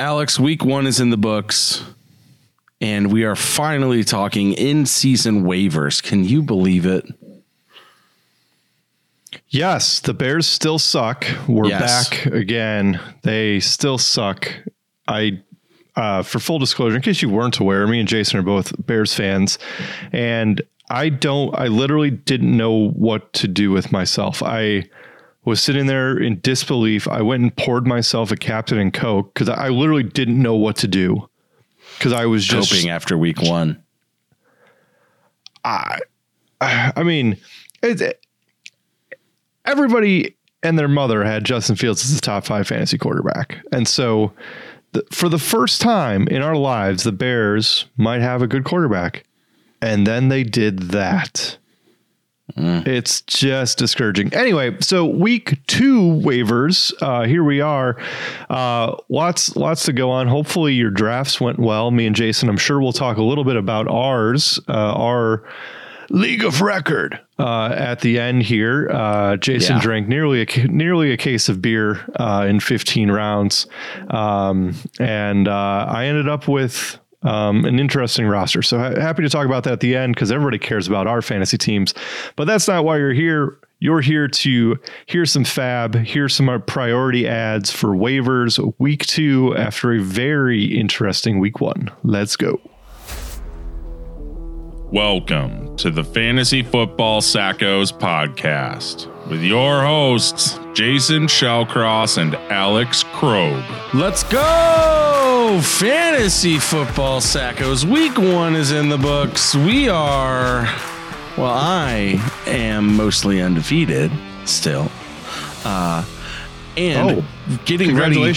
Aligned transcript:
Alex, 0.00 0.40
week 0.40 0.64
one 0.64 0.86
is 0.86 0.98
in 0.98 1.10
the 1.10 1.18
books, 1.18 1.84
and 2.80 3.12
we 3.12 3.22
are 3.24 3.36
finally 3.36 4.02
talking 4.02 4.54
in 4.54 4.86
season 4.86 5.44
waivers. 5.44 6.02
Can 6.02 6.24
you 6.24 6.40
believe 6.42 6.86
it? 6.86 7.04
Yes, 9.50 10.00
the 10.00 10.14
Bears 10.14 10.46
still 10.46 10.78
suck. 10.78 11.26
We're 11.46 11.66
Yes. 11.68 12.08
back 12.08 12.24
again. 12.32 12.98
They 13.24 13.60
still 13.60 13.98
suck. 13.98 14.50
I, 15.06 15.40
uh, 15.96 16.22
for 16.22 16.38
full 16.38 16.58
disclosure, 16.58 16.96
in 16.96 17.02
case 17.02 17.20
you 17.20 17.28
weren't 17.28 17.58
aware, 17.58 17.86
me 17.86 18.00
and 18.00 18.08
Jason 18.08 18.38
are 18.38 18.42
both 18.42 18.72
Bears 18.86 19.12
fans, 19.12 19.58
and 20.12 20.62
I 20.88 21.10
don't. 21.10 21.54
I 21.54 21.66
literally 21.66 22.10
didn't 22.10 22.56
know 22.56 22.88
what 22.88 23.34
to 23.34 23.46
do 23.46 23.70
with 23.70 23.92
myself. 23.92 24.42
I 24.42 24.84
was 25.44 25.62
sitting 25.62 25.86
there 25.86 26.16
in 26.18 26.40
disbelief. 26.40 27.08
I 27.08 27.22
went 27.22 27.42
and 27.42 27.56
poured 27.56 27.86
myself 27.86 28.30
a 28.30 28.36
Captain 28.36 28.78
and 28.78 28.92
Coke 28.92 29.32
because 29.32 29.48
I 29.48 29.68
literally 29.68 30.02
didn't 30.02 30.40
know 30.40 30.54
what 30.54 30.76
to 30.76 30.88
do. 30.88 31.28
Because 31.98 32.12
I 32.12 32.26
was 32.26 32.44
just 32.44 32.70
Hoping 32.72 32.90
after 32.90 33.18
week 33.18 33.42
one. 33.42 33.82
I 35.64 35.98
I 36.60 37.02
mean, 37.02 37.36
it, 37.82 38.24
everybody 39.64 40.36
and 40.62 40.78
their 40.78 40.88
mother 40.88 41.24
had 41.24 41.44
Justin 41.44 41.76
Fields 41.76 42.04
as 42.04 42.14
the 42.14 42.20
top 42.20 42.44
five 42.44 42.66
fantasy 42.66 42.98
quarterback. 42.98 43.58
And 43.72 43.88
so, 43.88 44.32
the, 44.92 45.04
for 45.10 45.28
the 45.28 45.38
first 45.38 45.80
time 45.80 46.28
in 46.28 46.42
our 46.42 46.56
lives, 46.56 47.04
the 47.04 47.12
Bears 47.12 47.86
might 47.96 48.20
have 48.20 48.42
a 48.42 48.46
good 48.46 48.64
quarterback. 48.64 49.24
And 49.80 50.06
then 50.06 50.28
they 50.28 50.42
did 50.42 50.90
that. 50.90 51.56
It's 52.56 53.20
just 53.22 53.78
discouraging. 53.78 54.32
Anyway, 54.34 54.76
so 54.80 55.04
week 55.06 55.64
two 55.66 56.00
waivers. 56.00 56.92
Uh, 57.00 57.24
here 57.26 57.44
we 57.44 57.60
are. 57.60 57.96
Uh, 58.48 58.96
lots, 59.08 59.56
lots 59.56 59.84
to 59.86 59.92
go 59.92 60.10
on. 60.10 60.28
Hopefully, 60.28 60.74
your 60.74 60.90
drafts 60.90 61.40
went 61.40 61.58
well. 61.58 61.90
Me 61.90 62.06
and 62.06 62.14
Jason, 62.16 62.48
I'm 62.48 62.56
sure 62.56 62.80
we'll 62.80 62.92
talk 62.92 63.16
a 63.16 63.22
little 63.22 63.44
bit 63.44 63.56
about 63.56 63.88
ours. 63.88 64.60
Uh, 64.68 64.72
our 64.72 65.44
league 66.12 66.44
of 66.44 66.60
record 66.60 67.20
uh, 67.38 67.72
at 67.76 68.00
the 68.00 68.18
end 68.18 68.42
here. 68.42 68.88
Uh, 68.90 69.36
Jason 69.36 69.76
Yeah. 69.76 69.82
drank 69.82 70.08
nearly 70.08 70.42
a 70.42 70.66
nearly 70.68 71.12
a 71.12 71.16
case 71.16 71.48
of 71.48 71.62
beer 71.62 72.00
uh, 72.16 72.46
in 72.48 72.60
15 72.60 73.10
rounds, 73.10 73.66
um, 74.08 74.74
and 74.98 75.48
uh, 75.48 75.86
I 75.88 76.06
ended 76.06 76.28
up 76.28 76.46
with. 76.48 76.98
Um, 77.22 77.64
an 77.66 77.78
interesting 77.78 78.26
roster. 78.26 78.62
So 78.62 78.78
ha- 78.78 78.98
happy 78.98 79.22
to 79.22 79.28
talk 79.28 79.44
about 79.44 79.64
that 79.64 79.74
at 79.74 79.80
the 79.80 79.94
end 79.94 80.14
because 80.14 80.32
everybody 80.32 80.58
cares 80.58 80.88
about 80.88 81.06
our 81.06 81.20
fantasy 81.20 81.58
teams. 81.58 81.92
But 82.36 82.46
that's 82.46 82.66
not 82.66 82.84
why 82.84 82.98
you're 82.98 83.12
here. 83.12 83.58
You're 83.82 84.02
here 84.02 84.28
to 84.28 84.78
hear 85.06 85.24
some 85.24 85.44
FAAB, 85.44 86.04
hear 86.04 86.28
some 86.28 86.50
uh, 86.50 86.58
priority 86.58 87.26
adds 87.26 87.70
for 87.70 87.88
waivers 87.90 88.74
week 88.78 89.06
two 89.06 89.56
after 89.56 89.94
a 89.94 89.98
very 89.98 90.64
interesting 90.64 91.38
week 91.38 91.60
one. 91.60 91.90
Let's 92.02 92.36
go. 92.36 92.60
Welcome 94.92 95.76
to 95.76 95.90
the 95.90 96.02
Fantasy 96.02 96.62
Football 96.62 97.20
Sackos 97.20 97.92
podcast 97.96 99.06
with 99.30 99.40
your 99.40 99.82
hosts, 99.82 100.58
Jason 100.74 101.26
Shellcross 101.26 102.18
and 102.18 102.34
Alex 102.50 103.04
Krogh. 103.04 103.94
Let's 103.94 104.24
go! 104.24 105.09
Fantasy 105.58 106.58
football 106.58 107.20
sackos. 107.20 107.84
Week 107.84 108.16
one 108.16 108.54
is 108.54 108.70
in 108.70 108.88
the 108.88 108.96
books. 108.96 109.54
We 109.54 109.88
are, 109.88 110.62
well, 111.36 111.52
I 111.52 112.22
am 112.46 112.94
mostly 112.94 113.42
undefeated 113.42 114.12
still. 114.44 114.90
Uh, 115.64 116.04
and 116.76 117.24
getting 117.64 117.96
ready, 117.96 118.32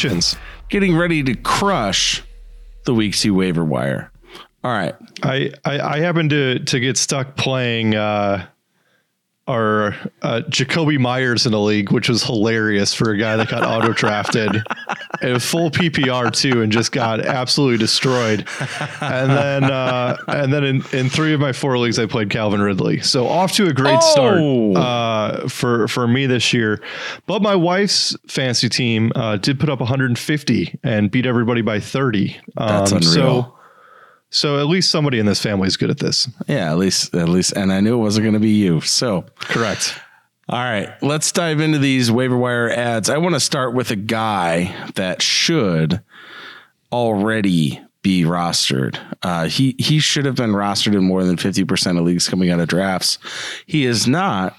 getting 0.70 0.96
ready 0.98 1.22
to 1.24 1.36
crush 1.36 2.24
the 2.86 2.94
week 2.94 3.16
two 3.16 3.36
waiver 3.36 3.64
wire. 3.64 4.12
All 4.64 4.72
right. 4.72 4.96
I, 5.22 5.52
I 5.66 5.80
I 5.80 6.00
happened 6.00 6.32
to 6.32 6.60
to 6.60 6.80
get 6.80 6.98
stuck 6.98 7.36
playing 7.36 7.96
uh 7.96 8.48
our 9.48 9.88
uh, 10.22 10.42
Jakobi 10.50 10.98
Meyers 10.98 11.46
in 11.46 11.54
a 11.54 11.60
league, 11.60 11.92
which 11.92 12.08
was 12.08 12.24
hilarious 12.24 12.94
for 12.94 13.12
a 13.12 13.18
guy 13.18 13.36
that 13.36 13.50
got 13.50 13.64
auto 13.64 13.92
drafted. 13.94 14.64
and 15.22 15.42
full 15.44 15.70
PPR 15.70 16.32
too, 16.32 16.62
and 16.62 16.72
just 16.72 16.92
got 16.92 17.20
absolutely 17.20 17.78
destroyed. 17.78 18.48
And 19.02 19.30
then 19.32 19.64
uh, 19.66 20.16
and 20.30 20.54
then 20.54 20.64
in, 20.64 20.76
in 20.94 21.10
three 21.10 21.34
of 21.34 21.40
my 21.42 21.52
four 21.52 21.78
leagues, 21.78 22.00
I 22.00 22.06
played 22.06 22.30
Calvin 22.30 22.62
Ridley. 22.62 23.02
So 23.02 23.28
off 23.28 23.52
to 23.54 23.68
a 23.68 23.74
great 23.74 24.00
Oh. 24.02 24.74
start 24.74 24.78
uh, 24.78 25.48
for 25.50 25.88
for 25.88 26.08
me 26.08 26.26
this 26.26 26.54
year. 26.54 26.82
But 27.28 27.42
my 27.42 27.56
wife's 27.56 28.16
fantasy 28.28 28.70
team 28.70 29.12
uh, 29.16 29.38
did 29.38 29.60
put 29.60 29.70
up 29.70 29.80
150 29.80 30.80
and 30.84 31.12
beat 31.12 31.26
everybody 31.26 31.62
by 31.62 31.80
30. 31.80 32.38
That's 32.56 32.92
Um, 32.92 32.98
unreal. 33.00 33.14
So 33.14 33.56
so 34.34 34.60
at 34.60 34.66
least 34.66 34.90
somebody 34.90 35.20
in 35.20 35.26
this 35.26 35.42
family 35.42 35.68
is 35.68 35.78
good 35.78 35.92
at 35.92 36.00
this. 36.00 36.28
Yeah, 36.48 36.72
at 36.72 36.78
least, 36.78 37.14
at 37.16 37.30
least, 37.30 37.54
and 37.54 37.72
I 37.72 37.80
knew 37.80 37.94
it 37.94 38.02
wasn't 38.02 38.24
going 38.24 38.34
to 38.34 38.40
be 38.40 38.50
you. 38.50 38.82
So, 38.82 39.26
Correct. 39.40 40.00
All 40.50 40.60
right, 40.60 40.90
let's 41.02 41.32
dive 41.32 41.62
into 41.62 41.78
these 41.78 42.12
waiver 42.12 42.36
wire 42.36 42.70
adds. 42.70 43.10
I 43.10 43.18
want 43.18 43.36
to 43.36 43.40
start 43.40 43.74
with 43.74 43.92
a 43.92 43.96
guy 43.96 44.76
that 44.96 45.22
should 45.22 46.02
already 46.92 47.82
be 48.02 48.24
rostered. 48.24 49.00
Uh, 49.24 49.48
he 49.48 49.76
he 49.80 50.00
should 50.00 50.26
have 50.26 50.36
been 50.36 50.52
rostered 50.52 50.96
in 50.96 51.04
more 51.04 51.24
than 51.24 51.38
fifty 51.38 51.64
percent 51.64 51.98
of 51.98 52.04
leagues 52.04 52.28
coming 52.28 52.50
out 52.50 52.60
of 52.60 52.68
drafts. 52.68 53.20
He 53.66 53.86
is 53.86 54.06
not, 54.06 54.58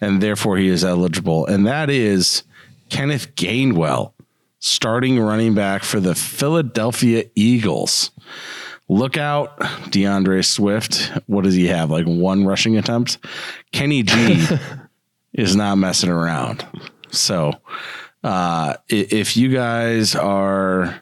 and 0.00 0.20
therefore 0.20 0.56
he 0.56 0.68
is 0.68 0.84
eligible. 0.84 1.46
And 1.46 1.64
that 1.66 1.90
is 1.90 2.42
Kenneth 2.88 3.36
Gainwell, 3.36 4.12
starting 4.58 5.20
running 5.20 5.54
back 5.54 5.84
for 5.84 6.00
the 6.00 6.16
Philadelphia 6.16 7.24
Eagles. 7.36 8.10
Look 8.90 9.16
out, 9.16 9.56
D'Andre 9.92 10.42
Swift. 10.42 11.12
What 11.26 11.44
does 11.44 11.54
he 11.54 11.68
have? 11.68 11.92
Like 11.92 12.06
one 12.06 12.44
rushing 12.44 12.76
attempt? 12.76 13.18
Kenny 13.70 14.02
G 14.02 14.44
is 15.32 15.54
not 15.54 15.76
messing 15.76 16.10
around. 16.10 16.66
So, 17.12 17.52
uh, 18.24 18.74
if 18.88 19.36
you 19.36 19.48
guys 19.50 20.16
are, 20.16 21.00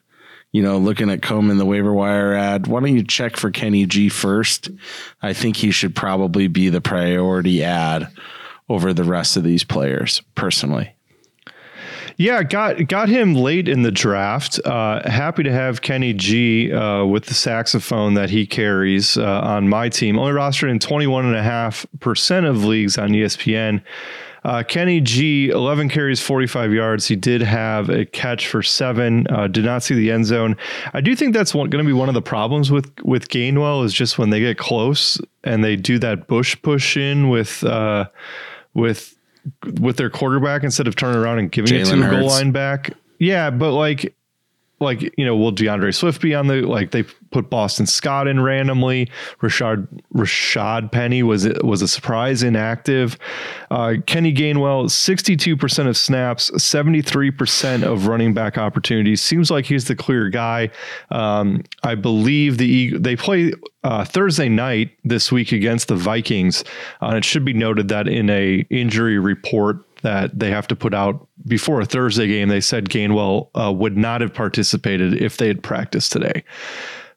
you 0.52 0.62
know, 0.62 0.76
looking 0.76 1.08
at 1.08 1.22
combing 1.22 1.56
the 1.56 1.64
waiver 1.64 1.94
wire 1.94 2.34
add, 2.34 2.66
why 2.66 2.80
don't 2.80 2.94
you 2.94 3.02
check 3.02 3.38
for 3.38 3.50
Kenny 3.50 3.86
G 3.86 4.10
first? 4.10 4.68
I 5.22 5.32
think 5.32 5.56
he 5.56 5.70
should 5.70 5.96
probably 5.96 6.46
be 6.46 6.68
the 6.68 6.82
priority 6.82 7.64
add 7.64 8.08
over 8.68 8.92
the 8.92 9.04
rest 9.04 9.38
of 9.38 9.44
these 9.44 9.64
players, 9.64 10.20
personally. 10.34 10.94
Yeah, 12.20 12.42
got 12.42 12.88
got 12.88 13.08
him 13.08 13.34
late 13.34 13.68
in 13.68 13.82
the 13.82 13.92
draft. 13.92 14.58
Uh, 14.64 15.08
happy 15.08 15.44
to 15.44 15.52
have 15.52 15.82
Kenny 15.82 16.12
G 16.12 16.72
uh, 16.72 17.04
with 17.04 17.26
the 17.26 17.34
saxophone 17.34 18.14
that 18.14 18.28
he 18.28 18.44
carries 18.44 19.16
uh, 19.16 19.40
on 19.40 19.68
my 19.68 19.88
team. 19.88 20.18
Only 20.18 20.32
rostered 20.32 20.68
in 20.68 20.80
21.5% 20.80 22.50
of 22.50 22.64
leagues 22.64 22.98
on 22.98 23.10
ESPN. 23.10 23.82
Uh, 24.44 24.64
Kenny 24.64 25.00
G, 25.00 25.50
11 25.50 25.88
carries, 25.90 26.20
45 26.20 26.72
yards. 26.72 27.06
He 27.06 27.14
did 27.14 27.40
have 27.40 27.88
a 27.88 28.04
catch 28.04 28.48
for 28.48 28.64
seven. 28.64 29.26
Uh, 29.28 29.46
did 29.46 29.64
not 29.64 29.84
see 29.84 29.94
the 29.94 30.10
end 30.10 30.26
zone. 30.26 30.56
I 30.92 31.00
do 31.00 31.14
think 31.14 31.34
that's 31.34 31.52
going 31.52 31.70
to 31.70 31.84
be 31.84 31.92
one 31.92 32.08
of 32.08 32.14
the 32.14 32.22
problems 32.22 32.72
with 32.72 32.90
with 33.04 33.28
Gainwell 33.28 33.84
is 33.84 33.94
just 33.94 34.18
when 34.18 34.30
they 34.30 34.40
get 34.40 34.58
close 34.58 35.20
and 35.44 35.62
they 35.62 35.76
do 35.76 36.00
that 36.00 36.26
tush 36.26 36.60
push 36.62 36.96
in 36.96 37.28
with 37.28 37.62
uh, 37.62 38.06
with 38.74 39.17
with 39.80 39.96
their 39.96 40.10
quarterback 40.10 40.64
instead 40.64 40.86
of 40.86 40.96
turning 40.96 41.18
around 41.20 41.38
and 41.38 41.50
giving 41.50 41.74
it 41.74 41.84
to 41.84 41.92
Jalen 41.92 42.06
a 42.06 42.10
goal 42.10 42.28
line 42.28 42.52
back. 42.52 42.92
Yeah, 43.18 43.50
but 43.50 43.72
like 43.72 44.14
like 44.80 45.02
you 45.18 45.24
know, 45.24 45.36
will 45.36 45.52
D'Andre 45.52 45.90
Swift 45.90 46.20
be 46.20 46.34
on 46.34 46.46
the 46.46 46.62
like 46.62 46.90
they 46.90 47.04
put 47.30 47.50
Boston 47.50 47.86
Scott 47.86 48.28
in 48.28 48.40
randomly? 48.40 49.10
Rashaad 49.40 49.86
Rashaad 50.14 50.92
Penny 50.92 51.22
was 51.22 51.48
was 51.62 51.82
a 51.82 51.88
surprise 51.88 52.42
inactive. 52.42 53.18
Uh, 53.70 53.94
Kenny 54.06 54.32
Gainwell, 54.32 54.90
sixty 54.90 55.36
two 55.36 55.56
percent 55.56 55.88
of 55.88 55.96
snaps, 55.96 56.50
seventy 56.62 57.02
three 57.02 57.30
percent 57.30 57.84
of 57.84 58.06
running 58.06 58.34
back 58.34 58.58
opportunities. 58.58 59.22
Seems 59.22 59.50
like 59.50 59.66
he's 59.66 59.86
the 59.86 59.96
clear 59.96 60.28
guy. 60.28 60.70
Um, 61.10 61.64
I 61.82 61.94
believe 61.94 62.58
the 62.58 62.96
they 62.98 63.16
play 63.16 63.52
uh, 63.84 64.04
Thursday 64.04 64.48
night 64.48 64.90
this 65.04 65.32
week 65.32 65.52
against 65.52 65.88
the 65.88 65.96
Vikings. 65.96 66.62
Uh, 67.00 67.06
and 67.06 67.16
it 67.16 67.24
should 67.24 67.44
be 67.44 67.52
noted 67.52 67.88
that 67.88 68.08
in 68.08 68.28
a 68.30 68.66
injury 68.70 69.18
report 69.18 69.78
that 70.02 70.38
they 70.38 70.50
have 70.50 70.66
to 70.68 70.76
put 70.76 70.94
out 70.94 71.26
before 71.46 71.80
a 71.80 71.86
Thursday 71.86 72.26
game, 72.26 72.48
they 72.48 72.60
said 72.60 72.88
Gainwell 72.88 73.50
uh, 73.54 73.72
would 73.72 73.96
not 73.96 74.20
have 74.20 74.34
participated 74.34 75.14
if 75.14 75.36
they 75.36 75.48
had 75.48 75.62
practiced 75.62 76.12
today. 76.12 76.44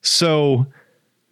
So 0.01 0.66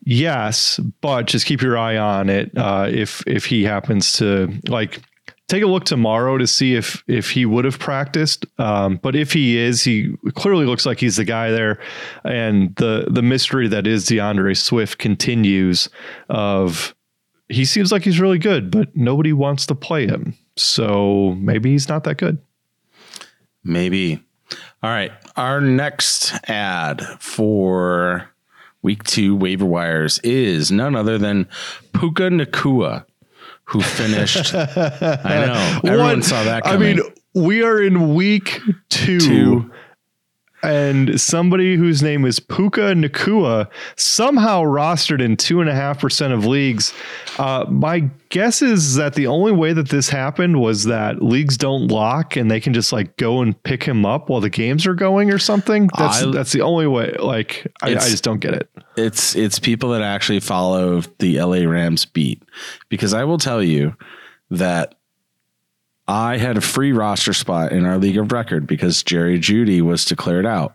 yes, 0.03 0.79
but 1.01 1.27
just 1.27 1.45
keep 1.45 1.61
your 1.61 1.77
eye 1.77 1.97
on 1.97 2.29
it. 2.29 2.55
Uh, 2.57 2.87
if 2.89 3.23
if 3.27 3.45
he 3.45 3.63
happens 3.63 4.13
to 4.13 4.53
like 4.67 5.01
take 5.49 5.63
a 5.63 5.67
look 5.67 5.83
tomorrow 5.83 6.37
to 6.37 6.47
see 6.47 6.75
if 6.75 7.03
if 7.07 7.31
he 7.31 7.45
would 7.45 7.65
have 7.65 7.79
practiced. 7.79 8.45
Um, 8.57 8.97
but 8.97 9.15
if 9.15 9.33
he 9.33 9.57
is, 9.57 9.83
he 9.83 10.15
clearly 10.35 10.65
looks 10.65 10.85
like 10.85 10.99
he's 10.99 11.17
the 11.17 11.25
guy 11.25 11.51
there. 11.51 11.79
And 12.23 12.75
the 12.75 13.07
the 13.09 13.23
mystery 13.23 13.67
that 13.67 13.85
is 13.85 14.05
D'Andre 14.05 14.53
Swift 14.53 14.99
continues. 14.99 15.89
Of 16.29 16.95
he 17.49 17.65
seems 17.65 17.91
like 17.91 18.03
he's 18.03 18.19
really 18.19 18.37
good, 18.37 18.71
but 18.71 18.95
nobody 18.95 19.33
wants 19.33 19.65
to 19.65 19.75
play 19.75 20.07
him. 20.07 20.37
So 20.59 21.35
maybe 21.39 21.71
he's 21.71 21.87
not 21.89 22.03
that 22.03 22.17
good. 22.17 22.39
Maybe. 23.63 24.23
All 24.81 24.89
right. 24.89 25.11
our 25.35 25.61
next 25.61 26.33
add 26.49 27.01
for 27.19 28.29
week 28.81 29.03
two 29.03 29.35
waiver 29.35 29.65
wires 29.65 30.19
is 30.19 30.71
none 30.71 30.95
other 30.95 31.17
than 31.17 31.47
Puka 31.93 32.23
Nacua, 32.29 33.05
who 33.65 33.81
finished. 33.81 34.53
I 34.55 35.45
know 35.45 35.79
everyone 35.85 36.17
What- 36.17 36.23
saw 36.23 36.43
that. 36.43 36.65
I 36.65 36.77
mean, 36.77 36.99
we 37.35 37.61
are 37.63 37.81
in 37.81 38.15
week 38.15 38.59
two, 38.89 39.19
Two. 39.19 39.71
And 40.61 41.19
somebody 41.21 41.77
whose 41.77 42.03
name 42.03 42.25
is 42.25 42.39
Puka 42.39 42.93
Nacua 42.93 43.69
somehow 43.95 44.61
rostered 44.63 45.21
in 45.21 45.37
two 45.37 45.61
and 45.61 45.69
a 45.69 45.73
half 45.73 46.01
percent 46.01 46.33
of 46.33 46.45
leagues. 46.45 46.93
Uh, 47.37 47.65
my 47.69 48.09
guess 48.27 48.61
is 48.61 48.95
that 48.95 49.13
the 49.13 49.25
only 49.27 49.53
way 49.53 49.71
that 49.71 49.87
this 49.87 50.09
happened 50.09 50.59
was 50.59 50.83
that 50.83 51.21
leagues 51.23 51.55
don't 51.57 51.87
lock 51.87 52.35
and 52.35 52.51
they 52.51 52.59
can 52.59 52.73
just 52.73 52.91
like 52.91 53.15
go 53.15 53.41
and 53.41 53.61
pick 53.63 53.83
him 53.83 54.05
up 54.05 54.27
while 54.29 54.41
the 54.41 54.49
games 54.49 54.85
are 54.85 54.93
going 54.93 55.31
or 55.31 55.37
something. 55.39 55.89
That's 55.97 56.23
I- 56.23 56.31
that's 56.31 56.51
the 56.51 56.61
only 56.61 56.87
way. 56.87 57.15
Like, 57.17 57.65
I, 57.81 57.91
I 57.91 57.93
just 57.93 58.25
don't 58.25 58.39
get 58.39 58.53
it. 58.53 58.69
it's 58.97 59.35
it's 59.37 59.59
people 59.59 59.91
that 59.91 60.01
actually 60.01 60.41
follow 60.41 60.99
the 61.19 61.39
LA 61.41 61.59
Rams 61.69 62.03
beat 62.03 62.43
because 62.89 63.13
I 63.13 63.23
will 63.23 63.37
tell 63.37 63.63
you 63.63 63.95
that 64.51 64.95
I 66.09 66.37
had 66.37 66.57
a 66.57 66.61
free 66.61 66.91
roster 66.91 67.33
spot 67.33 67.71
in 67.71 67.85
our 67.85 67.99
league 67.99 68.17
of 68.17 68.31
record 68.31 68.65
because 68.65 69.03
Jerry 69.03 69.37
Jeudy 69.37 69.79
was 69.79 70.05
declared 70.05 70.45
out. 70.45 70.73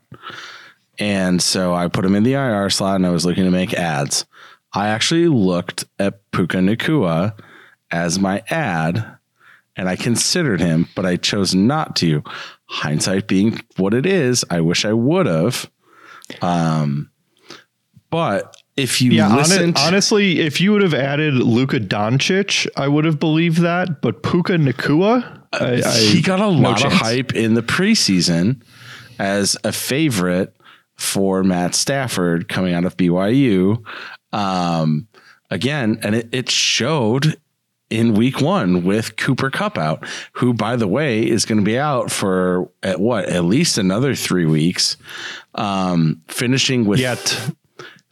And 0.96 1.42
so 1.42 1.74
I 1.74 1.88
put 1.88 2.04
him 2.04 2.14
in 2.14 2.22
the 2.22 2.34
IR 2.34 2.70
slot 2.70 2.94
and 2.94 3.04
I 3.04 3.10
was 3.10 3.26
looking 3.26 3.42
to 3.42 3.50
make 3.50 3.74
adds. 3.74 4.26
I 4.72 4.86
actually 4.86 5.26
looked 5.26 5.86
at 5.98 6.20
Puka 6.30 6.58
Nacua 6.58 7.36
as 7.90 8.20
my 8.20 8.44
add 8.48 9.16
and 9.74 9.88
I 9.88 9.96
considered 9.96 10.60
him, 10.60 10.88
but 10.94 11.04
I 11.04 11.16
chose 11.16 11.52
not 11.52 11.96
to. 11.96 12.22
Hindsight 12.66 13.26
being 13.26 13.60
what 13.76 13.92
it 13.92 14.06
is, 14.06 14.44
I 14.50 14.60
wish 14.60 14.84
I 14.84 14.92
would 14.92 15.26
have. 15.26 15.68
Um, 16.42 17.10
but 18.08 18.62
if 18.76 19.00
you 19.00 19.12
Yeah, 19.12 19.34
listened, 19.34 19.76
honestly, 19.78 20.40
if 20.40 20.60
you 20.60 20.72
would 20.72 20.82
have 20.82 20.94
added 20.94 21.34
Luka 21.34 21.78
Doncic, 21.78 22.66
I 22.76 22.88
would 22.88 23.04
have 23.04 23.20
believed 23.20 23.58
that. 23.58 24.00
But 24.00 24.22
Puka 24.22 24.54
Nacua, 24.54 25.42
I, 25.52 25.82
I, 25.84 25.98
he 25.98 26.20
got 26.20 26.40
a 26.40 26.42
no 26.42 26.50
lot 26.50 26.84
of 26.84 26.92
hype 26.92 27.34
in 27.34 27.54
the 27.54 27.62
preseason 27.62 28.62
as 29.18 29.56
a 29.62 29.72
favorite 29.72 30.56
for 30.96 31.44
Matt 31.44 31.74
Stafford 31.74 32.48
coming 32.48 32.74
out 32.74 32.84
of 32.84 32.96
BYU. 32.96 33.84
Um, 34.32 35.06
again, 35.50 36.00
and 36.02 36.16
it, 36.16 36.28
it 36.32 36.50
showed 36.50 37.38
in 37.90 38.14
week 38.14 38.40
one 38.40 38.84
with 38.84 39.16
Cooper 39.16 39.50
Kupp 39.50 39.78
out, 39.78 40.04
who, 40.32 40.52
by 40.52 40.74
the 40.74 40.88
way, 40.88 41.28
is 41.28 41.44
going 41.44 41.58
to 41.58 41.64
be 41.64 41.78
out 41.78 42.10
for 42.10 42.68
at 42.82 42.98
what 42.98 43.28
at 43.28 43.44
least 43.44 43.78
another 43.78 44.16
three 44.16 44.46
weeks, 44.46 44.96
um, 45.54 46.20
finishing 46.26 46.86
with 46.86 46.98
Yet 46.98 47.38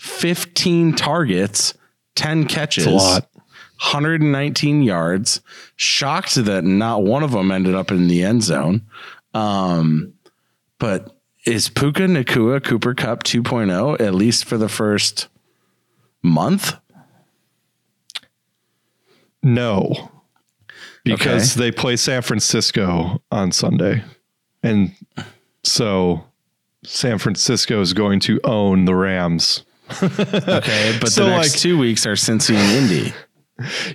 15 0.02 0.94
targets, 0.94 1.74
10 2.16 2.46
catches, 2.46 2.86
a 2.86 2.90
lot. 2.90 3.28
119 3.32 4.82
yards. 4.82 5.40
Shocked 5.76 6.34
that 6.44 6.64
not 6.64 7.04
one 7.04 7.22
of 7.22 7.30
them 7.30 7.52
ended 7.52 7.76
up 7.76 7.92
in 7.92 8.08
the 8.08 8.24
end 8.24 8.42
zone. 8.42 8.82
Um, 9.32 10.14
but 10.80 11.16
is 11.46 11.68
Puka 11.68 12.02
Nacua 12.02 12.62
Cooper 12.64 12.94
Kupp 12.94 13.22
2.0 13.22 14.00
at 14.00 14.14
least 14.14 14.44
for 14.44 14.58
the 14.58 14.68
first 14.68 15.28
month? 16.20 16.76
no, 19.44 20.10
because 21.04 21.54
they 21.54 21.70
play 21.70 21.96
San 21.96 22.22
Francisco 22.22 23.22
on 23.30 23.52
Sunday, 23.52 24.02
and 24.64 24.94
so 25.62 26.24
San 26.84 27.18
Francisco 27.18 27.80
is 27.80 27.92
going 27.92 28.18
to 28.20 28.40
own 28.42 28.84
the 28.84 28.94
Rams. 28.96 29.64
Okay, 30.02 30.96
but 31.00 31.08
So, 31.10 31.24
the 31.24 31.30
next 31.30 31.52
like- 31.54 31.60
two 31.60 31.78
weeks 31.78 32.06
are 32.06 32.12
Cincy 32.14 32.54
and 32.54 32.90
Indy. 32.90 33.12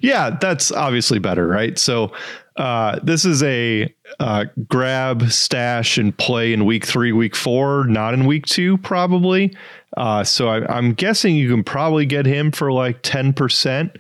Yeah, 0.02 0.38
that's 0.40 0.72
obviously 0.72 1.20
better, 1.20 1.46
right? 1.48 1.78
So 1.78 2.14
uh, 2.56 3.00
this 3.04 3.26
is 3.26 3.44
a 3.44 3.94
uh, 4.20 4.46
grab, 4.70 5.30
stash, 5.30 5.98
and 5.98 6.18
play 6.18 6.54
in 6.54 6.66
week 6.66 6.86
three, 6.86 7.12
week 7.12 7.36
four, 7.36 7.86
not 7.86 8.14
in 8.14 8.26
week 8.26 8.46
two, 8.46 8.78
probably. 8.78 9.56
Uh, 9.98 10.24
so 10.24 10.48
I, 10.48 10.66
I'm 10.74 10.94
guessing 10.94 11.36
you 11.36 11.50
can 11.50 11.64
probably 11.64 12.06
get 12.06 12.26
him 12.26 12.52
for 12.52 12.72
like 12.72 13.02
10%, 13.04 13.96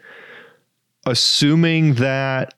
assuming 1.05 1.95
that, 1.95 2.53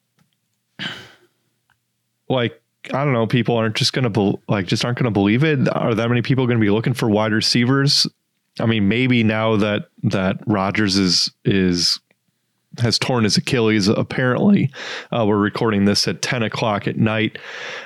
like, 2.30 2.62
I 2.94 3.04
don't 3.04 3.14
know, 3.14 3.28
people 3.28 3.58
aren't 3.58 3.76
just 3.76 3.94
going 3.94 4.04
to, 4.04 4.10
be- 4.10 4.38
like, 4.48 4.68
just 4.68 4.86
aren't 4.86 4.98
going 4.98 5.06
to 5.06 5.12
believe 5.12 5.44
it. 5.44 5.68
Are 5.76 5.96
that 5.96 6.10
many 6.10 6.22
people 6.22 6.46
going 6.46 6.60
to 6.60 6.64
be 6.64 6.70
looking 6.70 6.94
for 6.94 7.10
wide 7.10 7.32
receivers? 7.34 8.06
I 8.60 8.66
mean, 8.66 8.88
maybe 8.88 9.24
now 9.24 9.56
that 9.58 9.90
that 10.04 10.38
Rodgers 10.46 10.98
is 10.98 11.32
is 11.46 12.00
has 12.78 13.00
torn 13.00 13.24
his 13.24 13.38
Achilles. 13.38 13.88
Apparently, 13.88 14.72
uh, 15.12 15.26
we're 15.28 15.38
recording 15.38 15.86
this 15.86 16.08
at 16.08 16.22
10 16.22 16.44
o'clock 16.44 16.88
at 16.88 16.98
night, 16.98 17.38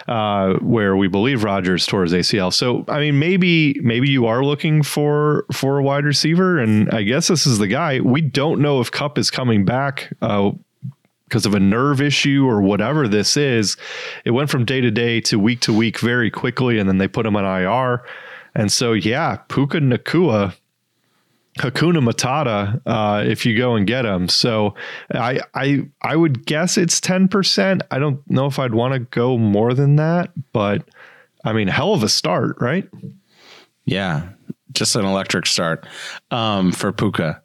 uh, 0.08 0.54
where 0.56 0.96
we 0.96 1.08
believe 1.08 1.44
Rodgers 1.44 1.86
tore 1.86 2.04
his 2.04 2.14
ACL. 2.14 2.54
So, 2.54 2.86
I 2.88 3.00
mean, 3.00 3.18
maybe 3.18 3.80
maybe 3.82 4.10
you 4.10 4.26
are 4.26 4.44
looking 4.44 4.84
for 4.84 5.46
for 5.52 5.80
a 5.80 5.84
wide 5.84 6.06
receiver, 6.06 6.60
and 6.60 6.90
I 6.92 7.04
guess 7.04 7.28
this 7.28 7.46
is 7.46 7.60
the 7.60 7.68
guy. 7.68 8.00
We 8.02 8.22
don't 8.22 8.62
know 8.62 8.82
if 8.82 8.92
Kupp 8.92 9.18
is 9.18 9.32
coming 9.32 9.66
back. 9.66 10.14
Uh, 10.22 10.52
because 11.30 11.48
of 11.48 11.56
a 11.56 11.60
nerve 11.60 12.00
issue 12.00 12.46
or 12.48 12.62
whatever 12.62 13.08
this 13.08 13.36
is, 13.38 13.76
it 14.24 14.32
went 14.32 14.52
from 14.52 14.66
day 14.66 14.82
to 14.82 14.92
day 14.92 15.20
to 15.20 15.40
week 15.40 15.62
to 15.62 15.74
week 15.74 15.98
very 15.98 16.30
quickly, 16.30 16.78
and 16.78 16.88
then 16.88 17.00
they 17.00 17.08
put 17.08 17.26
him 17.26 17.36
on 17.36 17.44
IR. 17.44 18.06
And 18.54 18.72
so, 18.72 18.94
yeah, 18.94 19.38
Puka 19.48 19.80
Nacua, 19.80 20.54
Hakuna 21.60 22.00
Matata 22.00 22.82
uh, 22.86 23.24
if 23.26 23.46
you 23.46 23.56
go 23.58 23.76
and 23.76 23.86
get 23.86 24.04
them. 24.04 24.28
So 24.28 24.74
I 25.14 25.40
I 25.54 25.86
I 26.02 26.16
would 26.16 26.46
guess 26.46 26.78
it's 26.78 27.00
ten 27.00 27.28
percent. 27.28 27.84
I 27.92 28.00
don't 28.00 28.20
know 28.30 28.46
if 28.46 28.60
I'd 28.60 28.74
want 28.74 28.94
to 28.94 29.00
go 29.00 29.38
more 29.38 29.74
than 29.74 29.96
that, 29.98 30.32
but 30.52 30.84
I 31.44 31.54
mean, 31.54 31.68
hell 31.68 31.94
of 31.94 32.04
a 32.04 32.10
start, 32.10 32.58
right? 32.60 32.88
Yeah, 33.86 34.30
just 34.72 34.96
an 34.96 35.06
electric 35.06 35.46
start 35.46 35.86
um, 36.32 36.72
for 36.72 36.92
Puka. 36.92 37.42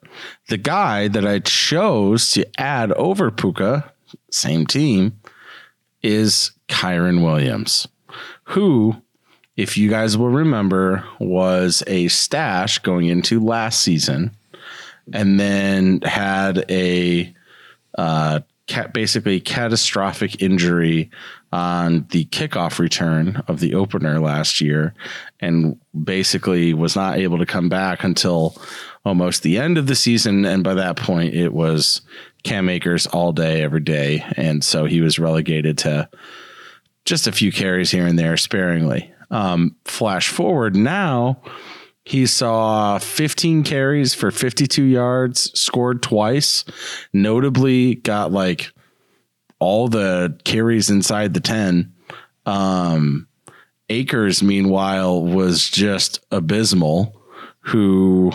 The 0.47 0.57
guy 0.57 1.07
that 1.09 1.25
I 1.25 1.39
chose 1.39 2.31
to 2.31 2.47
add 2.59 2.91
over 2.93 3.29
Puka, 3.29 3.91
same 4.31 4.65
team, 4.65 5.19
is 6.01 6.51
Kyren 6.67 7.23
Williams, 7.23 7.87
who, 8.45 8.95
if 9.59 9.77
you 9.77 9.89
guys 9.89 10.17
will 10.17 10.29
remember, 10.29 11.03
was 11.19 11.83
a 11.85 12.07
stash 12.07 12.79
going 12.79 13.07
into 13.07 13.41
last 13.41 13.81
season 13.81 14.31
and 15.11 15.37
then 15.37 15.99
had 16.03 16.63
a 16.71 17.35
uh, 17.97 18.39
cat, 18.67 18.93
basically 18.93 19.41
catastrophic 19.41 20.41
injury 20.41 21.11
on 21.51 22.07
the 22.11 22.23
kickoff 22.27 22.79
return 22.79 23.43
of 23.49 23.59
the 23.59 23.75
opener 23.75 24.21
last 24.21 24.61
year 24.61 24.93
and 25.41 25.77
basically 26.05 26.73
was 26.73 26.95
not 26.95 27.17
able 27.17 27.37
to 27.37 27.45
come 27.45 27.67
back 27.67 28.01
until 28.05 28.55
almost 29.03 29.43
the 29.43 29.57
end 29.57 29.77
of 29.77 29.87
the 29.87 29.95
season. 29.95 30.45
And 30.45 30.63
by 30.63 30.75
that 30.75 30.95
point, 30.95 31.33
it 31.33 31.51
was 31.51 31.99
Cam 32.43 32.69
Akers 32.69 33.07
all 33.07 33.33
day, 33.33 33.61
every 33.61 33.81
day. 33.81 34.23
And 34.37 34.63
so 34.63 34.85
he 34.85 35.01
was 35.01 35.19
relegated 35.19 35.79
to 35.79 36.07
just 37.03 37.27
a 37.27 37.33
few 37.33 37.51
carries 37.51 37.91
here 37.91 38.07
and 38.07 38.17
there 38.17 38.37
sparingly. 38.37 39.11
Um, 39.31 39.75
flash 39.85 40.29
forward 40.29 40.75
now, 40.75 41.41
he 42.03 42.25
saw 42.25 42.97
15 42.97 43.63
carries 43.63 44.15
for 44.15 44.31
52 44.31 44.83
yards, 44.83 45.51
scored 45.59 46.01
twice, 46.01 46.65
notably 47.13 47.95
got 47.95 48.31
like 48.31 48.71
all 49.59 49.87
the 49.87 50.39
carries 50.43 50.89
inside 50.89 51.33
the 51.33 51.39
10. 51.39 51.93
Um, 52.45 53.27
Akers, 53.89 54.41
meanwhile, 54.41 55.21
was 55.23 55.69
just 55.69 56.25
abysmal. 56.31 57.15
Who, 57.59 58.31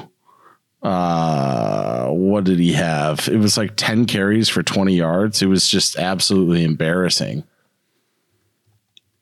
uh, 0.83 2.09
what 2.09 2.45
did 2.45 2.59
he 2.59 2.75
have? 2.75 3.29
It 3.29 3.39
was 3.39 3.57
like 3.57 3.73
10 3.75 4.07
carries 4.07 4.49
for 4.49 4.63
20 4.63 4.95
yards. 4.95 5.43
It 5.43 5.47
was 5.47 5.67
just 5.67 5.97
absolutely 5.97 6.63
embarrassing. 6.63 7.43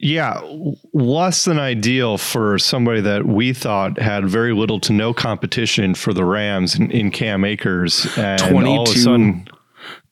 Yeah, 0.05 0.41
less 0.93 1.45
than 1.45 1.61
ideal 1.61 2.19
for 2.19 2.59
somebody 2.59 3.01
that 3.03 3.25
we 3.25 3.53
thought 3.53 4.01
had 4.01 4.29
very 4.29 4.53
little 4.53 4.81
to 4.81 4.93
no 4.93 5.15
competition 5.15 5.95
for 5.95 6.13
the 6.13 6.25
Rams 6.25 6.75
in, 6.75 6.91
in 6.91 7.13
Cam 7.13 7.45
Akers, 7.45 8.07
and 8.19 8.43
all 8.43 8.83
of 8.83 8.89
a 8.89 8.93
22 8.93 8.99
sudden, 8.99 9.49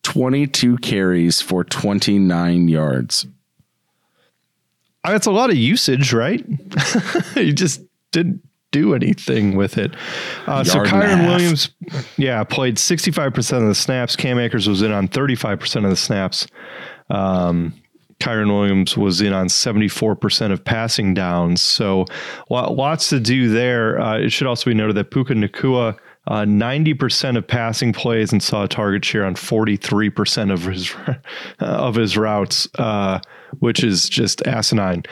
22 0.05 0.77
carries 0.79 1.41
for 1.41 1.65
29 1.65 2.69
yards. 2.69 3.27
that's 5.05 5.27
a 5.27 5.33
lot 5.33 5.51
of 5.51 5.57
usage, 5.57 6.13
right? 6.13 6.47
you 7.35 7.53
just 7.53 7.83
didn't 8.13 8.43
do 8.71 8.95
anything 8.95 9.57
with 9.57 9.77
it. 9.77 9.97
Uh, 10.47 10.63
so 10.63 10.85
Kyren. 10.85 11.27
Williams, 11.27 11.71
yeah, 12.17 12.45
played 12.45 12.77
65% 12.77 13.63
of 13.63 13.67
the 13.67 13.75
snaps. 13.75 14.15
Cam 14.15 14.39
Akers 14.39 14.69
was 14.69 14.83
in 14.83 14.93
on 14.93 15.09
35% 15.09 15.83
of 15.83 15.91
the 15.91 15.97
snaps. 15.97 16.47
Um, 17.09 17.75
Kyren 18.21 18.49
Williams 18.49 18.97
was 18.97 19.21
in 19.21 19.33
on 19.33 19.47
74% 19.47 20.53
of 20.53 20.65
passing 20.65 21.15
downs. 21.15 21.61
So 21.61 22.05
lots 22.51 23.09
to 23.09 23.19
do 23.19 23.49
there. 23.49 24.01
Uh, 24.01 24.19
it 24.19 24.31
should 24.31 24.47
also 24.47 24.71
be 24.71 24.75
noted 24.75 24.97
that 24.97 25.11
Puka 25.11 25.35
Nacua, 25.35 25.99
uh, 26.29 26.43
90% 26.43 27.37
of 27.37 27.47
passing 27.47 27.93
plays 27.93 28.31
and 28.31 28.43
saw 28.43 28.65
a 28.65 28.69
target 28.69 29.05
share 29.05 29.25
on 29.25 29.35
43% 29.35 30.53
of 30.53 30.65
his, 30.65 30.95
of 31.59 31.95
his 31.95 32.17
routes, 32.17 32.69
uh, 32.79 33.21
which 33.59 33.83
is 33.83 34.09
just 34.09 34.47
asinine. 34.47 35.03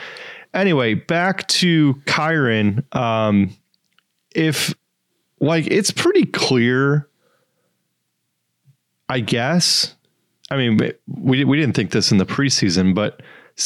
Anyway, 0.53 0.93
back 0.93 1.47
to 1.47 1.95
Kyren. 2.05 2.83
Um, 2.95 3.55
if 4.35 4.73
like 5.39 5.67
it's 5.67 5.91
pretty 5.91 6.25
clear, 6.25 7.07
I 9.07 9.19
guess. 9.19 9.95
I 10.51 10.57
mean, 10.57 10.79
we 11.07 11.43
we 11.43 11.57
didn't 11.57 11.75
think 11.75 11.91
this 11.91 12.11
in 12.11 12.17
the 12.17 12.25
preseason, 12.25 12.95
but 12.95 13.21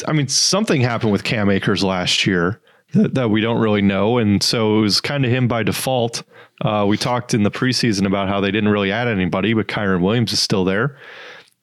I 0.08 0.14
mean, 0.14 0.28
something 0.28 0.82
happened 0.82 1.12
with 1.12 1.24
Cam 1.24 1.50
Akers 1.50 1.84
last 1.84 2.26
year 2.26 2.60
that, 2.94 3.14
that 3.16 3.30
we 3.30 3.42
don't 3.42 3.60
really 3.60 3.82
know, 3.82 4.18
and 4.18 4.42
so 4.44 4.80
it 4.80 4.82
was 4.82 5.02
kind 5.02 5.26
of 5.26 5.32
him 5.32 5.48
by 5.48 5.64
default. 5.64 6.24
Uh, 6.62 6.86
we 6.88 6.98
talked 6.98 7.34
in 7.34 7.44
the 7.44 7.52
preseason 7.52 8.06
about 8.06 8.30
how 8.30 8.40
they 8.40 8.52
didn't 8.52 8.70
really 8.70 8.92
add 8.92 9.08
anybody, 9.08 9.54
but 9.54 9.68
Kyren 9.68 10.02
Williams 10.02 10.34
is 10.34 10.40
still 10.40 10.64
there. 10.66 10.98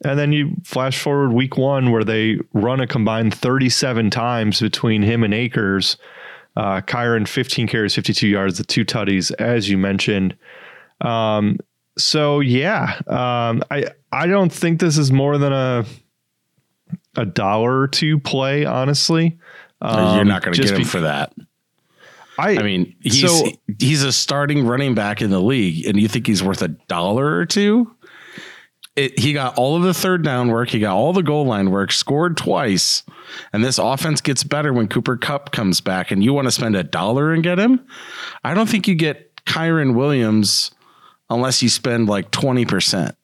And 0.04 0.18
then 0.18 0.32
you 0.32 0.56
flash 0.64 0.98
forward 0.98 1.32
week 1.32 1.56
one 1.56 1.90
where 1.90 2.04
they 2.04 2.38
run 2.52 2.80
a 2.80 2.86
combined 2.86 3.34
37 3.34 4.10
times 4.10 4.60
between 4.60 5.02
him 5.02 5.22
and 5.22 5.34
Akers. 5.34 5.98
Uh, 6.56 6.80
Kyren, 6.80 7.28
15 7.28 7.68
carries, 7.68 7.94
52 7.94 8.26
yards, 8.26 8.58
the 8.58 8.64
two 8.64 8.84
tutties, 8.84 9.30
as 9.38 9.68
you 9.68 9.76
mentioned. 9.76 10.36
Um, 11.02 11.58
so 11.98 12.40
yeah, 12.40 13.00
um, 13.06 13.62
I 13.70 13.86
I 14.12 14.26
don't 14.26 14.52
think 14.52 14.80
this 14.80 14.98
is 14.98 15.12
more 15.12 15.38
than 15.38 15.52
a 15.52 15.84
a 17.16 17.24
dollar 17.24 17.80
or 17.80 17.88
two 17.88 18.18
play. 18.18 18.64
Honestly, 18.64 19.38
um, 19.80 20.16
you're 20.16 20.24
not 20.24 20.42
going 20.42 20.54
to 20.54 20.62
get 20.62 20.70
him 20.70 20.78
be- 20.78 20.84
for 20.84 21.00
that. 21.00 21.32
I, 22.38 22.56
I 22.56 22.62
mean, 22.62 22.96
he's 23.02 23.20
so, 23.20 23.50
he's 23.78 24.02
a 24.02 24.12
starting 24.12 24.66
running 24.66 24.94
back 24.94 25.20
in 25.20 25.28
the 25.28 25.40
league, 25.40 25.86
and 25.86 26.00
you 26.00 26.08
think 26.08 26.26
he's 26.26 26.42
worth 26.42 26.62
a 26.62 26.68
dollar 26.68 27.36
or 27.36 27.44
two? 27.44 27.94
it, 28.96 29.18
he 29.18 29.32
got 29.32 29.56
all 29.56 29.76
of 29.76 29.82
the 29.82 29.94
third 29.94 30.22
down 30.22 30.48
work. 30.48 30.68
He 30.68 30.80
got 30.80 30.94
all 30.94 31.12
the 31.12 31.22
goal 31.22 31.46
line 31.46 31.70
work, 31.70 31.92
scored 31.92 32.36
twice. 32.36 33.02
And 33.52 33.64
this 33.64 33.78
offense 33.78 34.20
gets 34.20 34.44
better 34.44 34.72
when 34.72 34.88
Cooper 34.88 35.16
Kupp 35.16 35.52
comes 35.52 35.80
back. 35.80 36.10
And 36.10 36.22
you 36.22 36.32
want 36.32 36.46
to 36.46 36.50
spend 36.50 36.76
a 36.76 36.82
dollar 36.82 37.32
and 37.32 37.42
get 37.42 37.58
him? 37.58 37.86
I 38.44 38.54
don't 38.54 38.68
think 38.68 38.88
you 38.88 38.94
get 38.94 39.34
Kyren 39.46 39.94
Williams 39.94 40.70
unless 41.30 41.62
you 41.62 41.68
spend 41.68 42.08
like 42.08 42.30
20%. 42.30 43.14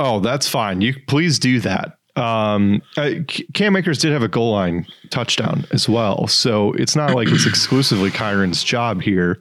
Oh, 0.00 0.20
that's 0.20 0.48
fine. 0.48 0.80
You 0.80 0.94
please 1.06 1.38
do 1.38 1.60
that. 1.60 1.98
Um, 2.16 2.80
uh, 2.96 3.10
Cam 3.54 3.76
Akers 3.76 3.98
did 3.98 4.12
have 4.12 4.22
a 4.22 4.28
goal 4.28 4.52
line 4.52 4.86
touchdown 5.10 5.66
as 5.72 5.88
well, 5.88 6.28
so 6.28 6.72
it's 6.74 6.94
not 6.94 7.14
like 7.14 7.28
it's 7.28 7.46
exclusively 7.46 8.10
Kyren's 8.10 8.62
job 8.62 9.02
here. 9.02 9.40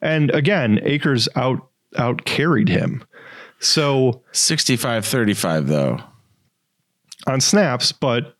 And 0.00 0.30
again, 0.30 0.80
Akers 0.84 1.28
out 1.34 1.68
out 1.98 2.24
carried 2.24 2.68
him. 2.68 3.04
So 3.58 4.22
65 4.32 5.04
35 5.04 5.66
though 5.66 6.00
on 7.26 7.40
snaps, 7.40 7.92
but 7.92 8.36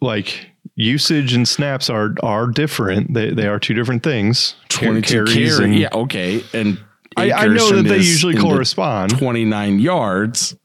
like 0.00 0.50
usage 0.74 1.32
and 1.32 1.46
snaps 1.46 1.90
are 1.90 2.14
are 2.22 2.46
different. 2.46 3.14
They 3.14 3.30
they 3.30 3.46
are 3.46 3.58
two 3.58 3.74
different 3.74 4.02
things. 4.02 4.54
22 4.68 5.24
carries 5.24 5.58
carry, 5.58 5.76
yeah, 5.76 5.88
okay. 5.92 6.42
And 6.52 6.80
I, 7.16 7.32
I, 7.32 7.46
know 7.48 7.70
that 7.70 7.82
they 7.82 7.96
usually 7.96 8.36
correspond. 8.36 9.18
29 9.18 9.80
yards. 9.80 10.56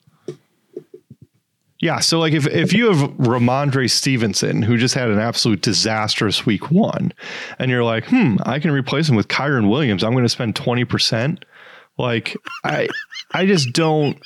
Yeah, 1.86 2.00
so 2.00 2.18
like 2.18 2.34
if 2.34 2.48
if 2.48 2.74
you 2.74 2.92
have 2.92 3.12
Rhamondre 3.12 3.88
Stevenson, 3.92 4.64
who 4.64 4.76
just 4.76 4.96
had 4.96 5.10
an 5.10 5.20
absolute 5.20 5.62
disastrous 5.62 6.44
week 6.44 6.72
one, 6.72 7.14
and 7.60 7.70
you're 7.70 7.84
like, 7.84 8.06
hmm, 8.06 8.38
I 8.44 8.58
can 8.58 8.72
replace 8.72 9.08
him 9.08 9.16
with 9.16 9.28
Kyren 9.28 9.70
Williams, 9.70 10.04
I'm 10.04 10.14
going 10.14 10.26
to 10.26 10.30
spend 10.30 10.56
20%. 10.56 11.44
Like 12.00 12.36
I 12.64 12.88
I 13.36 13.46
just 13.46 13.72
don't 13.74 14.18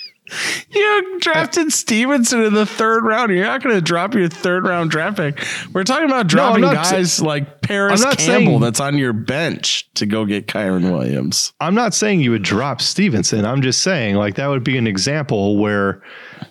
you 0.71 1.19
drafted 1.19 1.71
Stevenson 1.71 2.43
in 2.43 2.53
the 2.53 2.65
third 2.65 3.03
round. 3.03 3.31
You're 3.31 3.45
not 3.45 3.63
going 3.63 3.75
to 3.75 3.81
drop 3.81 4.13
your 4.13 4.29
third 4.29 4.65
round 4.65 4.91
draft 4.91 5.17
pick. 5.17 5.43
We're 5.74 5.83
talking 5.83 6.05
about 6.05 6.27
dropping 6.27 6.62
no, 6.62 6.74
guys 6.74 7.21
like 7.21 7.62
Parris 7.62 8.03
Campbell 8.03 8.17
saying, 8.17 8.59
that's 8.59 8.79
on 8.79 8.98
your 8.98 9.13
bench 9.13 9.89
to 9.95 10.05
go 10.05 10.25
get 10.25 10.48
Kyren 10.48 10.91
Williams. 10.91 11.53
I'm 11.59 11.75
not 11.75 11.93
saying 11.93 12.21
you 12.21 12.31
would 12.31 12.43
drop 12.43 12.81
Stevenson. 12.81 13.45
I'm 13.45 13.62
just 13.62 13.81
saying 13.81 14.15
like 14.15 14.36
that 14.36 14.48
would 14.48 14.63
be 14.63 14.77
an 14.77 14.88
example 14.88 15.57
where, 15.57 16.01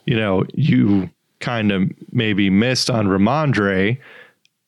you 0.07 0.17
know, 0.17 0.45
you 0.55 1.11
kind 1.41 1.71
of 1.73 1.91
maybe 2.13 2.51
missed 2.51 2.91
on 2.91 3.07
Rhamondre. 3.07 3.99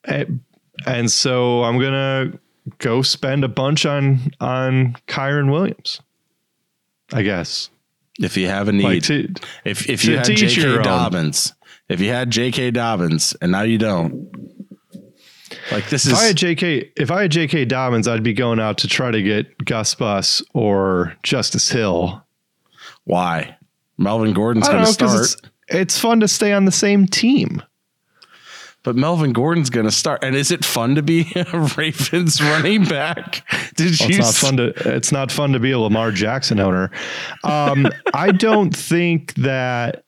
And, 0.04 0.40
eh, 0.86 0.86
and 0.86 1.10
so 1.10 1.62
I'm 1.64 1.78
going 1.78 1.92
to 1.92 2.38
go 2.78 3.02
spend 3.02 3.44
a 3.44 3.48
bunch 3.48 3.84
on 3.84 4.32
on 4.40 4.96
Kyren 5.06 5.50
Williams. 5.50 6.00
I 7.12 7.22
guess. 7.22 7.70
If 8.20 8.36
you 8.36 8.48
have 8.48 8.68
a 8.68 8.72
need, 8.72 8.84
like 8.84 9.02
to, 9.04 9.32
if 9.64 9.88
if 9.88 10.04
you 10.04 10.16
had 10.16 10.26
J.K. 10.26 10.82
Dobbins, 10.82 11.54
if 11.88 12.00
you 12.00 12.10
had 12.10 12.30
J.K. 12.30 12.70
Dobbins, 12.70 13.34
and 13.40 13.52
now 13.52 13.62
you 13.62 13.78
don't, 13.78 14.30
like 15.72 15.88
this 15.88 16.06
if 16.06 16.12
is. 16.12 16.18
If 16.18 16.18
I 16.18 16.24
had 16.24 16.36
J.K. 16.36 16.92
If 16.96 17.10
I 17.10 17.22
had 17.22 17.30
J.K. 17.30 17.64
Dobbins, 17.64 18.06
I'd 18.06 18.22
be 18.22 18.34
going 18.34 18.60
out 18.60 18.78
to 18.78 18.88
try 18.88 19.10
to 19.10 19.22
get 19.22 19.64
Gus 19.64 19.94
Bus 19.94 20.42
or 20.52 21.16
Justice 21.22 21.70
Hill. 21.70 22.24
Why? 23.04 23.56
Melvin 23.96 24.32
Gordon's 24.32 24.68
going 24.68 24.84
to 24.84 24.92
start. 24.92 25.20
It's, 25.20 25.36
it's 25.68 25.98
fun 25.98 26.20
to 26.20 26.28
stay 26.28 26.52
on 26.52 26.64
the 26.64 26.72
same 26.72 27.06
team 27.06 27.62
but 28.82 28.96
Melvin 28.96 29.32
Gordon's 29.32 29.70
going 29.70 29.86
to 29.86 29.92
start. 29.92 30.24
And 30.24 30.34
is 30.34 30.50
it 30.50 30.64
fun 30.64 30.94
to 30.94 31.02
be 31.02 31.30
a 31.36 31.70
Ravens 31.76 32.40
running 32.40 32.84
back? 32.84 33.46
Did 33.74 33.98
well, 34.00 34.10
you? 34.10 34.18
It's 34.18 34.18
not 34.18 34.34
fun 34.34 34.56
to. 34.56 34.96
It's 34.96 35.12
not 35.12 35.32
fun 35.32 35.52
to 35.52 35.60
be 35.60 35.72
a 35.72 35.78
Lamar 35.78 36.12
Jackson 36.12 36.60
owner. 36.60 36.90
Um, 37.44 37.88
I 38.14 38.32
don't 38.32 38.74
think 38.74 39.34
that. 39.34 40.04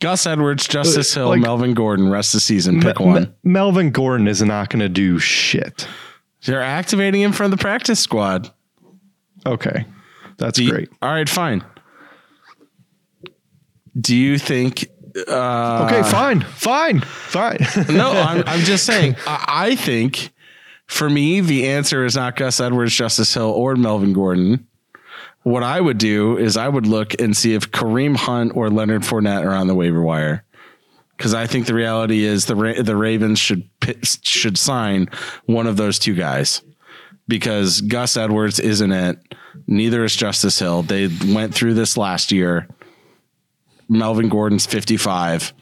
Gus 0.00 0.28
Edwards, 0.28 0.68
Justice 0.68 1.12
Hill, 1.12 1.26
like, 1.26 1.40
Melvin 1.40 1.74
Gordon, 1.74 2.08
rest 2.08 2.32
of 2.32 2.36
the 2.36 2.42
season. 2.42 2.80
Pick 2.80 3.00
one. 3.00 3.34
Melvin 3.42 3.90
Gordon 3.90 4.28
is 4.28 4.40
not 4.40 4.70
going 4.70 4.78
to 4.78 4.88
do 4.88 5.18
shit. 5.18 5.88
They're 6.44 6.62
activating 6.62 7.20
him 7.20 7.32
from 7.32 7.50
the 7.50 7.56
practice 7.56 7.98
squad. 7.98 8.48
Okay, 9.44 9.86
that's 10.36 10.56
you, 10.60 10.70
great. 10.70 10.88
All 11.02 11.10
right, 11.10 11.28
fine. 11.28 11.64
Do 14.00 14.14
you 14.14 14.38
think 14.38 14.88
uh, 15.28 15.86
okay, 15.86 16.02
fine, 16.10 16.40
fine, 16.40 17.00
fine. 17.00 17.58
no, 17.88 18.10
I'm, 18.10 18.42
I'm 18.46 18.60
just 18.60 18.84
saying. 18.84 19.16
I, 19.26 19.44
I, 19.48 19.76
think 19.76 20.30
for 20.86 21.08
me, 21.08 21.40
the 21.40 21.68
answer 21.68 22.04
is 22.04 22.16
not 22.16 22.36
Gus 22.36 22.60
Edwards, 22.60 22.94
Justice 22.94 23.32
Hill, 23.32 23.50
or 23.50 23.76
Melvin 23.76 24.12
Gordon. 24.12 24.66
What 25.42 25.62
I 25.62 25.80
would 25.80 25.98
do 25.98 26.36
is 26.36 26.56
I 26.56 26.68
would 26.68 26.86
look 26.86 27.20
and 27.20 27.36
see 27.36 27.54
if 27.54 27.70
Kareem 27.70 28.16
Hunt 28.16 28.52
or 28.54 28.70
Leonard 28.70 29.02
Fournette 29.02 29.44
are 29.44 29.54
on 29.54 29.66
the 29.66 29.74
waiver 29.74 30.02
wire. 30.02 30.44
Because 31.16 31.34
I 31.34 31.46
think 31.46 31.66
the 31.66 31.74
reality 31.74 32.24
is 32.24 32.46
the 32.46 32.54
Ra- 32.54 32.80
the 32.82 32.96
Ravens 32.96 33.38
should 33.38 33.68
should 34.02 34.58
sign 34.58 35.08
one 35.46 35.66
of 35.66 35.76
those 35.76 35.98
two 35.98 36.14
guys. 36.14 36.62
Because 37.26 37.80
Gus 37.80 38.16
Edwards 38.16 38.60
isn't 38.60 38.92
it. 38.92 39.18
Neither 39.66 40.04
is 40.04 40.16
Justice 40.16 40.58
Hill. 40.58 40.82
They 40.82 41.08
went 41.32 41.54
through 41.54 41.74
this 41.74 41.96
last 41.96 42.30
year 42.32 42.68
Melvin 43.88 44.28
Gordon's 44.28 44.66
55. 44.66 45.52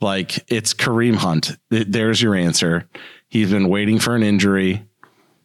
Like 0.00 0.44
it's 0.50 0.74
Kareem 0.74 1.16
Hunt. 1.16 1.56
There's 1.70 2.20
your 2.20 2.34
answer. 2.34 2.88
He's 3.28 3.50
been 3.50 3.68
waiting 3.68 3.98
for 3.98 4.14
an 4.14 4.22
injury. 4.22 4.86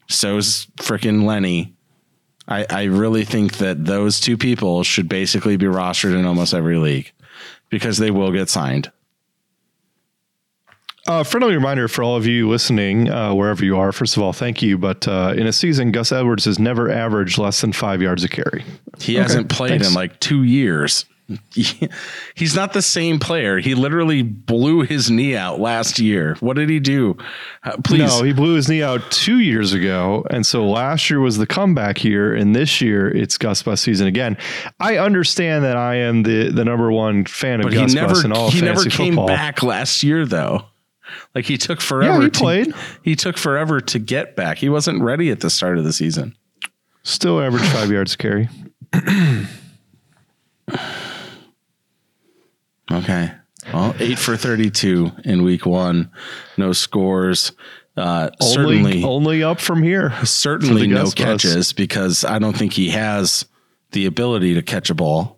So's 0.10 0.66
freaking 0.78 1.24
Lenny. 1.24 1.76
I, 2.48 2.66
I 2.70 2.84
really 2.86 3.26
think 3.26 3.58
that 3.58 3.86
those 3.86 4.20
two 4.20 4.38
people 4.38 4.84
should 4.84 5.08
basically 5.08 5.56
be 5.56 5.68
rostered 5.68 6.18
in 6.18 6.26
almost 6.26 6.54
every 6.54 6.78
league 6.78 7.12
because 7.70 8.00
they 8.00 8.10
will 8.10 8.32
get 8.32 8.50
signed. 8.50 8.92
Uh, 11.08 11.24
friendly 11.24 11.56
reminder 11.56 11.88
for 11.88 12.04
all 12.04 12.16
of 12.16 12.28
you 12.28 12.50
listening, 12.50 13.10
uh, 13.10 13.34
wherever 13.34 13.64
you 13.64 13.78
are. 13.78 13.92
First 13.92 14.18
of 14.18 14.24
all, 14.24 14.34
thank 14.34 14.62
you. 14.62 14.78
But 14.78 15.08
uh, 15.08 15.34
in 15.36 15.48
a 15.48 15.54
season, 15.54 15.92
Gus 15.92 16.12
Edwards 16.12 16.46
has 16.46 16.60
never 16.60 16.92
averaged 16.92 17.38
less 17.38 17.62
than 17.62 17.72
five 17.72 18.02
yards 18.02 18.24
a 18.24 18.30
carry. 18.30 18.64
He 19.00 19.14
okay, 19.14 19.24
hasn't 19.24 19.50
played 19.50 19.70
thanks. 19.70 19.88
in 19.88 19.94
like 19.94 20.20
two 20.20 20.44
years. 20.44 21.06
He's 22.36 22.56
not 22.56 22.74
the 22.74 22.82
same 22.82 23.20
player. 23.20 23.60
He 23.60 23.76
literally 23.76 24.24
blew 24.24 24.82
his 24.82 25.12
knee 25.12 25.36
out 25.36 25.60
last 25.60 26.00
year. 26.00 26.36
What 26.40 26.56
did 26.56 26.70
he 26.70 26.80
do? 26.80 27.18
Uh, 27.64 27.78
please. 27.84 28.00
No, 28.00 28.24
he 28.24 28.34
blew 28.34 28.56
his 28.56 28.70
knee 28.70 28.82
out 28.82 29.12
two 29.12 29.40
years 29.40 29.74
ago. 29.74 30.26
And 30.30 30.46
so 30.46 30.68
last 30.68 31.10
year 31.10 31.20
was 31.20 31.38
the 31.38 31.48
comeback 31.48 32.04
year. 32.04 32.34
And 32.34 32.56
this 32.56 32.82
year 32.82 33.10
it's 33.10 33.38
Gus 33.38 33.62
Bus 33.62 33.82
season 33.82 34.08
again. 34.08 34.38
I 34.80 34.98
understand 34.98 35.64
that 35.66 35.78
I 35.78 35.96
am 35.96 36.24
the, 36.24 36.50
the 36.50 36.66
number 36.66 36.92
one 36.92 37.26
fan 37.26 37.60
of 37.60 37.66
but 37.66 37.74
Gus 37.74 37.94
never, 37.94 38.14
Bus 38.14 38.24
in 38.24 38.32
all 38.32 38.50
he 38.50 38.62
never 38.62 38.84
came 38.86 39.14
football. 39.14 39.28
back 39.28 39.62
last 39.62 40.04
year, 40.04 40.26
though. 40.26 40.66
Like 41.34 41.46
he 41.46 41.58
took 41.58 41.82
forever. 41.82 42.20
Yeah, 42.20 42.24
he 42.24 42.30
to, 42.30 42.40
played. 42.40 42.74
He 43.04 43.16
took 43.16 43.38
forever 43.38 43.82
to 43.82 44.00
get 44.00 44.36
back. 44.36 44.58
He 44.58 44.70
wasn't 44.70 45.02
ready 45.02 45.32
at 45.32 45.40
the 45.40 45.50
start 45.50 45.78
of 45.78 45.84
the 45.84 45.94
season. 45.94 46.36
Still 47.04 47.42
average 47.42 47.64
five 47.70 47.92
yards 47.92 48.16
carry. 48.16 48.50
Okay. 53.04 53.32
Well, 53.74 53.96
eight 54.00 54.18
for 54.18 54.38
32 54.38 55.12
in 55.26 55.44
week 55.44 55.66
one. 55.66 56.10
No 56.58 56.72
scores. 56.74 57.52
Uh, 57.98 58.30
Only, 58.40 58.54
certainly, 58.54 59.04
only 59.04 59.44
up 59.44 59.60
from 59.60 59.84
here. 59.84 60.14
certainly 60.24 60.88
no 60.88 61.12
catches 61.12 61.74
because 61.74 62.24
I 62.24 62.40
don't 62.40 62.56
think 62.56 62.72
he 62.74 62.90
has 62.92 63.46
the 63.92 64.06
ability 64.06 64.54
to 64.54 64.62
catch 64.62 64.90
a 64.90 64.96
ball. 64.96 65.38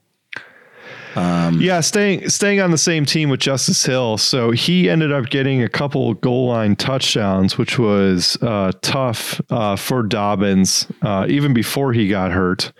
Yeah, 1.15 1.81
staying 1.81 2.29
staying 2.29 2.61
on 2.61 2.71
the 2.71 2.77
same 2.77 3.05
team 3.05 3.29
with 3.29 3.39
Justice 3.41 3.83
Hill. 3.85 4.17
So 4.17 4.51
he 4.51 4.89
ended 4.89 5.11
up 5.11 5.29
getting 5.29 5.61
a 5.61 5.67
couple 5.69 6.13
goal 6.13 6.47
line 6.47 6.75
touchdowns, 6.75 7.57
which 7.57 7.77
was 7.77 8.37
uh, 8.41 8.71
tough 8.81 9.41
uh, 9.49 9.75
for 9.75 10.03
Dobbins, 10.03 10.87
uh, 11.01 11.25
even 11.27 11.53
before 11.53 11.93
he 11.93 12.07
got 12.07 12.31
hurt. 12.31 12.71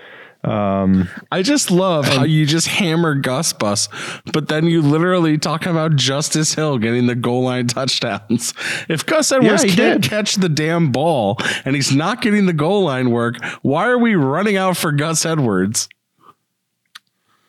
Um, 0.44 1.08
I 1.32 1.44
just 1.44 1.70
love 1.70 2.08
how 2.08 2.24
you 2.24 2.48
just 2.48 2.68
hammer 2.68 3.14
Gus 3.14 3.54
Bus, 3.54 3.88
but 4.34 4.48
then 4.48 4.66
you 4.66 4.82
literally 4.82 5.38
talk 5.38 5.68
about 5.68 5.96
Justice 5.96 6.56
Hill 6.56 6.80
getting 6.80 7.06
the 7.06 7.16
goal 7.16 7.44
line 7.44 7.68
touchdowns. 7.68 8.54
If 8.90 9.06
Gus 9.06 9.32
Edwards 9.32 9.64
he 9.64 9.70
can't 9.70 10.02
did. 10.02 10.10
catch 10.10 10.36
the 10.36 10.50
damn 10.50 10.92
ball 10.92 11.38
and 11.64 11.76
he's 11.76 11.96
not 11.96 12.22
getting 12.22 12.48
the 12.48 12.54
goal 12.54 12.86
line 12.86 13.12
work, 13.12 13.36
why 13.62 13.88
are 13.88 14.00
we 14.00 14.16
running 14.16 14.58
out 14.58 14.78
for 14.78 14.92
Gus 14.92 15.26
Edwards? 15.26 15.88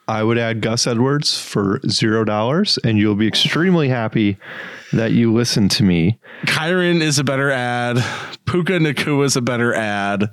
I 0.09 0.23
would 0.23 0.37
add 0.37 0.61
Gus 0.61 0.87
Edwards 0.87 1.41
for 1.41 1.81
zero 1.89 2.25
dollars, 2.25 2.79
and 2.85 2.99
you'll 2.99 3.15
be 3.15 3.29
extremely 3.29 3.89
happy 3.89 4.37
that 4.93 5.13
you 5.13 5.33
listened 5.33 5.71
to 5.73 5.85
me. 5.85 6.19
Kyren 6.45 7.01
is 7.01 7.19
a 7.19 7.25
better 7.25 7.51
add. 7.51 8.05
Puka 8.45 8.75
Nacua 8.75 9.25
is 9.25 9.37
a 9.37 9.41
better 9.41 9.73
add. 9.73 10.29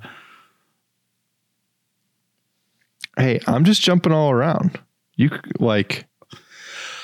Hey, 3.20 3.40
I'm 3.46 3.64
just 3.64 3.82
jumping 3.82 4.12
all 4.12 4.30
around. 4.30 4.78
You 5.16 5.30
like, 5.58 6.06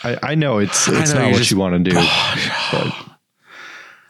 I, 0.03 0.19
I 0.23 0.35
know 0.35 0.59
it's 0.59 0.89
it's 0.89 1.13
know, 1.13 1.21
not 1.23 1.31
what 1.33 1.39
just- 1.39 1.51
you 1.51 1.59
want 1.59 1.85
to 1.85 1.91
do. 1.91 1.97
but 2.73 2.95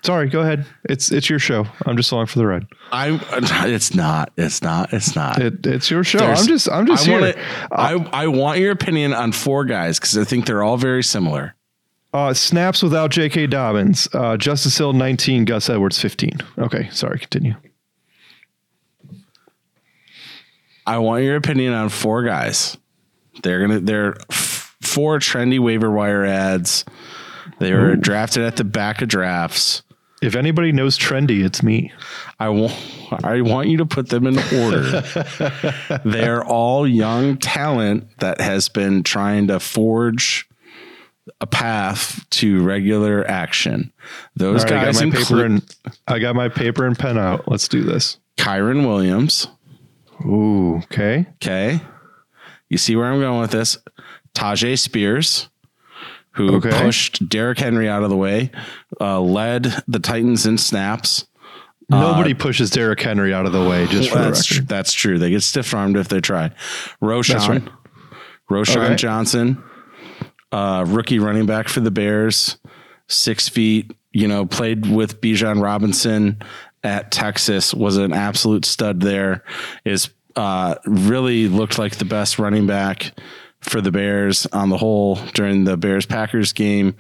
sorry, 0.05 0.29
go 0.29 0.41
ahead. 0.41 0.67
It's 0.85 1.11
it's 1.11 1.29
your 1.29 1.39
show. 1.39 1.67
I'm 1.85 1.97
just 1.97 2.13
along 2.13 2.27
for 2.27 2.39
the 2.39 2.47
ride. 2.47 2.67
I 2.93 3.19
it's 3.67 3.95
not. 3.95 4.33
It's 4.37 4.63
not. 4.63 4.93
It's 4.93 5.17
not. 5.17 5.41
It, 5.43 5.67
it's 5.67 5.91
your 5.91 6.05
show. 6.05 6.19
There's- 6.19 6.41
I'm 6.43 6.47
just 6.47 6.69
I'm 6.71 6.87
just 6.87 7.03
I 7.09 7.11
here. 7.11 7.21
wanna- 7.21 7.35
I, 7.73 8.23
I 8.25 8.27
want 8.29 8.59
your 8.61 8.71
opinion 8.73 9.13
on 9.13 9.33
four 9.33 9.65
guys 9.65 9.99
because 9.99 10.17
I 10.17 10.25
think 10.25 10.47
they're 10.47 10.63
all 10.63 10.77
very 10.77 11.03
similar. 11.03 11.55
Uh, 12.15 12.33
snaps 12.33 12.83
without 12.83 13.11
J.K. 13.11 13.49
Dobbins. 13.49 14.09
Uh, 14.15 14.39
Justice 14.39 14.79
Hill 14.79 14.95
19, 14.95 15.45
Gus 15.45 15.69
Edwards 15.69 16.01
15. 16.01 16.39
Okay, 16.59 16.89
sorry, 16.91 17.19
continue. 17.19 17.55
I 20.87 20.99
want 20.99 21.25
your 21.25 21.37
opinion 21.37 21.73
on 21.73 21.89
four 21.89 22.23
guys. 22.23 22.77
They're 23.43 23.61
gonna 23.67 23.81
they're 23.81 24.17
f- 24.31 24.77
four 24.83 25.19
trendy 25.19 25.59
waiver 25.59 25.91
wire 25.91 26.25
adds. 26.25 26.85
They 27.59 27.73
were 27.73 27.97
drafted 27.97 28.45
at 28.45 28.57
the 28.57 28.65
back 28.65 29.03
of 29.03 29.09
drafts. 29.09 29.83
If 30.23 30.35
anybody 30.35 30.73
knows 30.73 30.99
trendy, 30.99 31.45
it's 31.45 31.63
me. 31.63 31.93
I 32.41 32.49
want 32.49 32.75
I 33.23 33.41
want 33.43 33.69
you 33.69 33.79
to 33.79 33.87
put 33.87 34.09
them 34.09 34.27
in 34.27 34.39
order. 34.39 35.03
They're 36.05 36.45
all 36.45 36.87
young 36.87 37.37
talent 37.37 38.19
that 38.19 38.41
has 38.41 38.69
been 38.69 39.03
trying 39.03 39.49
to 39.49 39.61
forge 39.61 40.49
a 41.41 41.47
path 41.47 42.25
to 42.31 42.63
regular 42.63 43.29
action. 43.29 43.93
Those 44.37 44.65
right, 44.65 44.73
I 44.73 44.85
guys 44.87 45.01
got 45.01 45.07
my 45.07 45.11
paper 45.11 45.19
include 45.21 45.51
and 45.51 45.77
I 46.07 46.19
got 46.19 46.35
my 46.35 46.49
paper 46.49 46.87
and 46.87 46.99
pen 46.99 47.19
out. 47.19 47.47
Let's 47.49 47.69
do 47.69 47.83
this. 47.83 48.19
Kyren 48.39 48.87
Williams. 48.87 49.49
Ooh, 50.25 50.77
okay. 50.85 51.27
Okay. 51.35 51.81
You 52.69 52.79
see 52.79 52.97
where 52.97 53.07
I'm 53.07 53.21
going 53.21 53.41
with 53.41 53.51
this? 53.51 53.79
Tyjae 54.35 54.79
Spears, 54.79 55.49
who 56.33 56.57
Okay. 56.57 56.71
pushed 56.83 57.29
Derrick 57.29 57.59
Henry 57.59 57.89
out 57.89 58.03
of 58.03 58.11
the 58.11 58.17
way, 58.17 58.51
uh, 59.01 59.21
led 59.21 59.83
the 59.89 59.99
Titans 59.99 60.47
in 60.47 60.59
snaps. 60.59 61.27
Nobody 61.89 62.35
pushes 62.35 62.71
Derrick 62.71 63.01
Henry 63.01 63.33
out 63.33 63.47
of 63.47 63.53
the 63.53 63.63
way, 63.63 63.87
just 63.87 64.11
for 64.11 64.19
the 64.19 64.25
That's, 64.25 64.45
tr- 64.45 64.63
that's 64.63 64.93
true. 64.93 65.19
They 65.19 65.31
get 65.31 65.43
stiff 65.45 65.73
armed 65.73 65.97
if 65.97 66.09
they 66.09 66.21
try. 66.21 66.51
Roschon, 67.01 67.49
right. 67.49 67.63
Roschon 68.51 68.85
Okay. 68.87 68.95
Johnson, 68.97 69.63
uh, 70.51 70.85
rookie 70.89 71.21
running 71.21 71.47
back 71.47 71.69
for 71.69 71.79
the 71.81 71.93
Bears, 71.93 72.59
six 73.07 73.49
feet, 73.49 73.93
you 74.13 74.27
know, 74.27 74.47
played 74.47 74.87
with 74.87 75.21
Bijan 75.21 75.63
Robinson 75.63 76.41
at 76.83 77.13
Texas, 77.13 77.73
was 77.73 77.97
an 77.99 78.13
absolute 78.13 78.65
stud 78.65 79.01
there, 79.01 79.45
is 79.85 80.09
uh, 80.37 80.77
really 80.85 81.49
looked 81.49 81.79
like 81.79 81.97
the 81.97 82.05
best 82.05 82.39
running 82.39 82.67
back 82.67 83.13
for 83.61 83.81
the 83.81 83.91
Bears 83.91 84.47
on 84.47 84.69
the 84.69 84.77
whole 84.77 85.17
during 85.35 85.65
the 85.65 85.77
Bears 85.77 86.07
Packers 86.07 86.53
game. 86.53 86.95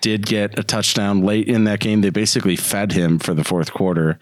Did 0.00 0.26
get 0.26 0.58
a 0.58 0.62
touchdown 0.62 1.22
late 1.22 1.48
in 1.48 1.64
that 1.64 1.80
game. 1.80 2.02
They 2.02 2.10
basically 2.10 2.56
fed 2.56 2.92
him 2.92 3.18
for 3.18 3.32
the 3.32 3.44
fourth 3.44 3.72
quarter. 3.72 4.18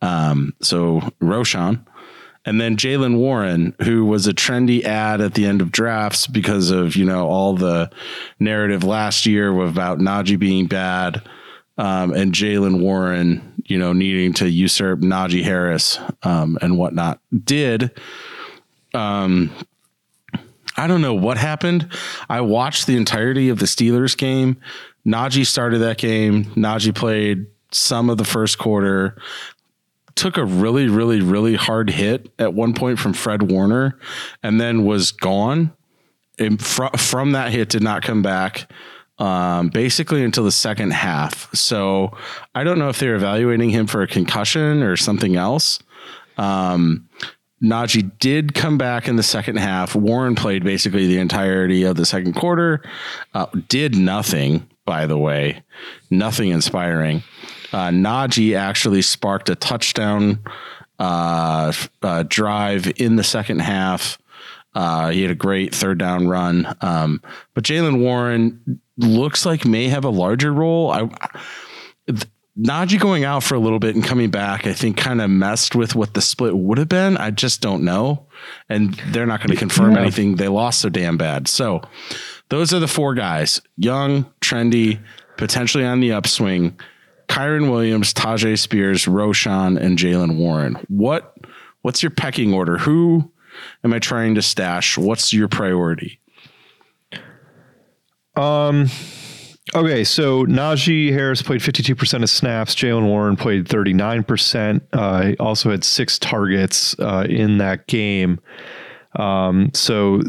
Um, 0.00 0.54
so 0.62 1.00
Roschon. 1.20 1.84
And 2.46 2.58
then 2.58 2.78
Jaylen 2.78 3.18
Warren, 3.18 3.74
who 3.82 4.06
was 4.06 4.26
a 4.26 4.32
trendy 4.32 4.82
add 4.82 5.20
at 5.20 5.34
the 5.34 5.44
end 5.44 5.60
of 5.60 5.70
drafts 5.70 6.26
because 6.26 6.70
of, 6.70 6.96
you 6.96 7.04
know, 7.04 7.28
all 7.28 7.54
the 7.54 7.90
narrative 8.38 8.82
last 8.82 9.26
year 9.26 9.54
about 9.60 9.98
Najee 9.98 10.38
being 10.38 10.66
bad 10.66 11.22
um, 11.78 12.12
and 12.12 12.32
Jaylen 12.32 12.80
Warren, 12.80 13.62
you 13.64 13.78
know, 13.78 13.92
needing 13.92 14.32
to 14.34 14.48
usurp 14.48 15.00
Najee 15.00 15.42
Harris 15.42 15.98
um, 16.22 16.58
and 16.60 16.76
whatnot. 16.76 17.20
Did 17.44 17.92
I 20.76 20.86
don't 20.86 21.02
know 21.02 21.14
what 21.14 21.36
happened. 21.36 21.88
I 22.28 22.40
watched 22.40 22.86
the 22.86 22.96
entirety 22.96 23.48
of 23.48 23.58
the 23.58 23.66
Steelers 23.66 24.16
game. 24.16 24.56
Najee 25.06 25.46
started 25.46 25.78
that 25.78 25.98
game. 25.98 26.46
Najee 26.54 26.94
played 26.94 27.46
some 27.70 28.08
of 28.10 28.18
the 28.18 28.24
first 28.24 28.58
quarter. 28.58 29.16
Took 30.14 30.36
a 30.36 30.44
really, 30.44 30.88
really, 30.88 31.20
really 31.20 31.54
hard 31.54 31.90
hit 31.90 32.32
at 32.38 32.54
one 32.54 32.74
point 32.74 32.98
from 32.98 33.12
Fred 33.12 33.50
Warner, 33.50 33.98
and 34.42 34.60
then 34.60 34.84
was 34.84 35.12
gone. 35.12 35.72
And 36.38 36.62
fr- 36.62 36.96
from 36.96 37.32
that 37.32 37.52
hit, 37.52 37.68
did 37.68 37.82
not 37.82 38.02
come 38.02 38.22
back. 38.22 38.70
Um, 39.20 39.68
basically 39.68 40.24
until 40.24 40.44
the 40.44 40.50
second 40.50 40.94
half. 40.94 41.54
So 41.54 42.16
I 42.54 42.64
don't 42.64 42.78
know 42.78 42.88
if 42.88 42.98
they're 42.98 43.14
evaluating 43.14 43.68
him 43.68 43.86
for 43.86 44.00
a 44.00 44.06
concussion 44.06 44.82
or 44.82 44.96
something 44.96 45.36
else. 45.36 45.78
Najee 47.62 48.10
did 48.18 48.54
come 48.54 48.78
back 48.78 49.06
in 49.06 49.16
the 49.16 49.22
second 49.22 49.56
half. 49.56 49.94
Warren 49.94 50.34
played 50.34 50.64
basically 50.64 51.06
the 51.06 51.18
entirety 51.18 51.84
of 51.84 51.96
the 51.96 52.06
second 52.06 52.34
quarter. 52.34 52.82
Uh, 53.34 53.46
did 53.68 53.96
nothing, 53.96 54.66
by 54.86 55.06
the 55.06 55.18
way, 55.18 55.62
nothing 56.10 56.48
inspiring. 56.48 57.22
Uh, 57.72 57.88
Najee 57.88 58.56
actually 58.56 59.02
sparked 59.02 59.50
a 59.50 59.54
touchdown 59.54 60.40
uh, 60.98 61.72
uh, 62.02 62.24
drive 62.26 62.90
in 62.96 63.16
the 63.16 63.24
second 63.24 63.60
half. 63.60 64.18
Uh, 64.74 65.10
he 65.10 65.22
had 65.22 65.30
a 65.30 65.36
great 65.36 65.74
third 65.74 65.98
down 65.98 66.28
run. 66.28 66.74
Um, 66.80 67.20
but 67.54 67.64
Jaylen 67.64 68.00
Warren 68.00 68.80
looks 69.02 69.44
like 69.46 69.64
may 69.64 69.88
have 69.88 70.04
a 70.04 70.10
larger 70.10 70.52
role. 70.52 70.90
I, 70.90 71.08
Najee 72.58 73.00
going 73.00 73.24
out 73.24 73.42
for 73.42 73.54
a 73.54 73.58
little 73.60 73.78
bit 73.78 73.94
and 73.94 74.04
coming 74.04 74.30
back, 74.30 74.66
I 74.66 74.72
think 74.72 74.96
kind 74.96 75.20
of 75.22 75.30
messed 75.30 75.74
with 75.74 75.94
what 75.94 76.14
the 76.14 76.20
split 76.20 76.54
would 76.56 76.78
have 76.78 76.88
been. 76.88 77.16
I 77.16 77.30
just 77.30 77.60
don't 77.60 77.84
know. 77.84 78.26
And 78.68 78.94
they're 79.08 79.26
not 79.26 79.40
going 79.40 79.50
to 79.50 79.56
confirm 79.56 79.92
Yeah. 79.94 80.00
anything. 80.02 80.34
They 80.36 80.48
lost 80.48 80.80
so 80.80 80.88
damn 80.88 81.16
bad. 81.16 81.48
So 81.48 81.80
those 82.48 82.74
are 82.74 82.80
the 82.80 82.88
four 82.88 83.14
guys 83.14 83.62
young, 83.76 84.24
trendy, 84.40 84.98
potentially 85.36 85.84
on 85.84 86.00
the 86.00 86.12
upswing. 86.12 86.78
Kyren 87.28 87.70
Williams, 87.70 88.12
Tyjae 88.12 88.58
Spears, 88.58 89.04
Roschon, 89.06 89.80
and 89.80 89.96
Jaylen 89.96 90.36
Warren. 90.36 90.74
What 90.88 91.36
what's 91.82 92.02
your 92.02 92.10
pecking 92.10 92.52
order? 92.52 92.76
Who 92.78 93.30
am 93.84 93.92
I 93.94 94.00
trying 94.00 94.34
to 94.34 94.42
stash? 94.42 94.98
What's 94.98 95.32
your 95.32 95.46
priority? 95.48 96.18
Okay, 99.74 100.02
so 100.02 100.44
Najee 100.46 101.12
Harris 101.12 101.42
played 101.42 101.60
52% 101.60 102.22
of 102.22 102.30
snaps. 102.30 102.74
Jaylen 102.74 103.06
Warren 103.06 103.36
played 103.36 103.66
39%. 103.68 104.80
Uh, 104.92 105.22
he 105.22 105.36
also 105.36 105.70
had 105.70 105.84
six 105.84 106.18
targets 106.18 106.98
uh, 106.98 107.24
in 107.28 107.58
that 107.58 107.86
game. 107.86 108.40
Um, 109.16 109.70
so 109.72 110.22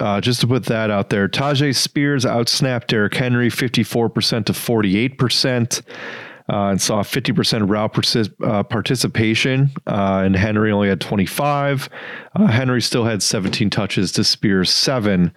uh, 0.00 0.20
just 0.22 0.40
to 0.40 0.46
put 0.46 0.64
that 0.66 0.90
out 0.90 1.10
there, 1.10 1.28
Tyjae 1.28 1.74
Spears 1.74 2.24
outsnapped 2.24 2.86
Derrick 2.86 3.14
Henry 3.14 3.50
54% 3.50 4.46
to 4.46 4.52
48%. 4.52 5.82
Uh, 6.48 6.70
and 6.70 6.80
saw 6.80 7.02
50% 7.02 7.68
route 7.68 7.92
partic- 7.92 8.32
uh, 8.46 8.62
participation, 8.62 9.68
uh, 9.88 10.22
and 10.24 10.36
Henry 10.36 10.70
only 10.70 10.88
had 10.88 11.00
25. 11.00 11.88
Uh, 12.36 12.46
Henry 12.46 12.80
still 12.80 13.04
had 13.04 13.20
17 13.20 13.68
touches 13.68 14.12
to 14.12 14.22
Spears 14.22 14.70
seven. 14.70 15.34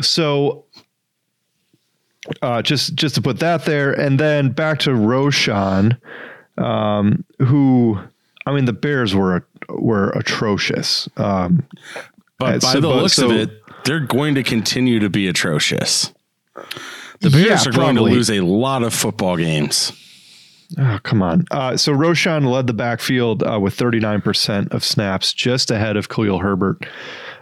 So 0.00 0.63
uh, 2.42 2.62
just 2.62 2.94
just 2.94 3.14
to 3.16 3.22
put 3.22 3.38
that 3.40 3.64
there, 3.64 3.92
and 3.92 4.18
then 4.18 4.50
back 4.50 4.78
to 4.80 4.90
Roschon, 4.90 5.98
um, 6.58 7.24
who 7.40 7.98
I 8.46 8.52
mean 8.52 8.64
the 8.64 8.72
Bears 8.72 9.14
were 9.14 9.46
were 9.68 10.10
atrocious. 10.10 11.08
Um, 11.16 11.66
But 12.38 12.60
by 12.62 12.72
so- 12.72 12.80
the 12.80 12.88
looks 12.88 13.14
so- 13.14 13.30
of 13.30 13.36
it, 13.36 13.50
they're 13.84 14.00
going 14.00 14.34
to 14.34 14.42
continue 14.42 14.98
to 15.00 15.08
be 15.10 15.28
atrocious. 15.28 16.12
The 17.20 17.30
Bears 17.30 17.64
Yeah, 17.64 17.70
are 17.70 17.72
going 17.72 17.96
to 17.96 18.02
lose 18.02 18.30
a 18.30 18.40
lot 18.40 18.82
of 18.82 18.92
football 18.92 19.36
games. 19.36 19.92
Oh, 20.78 20.98
come 21.02 21.22
on. 21.22 21.44
Uh, 21.50 21.76
so 21.76 21.92
Roschon 21.92 22.46
led 22.50 22.66
the 22.66 22.72
backfield 22.74 23.42
uh, 23.44 23.60
with 23.60 23.76
39% 23.76 24.72
of 24.72 24.82
snaps, 24.82 25.32
just 25.32 25.70
ahead 25.70 25.96
of 25.96 26.08
Khalil 26.08 26.40
Herbert 26.40 26.84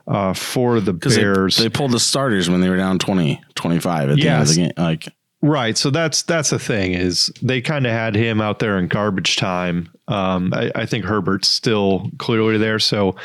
uh, 0.06 0.34
for 0.34 0.80
the 0.80 0.92
Because 0.92 1.16
they, 1.16 1.22
Bears. 1.22 1.56
they 1.56 1.68
pulled 1.68 1.92
the 1.92 2.00
starters 2.00 2.48
when 2.48 2.60
they 2.60 2.68
were 2.68 2.76
down 2.76 2.98
20, 2.98 3.42
25 3.54 4.10
at 4.10 4.16
the 4.16 4.28
end 4.28 4.42
of 4.42 4.48
the 4.48 4.54
game. 4.54 4.72
Like, 4.76 5.08
Right. 5.44 5.76
So 5.76 5.90
that's 5.90 6.22
that's 6.22 6.50
the 6.50 6.58
thing 6.60 6.92
is 6.94 7.32
they 7.42 7.60
kind 7.60 7.84
of 7.84 7.92
had 7.92 8.14
him 8.14 8.40
out 8.40 8.60
there 8.60 8.78
in 8.78 8.86
garbage 8.86 9.34
time. 9.34 9.90
Um, 10.06 10.54
I, 10.54 10.70
I 10.74 10.86
think 10.86 11.04
Herbert's 11.04 11.48
still 11.48 12.08
clearly 12.18 12.58
there. 12.58 12.78
So 12.78 13.16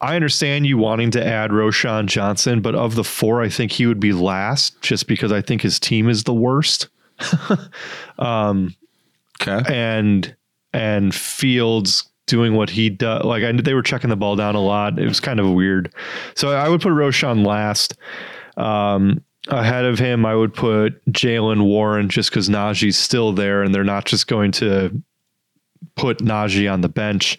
I 0.00 0.16
understand 0.16 0.66
you 0.66 0.78
wanting 0.78 1.12
to 1.12 1.24
add 1.24 1.50
Roschon 1.52 2.06
Johnson, 2.06 2.60
but 2.60 2.74
of 2.74 2.96
the 2.96 3.04
four, 3.04 3.40
I 3.40 3.48
think 3.48 3.70
he 3.70 3.86
would 3.86 4.00
be 4.00 4.12
last 4.12 4.80
just 4.82 5.06
because 5.06 5.30
I 5.30 5.42
think 5.42 5.62
his 5.62 5.78
team 5.78 6.08
is 6.08 6.24
the 6.24 6.34
worst. 6.34 6.88
okay. 9.40 9.62
And 9.72 10.34
and 10.72 11.14
Fields 11.14 12.09
doing 12.30 12.54
what 12.54 12.70
he 12.70 12.88
does. 12.88 13.24
Like 13.24 13.42
I 13.42 13.52
they 13.52 13.74
were 13.74 13.82
checking 13.82 14.08
the 14.08 14.16
ball 14.16 14.36
down 14.36 14.54
a 14.54 14.60
lot. 14.62 14.98
It 14.98 15.06
was 15.06 15.20
kind 15.20 15.40
of 15.40 15.50
weird. 15.52 15.92
So 16.34 16.52
I 16.52 16.68
would 16.68 16.80
put 16.80 16.92
Roschon 16.92 17.44
last. 17.44 17.96
Um, 18.56 19.22
ahead 19.48 19.84
of 19.84 19.98
him, 19.98 20.24
I 20.24 20.34
would 20.34 20.54
put 20.54 21.04
Jaylen 21.06 21.64
Warren 21.64 22.08
just 22.08 22.30
because 22.30 22.48
Najee's 22.48 22.96
still 22.96 23.32
there 23.32 23.62
and 23.62 23.74
they're 23.74 23.84
not 23.84 24.04
just 24.04 24.26
going 24.26 24.52
to 24.52 25.02
put 25.96 26.18
Najee 26.18 26.72
on 26.72 26.80
the 26.80 26.88
bench. 26.88 27.38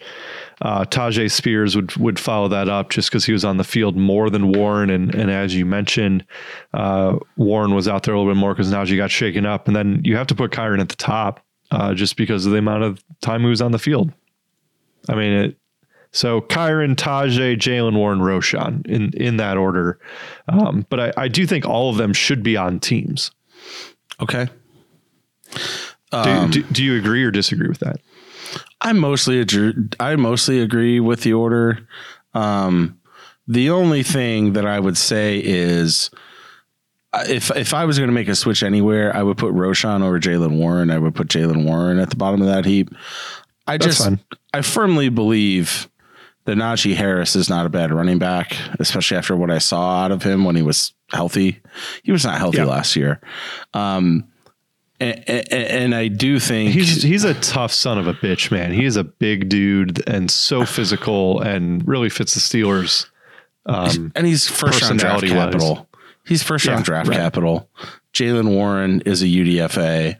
Uh, 0.60 0.84
Tyjae 0.84 1.30
Spears 1.30 1.74
would 1.74 1.94
would 1.96 2.20
follow 2.20 2.48
that 2.48 2.68
up 2.68 2.90
just 2.90 3.10
because 3.10 3.24
he 3.24 3.32
was 3.32 3.44
on 3.44 3.56
the 3.56 3.64
field 3.64 3.96
more 3.96 4.30
than 4.30 4.52
Warren, 4.52 4.90
and 4.90 5.12
and 5.14 5.30
as 5.30 5.54
you 5.54 5.66
mentioned, 5.66 6.24
uh, 6.72 7.18
Warren 7.36 7.74
was 7.74 7.88
out 7.88 8.04
there 8.04 8.14
a 8.14 8.18
little 8.18 8.32
bit 8.32 8.38
more 8.38 8.54
because 8.54 8.70
Najee 8.70 8.96
got 8.96 9.10
shaken 9.10 9.44
up, 9.44 9.66
and 9.66 9.74
then 9.74 10.00
you 10.04 10.16
have 10.16 10.28
to 10.28 10.34
put 10.36 10.52
Kyren 10.52 10.80
at 10.80 10.88
the 10.88 10.96
top 10.96 11.44
uh, 11.72 11.94
just 11.94 12.16
because 12.16 12.46
of 12.46 12.52
the 12.52 12.58
amount 12.58 12.84
of 12.84 13.02
time 13.20 13.40
he 13.40 13.48
was 13.48 13.62
on 13.62 13.72
the 13.72 13.78
field. 13.78 14.12
I 15.08 15.14
mean, 15.14 15.32
it, 15.32 15.56
so 16.12 16.40
Kyren, 16.42 16.94
Tyjae, 16.94 17.56
Jaylen 17.56 17.96
Warren, 17.96 18.20
Roschon 18.20 18.86
in 18.86 19.12
in 19.14 19.36
that 19.38 19.56
order, 19.56 19.98
um, 20.48 20.86
but 20.90 21.00
I, 21.00 21.12
I 21.24 21.28
do 21.28 21.46
think 21.46 21.66
all 21.66 21.90
of 21.90 21.96
them 21.96 22.12
should 22.12 22.42
be 22.42 22.56
on 22.56 22.80
teams. 22.80 23.30
Okay. 24.20 24.48
Do, 25.52 26.18
Um, 26.18 26.50
do, 26.50 26.62
do 26.64 26.84
you 26.84 26.96
agree 26.98 27.24
or 27.24 27.30
disagree 27.30 27.68
with 27.68 27.80
that? 27.80 27.96
I 28.82 28.92
mostly 28.92 29.40
agree, 29.40 29.72
I 29.98 30.16
mostly 30.16 30.60
agree 30.60 31.00
with 31.00 31.22
the 31.22 31.32
order. 31.32 31.88
Um, 32.34 33.00
the 33.48 33.70
only 33.70 34.02
thing 34.02 34.52
that 34.52 34.66
I 34.66 34.78
would 34.78 34.98
say 34.98 35.40
is 35.42 36.10
uh, 37.12 37.24
if 37.28 37.50
if 37.56 37.74
I 37.74 37.84
was 37.84 37.98
going 37.98 38.08
to 38.08 38.14
make 38.14 38.28
a 38.28 38.34
switch 38.34 38.62
anywhere, 38.62 39.14
I 39.16 39.22
would 39.22 39.38
put 39.38 39.54
Roschon 39.54 40.02
over 40.02 40.20
Jaylen 40.20 40.58
Warren. 40.58 40.90
I 40.90 40.98
would 40.98 41.14
put 41.14 41.28
Jaylen 41.28 41.64
Warren 41.64 41.98
at 41.98 42.10
the 42.10 42.16
bottom 42.16 42.40
of 42.40 42.48
that 42.48 42.64
heap. 42.64 42.90
I 43.66 43.78
That's 43.78 43.96
just 43.96 44.04
fine. 44.04 44.20
I 44.54 44.62
firmly 44.62 45.08
believe 45.08 45.88
that 46.44 46.56
Najee 46.56 46.94
Harris 46.94 47.36
is 47.36 47.48
not 47.48 47.66
a 47.66 47.68
bad 47.68 47.92
running 47.92 48.18
back, 48.18 48.56
especially 48.80 49.16
after 49.16 49.36
what 49.36 49.50
I 49.50 49.58
saw 49.58 50.02
out 50.04 50.10
of 50.12 50.22
him 50.22 50.44
when 50.44 50.56
he 50.56 50.62
was 50.62 50.92
healthy. 51.12 51.60
He 52.02 52.10
was 52.12 52.24
not 52.24 52.38
healthy 52.38 52.58
Yeah. 52.58 52.64
last 52.64 52.96
year. 52.96 53.20
Um, 53.74 54.24
and, 55.00 55.22
and, 55.28 55.52
and 55.52 55.94
I 55.94 56.08
do 56.08 56.38
think 56.38 56.72
He's 56.72 57.02
he's 57.02 57.24
a 57.24 57.34
tough 57.34 57.72
son 57.72 57.98
of 57.98 58.06
a 58.06 58.14
bitch, 58.14 58.50
man. 58.52 58.72
He 58.72 58.84
is 58.84 58.96
a 58.96 59.04
big 59.04 59.48
dude 59.48 60.08
and 60.08 60.30
so 60.30 60.64
physical 60.64 61.40
and 61.40 61.86
really 61.88 62.08
fits 62.08 62.34
the 62.34 62.40
Steelers. 62.40 63.06
Um, 63.66 64.12
and 64.16 64.26
he's 64.26 64.48
first 64.48 64.82
round 64.82 64.98
draft 64.98 65.20
personality-wise. 65.22 65.52
capital. 65.54 65.88
He's 66.26 66.42
first 66.42 66.66
round 66.66 66.80
Yeah, 66.80 66.84
draft 66.84 67.08
right. 67.08 67.16
capital. 67.18 67.68
Jaylen 68.12 68.48
Warren 68.50 69.00
is 69.06 69.22
a 69.22 69.26
UDFA, 69.26 70.18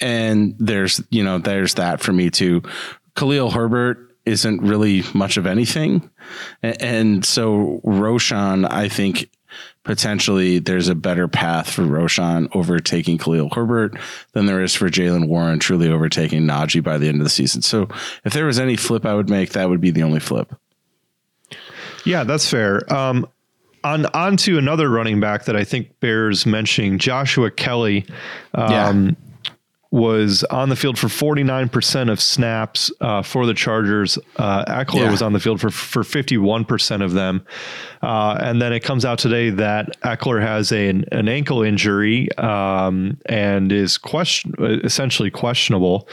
and 0.00 0.54
there's 0.58 1.02
you 1.10 1.22
know 1.24 1.38
there's 1.38 1.74
that 1.74 2.00
for 2.00 2.12
me 2.12 2.30
too. 2.30 2.62
Khalil 3.16 3.50
Herbert 3.50 4.16
isn't 4.24 4.60
really 4.60 5.02
much 5.14 5.36
of 5.36 5.46
anything, 5.46 6.10
and 6.62 7.24
so 7.24 7.80
Roschon, 7.84 8.70
I 8.70 8.88
think 8.88 9.30
potentially 9.84 10.58
there's 10.58 10.88
a 10.88 10.94
better 10.94 11.28
path 11.28 11.70
for 11.70 11.82
Roschon 11.82 12.48
overtaking 12.54 13.18
Khalil 13.18 13.48
Herbert 13.50 13.96
than 14.32 14.46
there 14.46 14.60
is 14.60 14.74
for 14.74 14.88
Jaylen 14.88 15.28
Warren 15.28 15.60
truly 15.60 15.88
overtaking 15.88 16.42
Najee 16.42 16.82
by 16.82 16.98
the 16.98 17.08
end 17.08 17.20
of 17.20 17.24
the 17.24 17.30
season. 17.30 17.62
So 17.62 17.88
if 18.24 18.32
there 18.32 18.46
was 18.46 18.58
any 18.58 18.76
flip 18.76 19.06
I 19.06 19.14
would 19.14 19.30
make, 19.30 19.50
that 19.50 19.68
would 19.68 19.80
be 19.80 19.92
the 19.92 20.02
only 20.02 20.20
flip. 20.20 20.52
yeah, 22.04 22.24
that's 22.24 22.48
fair. 22.50 22.92
Um, 22.92 23.28
on 23.84 24.06
on 24.06 24.36
to 24.38 24.58
another 24.58 24.90
running 24.90 25.20
back 25.20 25.44
that 25.44 25.54
I 25.56 25.62
think 25.62 26.00
bears 26.00 26.44
mentioning, 26.44 26.98
Joshua 26.98 27.50
Kelley. 27.50 28.06
Um, 28.54 29.16
Was 29.96 30.44
on 30.50 30.68
the 30.68 30.76
field 30.76 30.98
for 30.98 31.06
49% 31.06 32.10
of 32.12 32.20
snaps 32.20 32.92
uh, 33.00 33.22
for 33.22 33.46
the 33.46 33.54
Chargers. 33.54 34.18
Uh, 34.36 34.62
Ekeler 34.66 35.04
Yeah. 35.04 35.10
was 35.10 35.22
on 35.22 35.32
the 35.32 35.40
field 35.40 35.58
for, 35.58 35.70
for 35.70 36.02
51% 36.02 37.02
of 37.02 37.12
them. 37.12 37.46
Uh, 38.02 38.36
and 38.38 38.60
then 38.60 38.74
it 38.74 38.80
comes 38.80 39.06
out 39.06 39.18
today 39.18 39.48
that 39.48 39.98
Ekeler 40.02 40.42
has 40.42 40.70
a, 40.70 40.90
an, 40.90 41.06
an 41.12 41.30
ankle 41.30 41.62
injury 41.62 42.30
um, 42.36 43.16
and 43.24 43.72
is 43.72 43.96
question, 43.96 44.52
essentially 44.84 45.30
questionable 45.30 46.06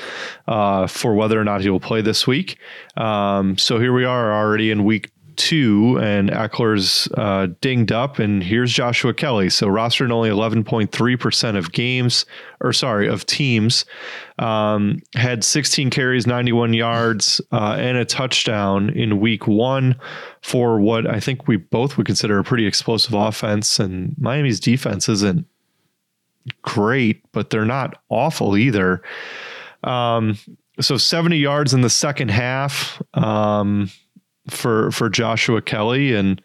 uh, 0.47 0.87
for 0.87 1.13
whether 1.13 1.37
or 1.37 1.43
not 1.43 1.59
he 1.59 1.69
will 1.69 1.81
play 1.81 1.99
this 1.99 2.25
week. 2.25 2.57
Um, 2.95 3.57
so 3.57 3.79
here 3.79 3.91
we 3.93 4.05
are 4.05 4.33
already 4.33 4.71
in 4.71 4.85
week 4.85 5.11
two, 5.37 5.99
and 6.01 6.29
Ekeler's 6.29 7.07
uh, 7.15 7.47
dinged 7.61 7.91
up, 7.91 8.19
and 8.19 8.43
here's 8.43 8.71
Joshua 8.71 9.13
Kelley. 9.13 9.49
So 9.49 9.67
rostered 9.67 10.11
only 10.11 10.29
11.3% 10.29 11.57
of 11.57 11.71
games, 11.71 12.25
or 12.61 12.73
sorry, 12.73 13.07
of 13.07 13.25
teams. 13.25 13.85
Um, 14.39 15.01
had 15.15 15.43
16 15.43 15.89
carries, 15.89 16.27
91 16.27 16.73
yards, 16.73 17.41
uh, 17.51 17.75
and 17.79 17.97
a 17.97 18.05
touchdown 18.05 18.89
in 18.89 19.19
week 19.19 19.47
one 19.47 19.95
for 20.41 20.79
what 20.79 21.07
I 21.07 21.19
think 21.19 21.47
we 21.47 21.57
both 21.57 21.97
would 21.97 22.05
consider 22.05 22.39
a 22.39 22.43
pretty 22.43 22.65
explosive 22.65 23.13
offense. 23.13 23.79
And 23.79 24.15
Miami's 24.19 24.59
defense 24.59 25.07
isn't 25.09 25.45
great, 26.61 27.21
but 27.31 27.49
they're 27.49 27.65
not 27.65 28.01
awful 28.09 28.57
either. 28.57 29.01
Um, 29.83 30.37
so 30.79 30.97
70 30.97 31.37
yards 31.37 31.73
in 31.73 31.81
the 31.81 31.89
second 31.89 32.29
half 32.29 33.01
um, 33.13 33.91
for 34.49 34.91
for 34.91 35.09
Joshua 35.09 35.61
Kelley, 35.61 36.13
and 36.13 36.41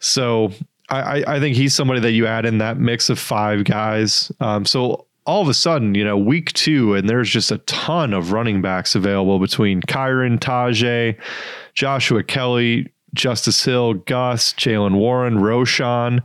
so 0.00 0.52
I, 0.90 1.24
I 1.26 1.40
think 1.40 1.56
he's 1.56 1.74
somebody 1.74 2.00
that 2.00 2.12
you 2.12 2.26
add 2.26 2.44
in 2.44 2.58
that 2.58 2.78
mix 2.78 3.08
of 3.08 3.18
five 3.18 3.64
guys. 3.64 4.30
Um, 4.40 4.66
so 4.66 5.06
all 5.26 5.40
of 5.40 5.48
a 5.48 5.54
sudden, 5.54 5.94
you 5.94 6.04
know, 6.04 6.18
week 6.18 6.52
two, 6.52 6.94
and 6.94 7.08
there's 7.08 7.30
just 7.30 7.50
a 7.50 7.58
ton 7.58 8.12
of 8.12 8.32
running 8.32 8.60
backs 8.60 8.94
available 8.94 9.38
between 9.38 9.80
Kyren, 9.82 10.38
Tyjae, 10.38 11.18
Joshua 11.72 12.22
Kelley, 12.22 12.92
Justice 13.14 13.64
Hill, 13.64 13.94
Gus, 13.94 14.52
Jaylen 14.52 14.96
Warren, 14.96 15.36
Roschon. 15.36 16.20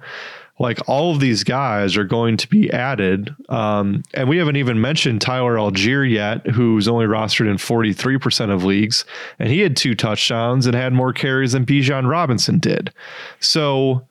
Like 0.60 0.80
all 0.88 1.12
of 1.12 1.22
these 1.22 1.44
guys 1.44 1.96
are 1.96 2.04
going 2.04 2.38
to 2.38 2.48
be 2.50 2.72
added. 2.72 3.34
Um, 3.48 4.04
and 4.14 4.28
we 4.28 4.38
haven't 4.38 4.58
even 4.58 4.82
mentioned 4.82 5.22
Tyler 5.22 5.56
Allgeier 5.56 6.10
yet, 6.10 6.46
who's 6.48 6.88
only 6.88 7.06
rostered 7.06 7.50
in 7.50 7.56
43% 7.56 8.54
of 8.54 8.66
leagues. 8.66 9.06
And 9.40 9.50
he 9.50 9.62
had 9.62 9.78
two 9.78 9.96
touchdowns 9.96 10.66
and 10.66 10.76
had 10.76 10.94
more 10.94 11.14
carries 11.14 11.54
than 11.54 11.66
Bijan 11.66 12.10
Robinson 12.10 12.60
did. 12.60 12.94
So 13.40 14.06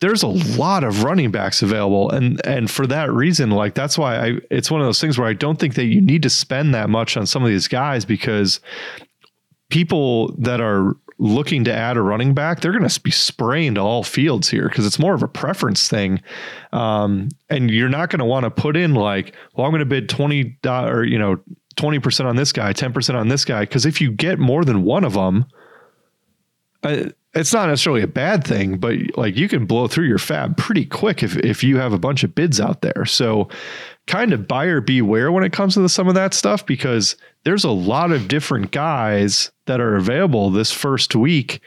there's 0.00 0.22
a 0.22 0.28
lot 0.28 0.84
of 0.84 1.04
running 1.04 1.30
backs 1.30 1.62
available 1.62 2.10
and 2.10 2.44
and 2.44 2.70
for 2.70 2.86
that 2.86 3.10
reason 3.10 3.50
like 3.50 3.74
that's 3.74 3.96
why 3.96 4.16
I 4.16 4.38
it's 4.50 4.70
one 4.70 4.82
of 4.82 4.86
those 4.86 5.00
things 5.00 5.18
where 5.18 5.26
I 5.26 5.32
don't 5.32 5.58
think 5.58 5.74
that 5.76 5.86
you 5.86 6.02
need 6.02 6.22
to 6.24 6.28
spend 6.28 6.74
that 6.74 6.90
much 6.90 7.16
on 7.16 7.26
some 7.26 7.42
of 7.42 7.48
these 7.48 7.66
guys 7.66 8.04
because 8.04 8.60
people 9.70 10.34
that 10.38 10.60
are 10.60 10.96
looking 11.18 11.64
to 11.64 11.72
add 11.72 11.96
a 11.96 12.02
running 12.02 12.34
back 12.34 12.60
they're 12.60 12.72
going 12.72 12.86
to 12.86 13.00
be 13.00 13.10
spraying 13.10 13.74
to 13.74 13.80
all 13.80 14.02
fields 14.02 14.50
here 14.50 14.68
because 14.68 14.84
it's 14.86 14.98
more 14.98 15.14
of 15.14 15.22
a 15.22 15.28
preference 15.28 15.88
thing. 15.88 16.20
Um, 16.72 17.30
and 17.48 17.70
you're 17.70 17.88
not 17.88 18.10
going 18.10 18.18
to 18.18 18.26
want 18.26 18.44
to 18.44 18.50
put 18.50 18.76
in 18.76 18.94
like 18.94 19.34
well 19.54 19.66
I'm 19.66 19.72
going 19.72 19.80
to 19.80 19.86
bid 19.86 20.08
20 20.08 20.44
do- 20.62 20.70
or 20.70 21.04
you 21.04 21.18
know 21.18 21.38
20% 21.76 22.24
on 22.24 22.36
this 22.36 22.52
guy 22.52 22.72
10% 22.72 23.14
on 23.14 23.28
this 23.28 23.44
guy 23.44 23.60
because 23.60 23.86
if 23.86 24.00
you 24.00 24.10
get 24.10 24.38
more 24.38 24.64
than 24.64 24.82
one 24.82 25.04
of 25.04 25.14
them 25.14 25.46
uh, 26.82 27.06
it's 27.36 27.52
not 27.52 27.68
necessarily 27.68 28.02
a 28.02 28.08
bad 28.08 28.44
thing, 28.44 28.78
but 28.78 28.96
like 29.16 29.36
you 29.36 29.48
can 29.48 29.66
blow 29.66 29.86
through 29.86 30.06
your 30.06 30.18
FAAB 30.18 30.56
pretty 30.56 30.84
quick 30.84 31.22
if 31.22 31.36
if 31.36 31.62
you 31.62 31.78
have 31.78 31.92
a 31.92 31.98
bunch 31.98 32.24
of 32.24 32.34
bids 32.34 32.60
out 32.60 32.82
there. 32.82 33.04
So 33.04 33.48
kind 34.06 34.32
of 34.32 34.48
buyer 34.48 34.80
beware 34.80 35.32
when 35.32 35.44
it 35.44 35.52
comes 35.52 35.74
to 35.74 35.80
the, 35.80 35.88
some 35.88 36.08
of 36.08 36.14
that 36.14 36.32
stuff 36.32 36.64
because 36.64 37.16
there's 37.44 37.64
a 37.64 37.70
lot 37.70 38.12
of 38.12 38.28
different 38.28 38.70
guys 38.70 39.50
that 39.66 39.80
are 39.80 39.96
available 39.96 40.50
this 40.50 40.72
first 40.72 41.14
week 41.14 41.60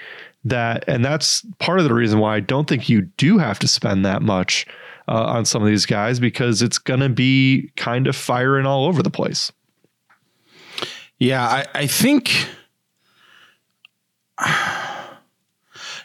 that 0.46 0.86
and 0.88 1.04
that's 1.04 1.46
part 1.60 1.80
of 1.80 1.86
the 1.86 1.94
reason 1.94 2.20
why 2.20 2.38
I 2.38 2.40
don't 2.40 2.68
think 2.68 2.90
you 2.90 3.02
do 3.02 3.38
have 3.38 3.60
to 3.60 3.68
spend 3.68 4.06
that 4.06 4.22
much 4.22 4.66
uh, 5.08 5.24
on 5.26 5.46
some 5.46 5.62
of 5.62 5.68
these 5.68 5.86
guys 5.86 6.20
because 6.20 6.62
it's 6.62 6.78
going 6.78 7.02
to 7.02 7.10
be 7.10 7.72
kind 7.76 8.08
of 8.08 8.16
firing 8.16 8.66
all 8.66 8.86
over 8.86 9.04
the 9.04 9.10
place. 9.10 9.52
Yeah, 11.18 11.44
I, 11.44 11.66
I 11.76 11.88
think 11.88 12.48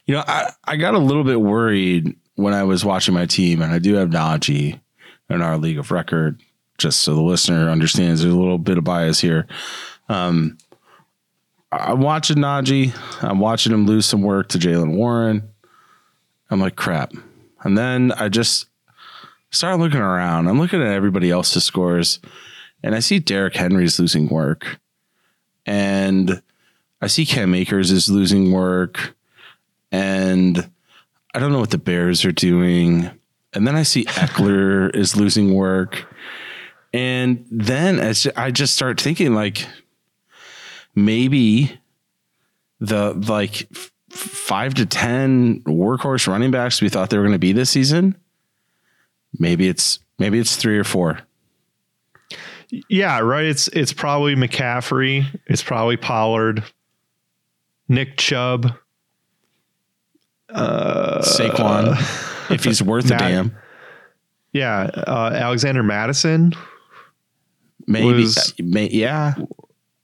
you 0.06 0.14
know, 0.14 0.24
I, 0.26 0.52
I 0.64 0.76
got 0.76 0.94
a 0.94 0.98
little 0.98 1.24
bit 1.24 1.40
worried 1.40 2.16
when 2.36 2.54
I 2.54 2.64
was 2.64 2.84
watching 2.84 3.14
my 3.14 3.26
team, 3.26 3.62
and 3.62 3.72
I 3.72 3.78
do 3.78 3.94
have 3.94 4.10
Najee. 4.10 4.80
in 5.30 5.42
our 5.42 5.56
league 5.58 5.78
of 5.78 5.90
record. 5.90 6.40
Just 6.76 7.00
so 7.00 7.14
the 7.14 7.22
listener 7.22 7.70
understands, 7.70 8.20
there's 8.22 8.34
a 8.34 8.36
little 8.36 8.58
bit 8.58 8.78
of 8.78 8.84
bias 8.84 9.20
here. 9.20 9.46
Um, 10.08 10.58
I'm 11.70 12.00
watching 12.00 12.38
Najee. 12.38 12.94
I'm 13.22 13.38
watching 13.38 13.72
him 13.72 13.86
lose 13.86 14.06
some 14.06 14.22
work 14.22 14.48
to 14.50 14.58
Jaylen 14.58 14.96
Warren. 14.96 15.48
I'm 16.50 16.60
like, 16.60 16.76
crap. 16.76 17.12
And 17.62 17.78
then 17.78 18.12
I 18.12 18.28
just 18.28 18.66
start 19.50 19.78
looking 19.78 20.00
around. 20.00 20.48
I'm 20.48 20.58
looking 20.58 20.82
at 20.82 20.92
everybody 20.92 21.30
else's 21.30 21.64
scores, 21.64 22.20
and 22.82 22.94
I 22.94 22.98
see 22.98 23.18
Derrick 23.18 23.54
Henry's 23.54 23.98
losing 23.98 24.28
work, 24.28 24.78
and 25.64 26.42
I 27.00 27.06
see 27.06 27.24
Cam 27.24 27.54
Akers 27.54 27.90
is 27.90 28.08
losing 28.08 28.52
work, 28.52 29.13
and 29.94 30.70
I 31.34 31.38
don't 31.38 31.52
know 31.52 31.60
what 31.60 31.70
the 31.70 31.78
Bears 31.78 32.24
are 32.24 32.32
doing. 32.32 33.08
And 33.52 33.66
then 33.66 33.76
I 33.76 33.84
see 33.84 34.04
Ekeler 34.06 34.94
is 34.96 35.16
losing 35.16 35.54
work, 35.54 36.04
and 36.92 37.46
then 37.50 38.00
as 38.00 38.26
I 38.36 38.50
just 38.50 38.74
start 38.74 39.00
thinking 39.00 39.34
like 39.34 39.66
maybe 40.96 41.78
the 42.80 43.12
like 43.12 43.68
five 44.10 44.74
to 44.74 44.86
ten 44.86 45.60
workhorse 45.62 46.26
running 46.26 46.50
backs 46.50 46.80
we 46.80 46.88
thought 46.88 47.10
they 47.10 47.16
were 47.16 47.24
going 47.24 47.32
to 47.32 47.38
be 47.38 47.52
this 47.52 47.70
season 47.70 48.14
maybe 49.40 49.66
it's 49.66 49.98
maybe 50.20 50.38
it's 50.38 50.54
three 50.54 50.78
or 50.78 50.84
four 50.84 51.18
Yeah, 52.88 53.20
right. 53.20 53.44
It's 53.44 53.68
it's 53.68 53.92
probably 53.92 54.34
McCaffrey. 54.34 55.24
It's 55.46 55.62
probably 55.62 55.96
Pollard, 55.96 56.64
Nick 57.88 58.16
Chubb. 58.16 58.72
Saquon 60.54 62.50
if 62.50 62.64
he's 62.64 62.82
worth 62.82 63.06
a 63.06 63.16
damn. 63.16 63.56
Yeah, 64.52 64.82
uh, 65.08 65.30
Alexander 65.34 65.82
Mattison, 65.82 66.52
maybe 67.86 68.22
was- 68.22 68.54
may, 68.60 68.88
yeah. 68.88 69.34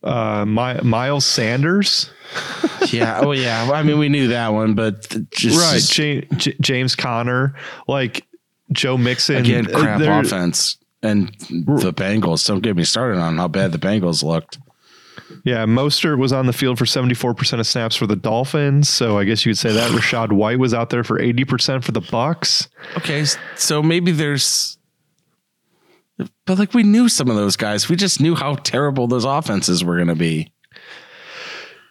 uh, 0.02 0.44
My, 0.44 0.80
Miles 0.82 1.24
Sanders. 1.24 2.10
yeah 2.92 3.20
oh 3.22 3.32
yeah. 3.32 3.64
Well, 3.64 3.74
i 3.74 3.82
mean 3.82 3.98
we 3.98 4.08
knew 4.08 4.28
that 4.28 4.48
one 4.52 4.74
but 4.74 5.16
just 5.32 5.58
right, 5.58 5.98
Ja- 5.98 6.36
J- 6.36 6.56
James 6.60 6.94
Conner, 6.94 7.54
like 7.88 8.24
Joe 8.72 8.96
Mixon. 8.96 9.36
again 9.36 9.72
uh, 9.74 9.78
crap 9.78 10.00
offense. 10.24 10.76
And 11.02 11.28
the 11.48 11.92
bengals 11.94 12.46
don't 12.46 12.60
get 12.60 12.76
me 12.76 12.84
started 12.84 13.18
on 13.18 13.38
how 13.38 13.48
bad 13.48 13.72
the 13.72 13.78
bengals 13.78 14.22
looked 14.22 14.58
Yeah, 15.44 15.64
Mostert 15.66 16.18
was 16.18 16.32
on 16.32 16.46
the 16.46 16.52
field 16.52 16.78
for 16.78 16.86
seventy 16.86 17.14
four 17.14 17.34
percent 17.34 17.60
of 17.60 17.66
snaps 17.66 17.96
for 17.96 18.06
the 18.06 18.16
Dolphins, 18.16 18.88
so 18.88 19.18
I 19.18 19.24
guess 19.24 19.44
you 19.46 19.50
could 19.52 19.58
say 19.58 19.72
that 19.72 19.90
Rachaad 19.92 20.32
White 20.32 20.58
was 20.58 20.74
out 20.74 20.90
there 20.90 21.04
for 21.04 21.20
eighty 21.20 21.44
percent 21.44 21.84
for 21.84 21.92
the 21.92 22.00
Bucs. 22.00 22.68
Okay, 22.96 23.24
so 23.56 23.82
maybe 23.82 24.12
there's, 24.12 24.78
but 26.46 26.58
like 26.58 26.74
we 26.74 26.82
knew 26.82 27.08
some 27.08 27.28
of 27.30 27.36
those 27.36 27.56
guys. 27.56 27.88
We 27.88 27.96
just 27.96 28.20
knew 28.20 28.34
how 28.34 28.54
terrible 28.56 29.06
those 29.06 29.24
offenses 29.24 29.84
were 29.84 29.96
going 29.96 30.08
to 30.08 30.14
be. 30.14 30.52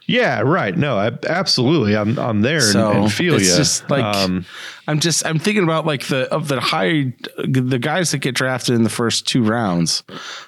Yeah, 0.09 0.39
right. 0.41 0.75
No, 0.75 0.97
I, 0.97 1.11
absolutely. 1.27 1.95
I'm 1.95 2.17
I'm 2.17 2.41
there 2.41 2.61
So 2.61 2.89
and, 2.89 3.03
and 3.03 3.13
feel 3.13 3.35
it's 3.35 3.51
you. 3.51 3.57
just 3.57 3.87
like 3.91 4.03
um, 4.03 4.43
I'm 4.87 4.99
just 4.99 5.23
I'm 5.23 5.37
thinking 5.37 5.63
about 5.63 5.85
like 5.85 6.07
the 6.07 6.27
of 6.33 6.47
the 6.47 6.59
high 6.59 7.13
the 7.37 7.77
guys 7.77 8.09
that 8.09 8.17
get 8.17 8.33
drafted 8.33 8.73
in 8.73 8.81
the 8.81 8.89
first 8.89 9.27
two 9.27 9.43
rounds. 9.43 10.01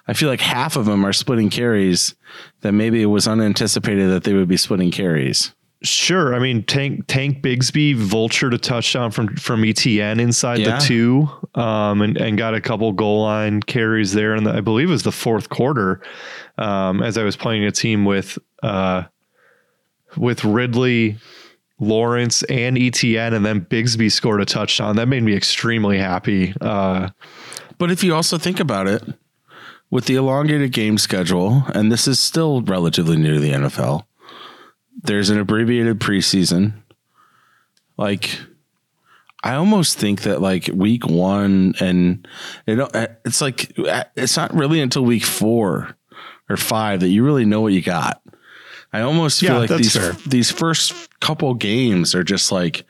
I 0.07 0.13
feel 0.13 0.29
like 0.29 0.41
half 0.41 0.77
of 0.77 0.85
them 0.85 1.05
are 1.05 1.13
splitting 1.13 1.51
carries. 1.51 2.15
That 2.61 2.73
maybe 2.73 3.01
it 3.01 3.07
was 3.07 3.27
unanticipated 3.27 4.09
that 4.11 4.23
they 4.23 4.33
would 4.33 4.47
be 4.47 4.57
splitting 4.57 4.91
carries. 4.91 5.53
Sure. 5.83 6.35
I 6.35 6.39
mean, 6.39 6.61
Tank 6.63 7.05
Tank 7.07 7.41
Bigsby 7.41 7.95
vultured 7.95 8.53
a 8.53 8.59
touchdown 8.59 9.09
from 9.09 9.35
from 9.35 9.63
ETN 9.63 10.19
inside 10.21 10.59
Yeah. 10.59 10.77
the 10.77 10.85
two, 10.85 11.29
um, 11.55 12.03
and 12.03 12.17
and 12.17 12.37
got 12.37 12.53
a 12.53 12.61
couple 12.61 12.91
goal 12.91 13.23
line 13.23 13.61
carries 13.61 14.13
there, 14.13 14.35
and 14.35 14.47
I 14.47 14.61
believe 14.61 14.89
it 14.89 14.91
was 14.91 15.01
the 15.01 15.11
fourth 15.11 15.49
quarter, 15.49 15.99
um, 16.59 17.01
as 17.01 17.17
I 17.17 17.23
was 17.23 17.35
playing 17.35 17.63
a 17.65 17.71
team 17.71 18.05
with 18.05 18.37
uh, 18.61 19.05
with 20.17 20.43
Ridley, 20.45 21.17
Lawrence, 21.79 22.43
and 22.43 22.77
ETN, 22.77 23.33
and 23.33 23.43
then 23.43 23.61
Bigsby 23.61 24.11
scored 24.11 24.39
a 24.41 24.45
touchdown. 24.45 24.97
That 24.97 25.07
made 25.07 25.23
me 25.23 25.35
extremely 25.35 25.97
happy. 25.97 26.53
Uh, 26.61 27.09
But 27.79 27.89
if 27.89 28.03
you 28.03 28.13
also 28.13 28.37
think 28.37 28.59
about 28.59 28.87
it, 28.87 29.01
with 29.91 30.05
the 30.05 30.15
elongated 30.15 30.71
game 30.71 30.97
schedule, 30.97 31.63
and 31.75 31.91
this 31.91 32.07
is 32.07 32.19
still 32.19 32.61
relatively 32.63 33.17
new 33.17 33.35
to 33.35 33.39
the 33.39 33.51
NFL, 33.51 34.05
there's 35.03 35.29
an 35.29 35.39
abbreviated 35.39 35.99
preseason. 35.99 36.73
Like, 37.97 38.39
I 39.43 39.53
almost 39.55 39.97
think 39.97 40.21
that 40.21 40.41
like 40.41 40.69
week 40.73 41.05
one 41.07 41.73
and 41.79 42.27
it, 42.67 43.17
it's 43.25 43.41
like 43.41 43.71
it's 44.15 44.37
not 44.37 44.53
really 44.53 44.81
until 44.81 45.03
week 45.03 45.23
four 45.23 45.95
or 46.49 46.57
five 46.57 46.99
that 46.99 47.07
you 47.09 47.23
really 47.23 47.45
know 47.45 47.61
what 47.61 47.73
you 47.73 47.81
got. 47.81 48.21
I 48.93 49.01
almost 49.01 49.39
feel 49.39 49.53
Yeah, 49.53 49.57
like 49.59 49.69
these 49.69 49.95
fair. 49.95 50.11
these 50.27 50.51
first 50.51 51.19
couple 51.21 51.53
games 51.55 52.13
are 52.13 52.23
just 52.23 52.51
like 52.51 52.83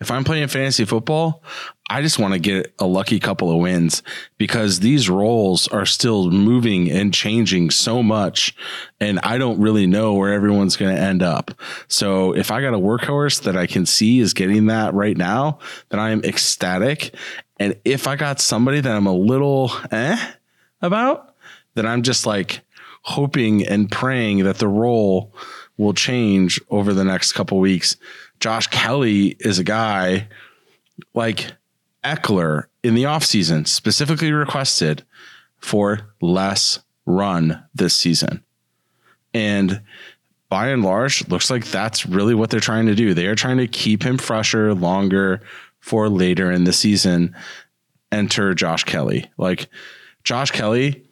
if 0.00 0.10
I'm 0.10 0.22
playing 0.22 0.46
fantasy 0.48 0.84
football, 0.84 1.42
I 1.88 2.02
just 2.02 2.18
want 2.18 2.34
to 2.34 2.40
get 2.40 2.74
a 2.80 2.86
lucky 2.86 3.20
couple 3.20 3.50
of 3.50 3.58
wins 3.58 4.02
because 4.38 4.80
these 4.80 5.08
roles 5.08 5.68
are 5.68 5.86
still 5.86 6.30
moving 6.32 6.90
and 6.90 7.14
changing 7.14 7.70
so 7.70 8.02
much 8.02 8.56
and 8.98 9.20
I 9.20 9.38
don't 9.38 9.60
really 9.60 9.86
know 9.86 10.14
where 10.14 10.32
everyone's 10.32 10.76
going 10.76 10.94
to 10.94 11.00
end 11.00 11.22
up. 11.22 11.52
So 11.86 12.34
if 12.34 12.50
I 12.50 12.60
got 12.60 12.74
a 12.74 12.78
workhorse 12.78 13.42
that 13.44 13.56
I 13.56 13.66
can 13.66 13.86
see 13.86 14.18
is 14.18 14.34
getting 14.34 14.66
that 14.66 14.94
right 14.94 15.16
now, 15.16 15.60
then 15.90 16.00
I 16.00 16.10
am 16.10 16.24
ecstatic. 16.24 17.14
And 17.58 17.76
if 17.84 18.08
I 18.08 18.16
got 18.16 18.40
somebody 18.40 18.80
that 18.80 18.96
I'm 18.96 19.06
a 19.06 19.14
little 19.14 19.70
eh 19.92 20.32
about, 20.82 21.34
then 21.74 21.86
I'm 21.86 22.02
just 22.02 22.26
like 22.26 22.62
hoping 23.02 23.64
and 23.64 23.90
praying 23.90 24.42
that 24.42 24.58
the 24.58 24.68
role 24.68 25.32
will 25.76 25.94
change 25.94 26.60
over 26.68 26.92
the 26.92 27.04
next 27.04 27.32
couple 27.32 27.60
weeks. 27.60 27.96
Josh 28.40 28.66
Kelley 28.66 29.36
is 29.38 29.60
a 29.60 29.64
guy 29.64 30.26
like 31.14 31.52
Ekeler 32.06 32.64
in 32.84 32.94
the 32.94 33.02
offseason 33.02 33.66
specifically 33.66 34.30
requested 34.30 35.02
for 35.58 36.14
less 36.20 36.78
run 37.04 37.64
this 37.74 37.94
season. 37.94 38.44
And 39.34 39.82
by 40.48 40.68
and 40.68 40.84
large, 40.84 41.26
looks 41.28 41.50
like 41.50 41.64
that's 41.64 42.06
really 42.06 42.34
what 42.34 42.50
they're 42.50 42.60
trying 42.60 42.86
to 42.86 42.94
do. 42.94 43.12
They 43.12 43.26
are 43.26 43.34
trying 43.34 43.58
to 43.58 43.66
keep 43.66 44.04
him 44.04 44.18
fresher 44.18 44.72
longer 44.72 45.42
for 45.80 46.08
later 46.08 46.52
in 46.52 46.64
the 46.64 46.72
season. 46.72 47.34
Enter 48.12 48.54
Josh 48.54 48.84
Kelley. 48.84 49.28
Like 49.36 49.68
Josh 50.22 50.52
Kelley, 50.52 51.04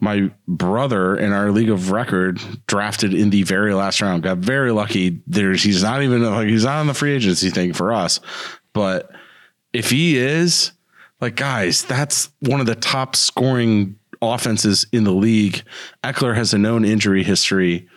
my 0.00 0.30
brother 0.46 1.16
in 1.16 1.32
our 1.32 1.50
league 1.50 1.70
of 1.70 1.90
record 1.90 2.40
drafted 2.66 3.14
in 3.14 3.30
the 3.30 3.42
very 3.44 3.72
last 3.72 4.02
round. 4.02 4.22
Got 4.22 4.38
very 4.38 4.72
lucky. 4.72 5.22
There's 5.26 5.62
he's 5.62 5.82
not 5.82 6.02
even 6.02 6.22
like 6.22 6.48
he's 6.48 6.64
not 6.64 6.78
on 6.78 6.88
the 6.88 6.94
free 6.94 7.12
agency 7.12 7.48
thing 7.48 7.72
for 7.72 7.94
us. 7.94 8.20
But 8.74 9.10
if 9.72 9.90
he 9.90 10.16
is, 10.16 10.72
like 11.20 11.36
guys, 11.36 11.84
that's 11.84 12.30
one 12.40 12.60
of 12.60 12.66
the 12.66 12.74
top 12.74 13.16
scoring 13.16 13.98
offenses 14.20 14.86
in 14.92 15.04
the 15.04 15.12
league. 15.12 15.62
Ekeler 16.04 16.34
has 16.36 16.54
a 16.54 16.58
known 16.58 16.84
injury 16.84 17.22
history. 17.22 17.88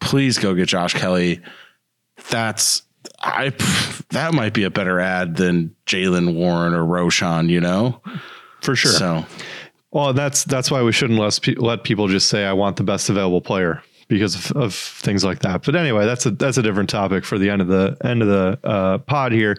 Please 0.00 0.38
go 0.38 0.54
get 0.54 0.68
Josh 0.68 0.94
Kelley. 0.94 1.40
That's 2.30 2.82
I 3.20 3.50
that 4.10 4.34
might 4.34 4.54
be 4.54 4.64
a 4.64 4.70
better 4.70 5.00
add 5.00 5.36
than 5.36 5.74
Jaylen 5.86 6.34
Warren 6.34 6.74
or 6.74 6.84
Roschon, 6.84 7.48
you 7.48 7.60
know? 7.60 8.00
for 8.60 8.76
sure. 8.76 8.92
So 8.92 9.24
Well, 9.90 10.12
that's 10.12 10.44
that's 10.44 10.70
why 10.70 10.82
we 10.82 10.92
shouldn't 10.92 11.18
let 11.18 11.38
let 11.58 11.84
people 11.84 12.08
just 12.08 12.28
say 12.28 12.44
I 12.44 12.52
want 12.52 12.76
the 12.76 12.84
best 12.84 13.08
available 13.08 13.40
player 13.40 13.82
because 14.10 14.34
of, 14.34 14.56
of 14.56 14.74
things 14.74 15.24
like 15.24 15.38
that. 15.38 15.64
But 15.64 15.76
anyway, 15.76 16.04
that's 16.04 16.26
a 16.26 16.32
that's 16.32 16.58
a 16.58 16.62
different 16.62 16.90
topic 16.90 17.24
for 17.24 17.38
the 17.38 17.48
end 17.48 17.62
of 17.62 17.68
the 17.68 17.96
end 18.04 18.20
of 18.20 18.28
the 18.28 18.58
uh, 18.64 18.98
pod 18.98 19.32
here. 19.32 19.56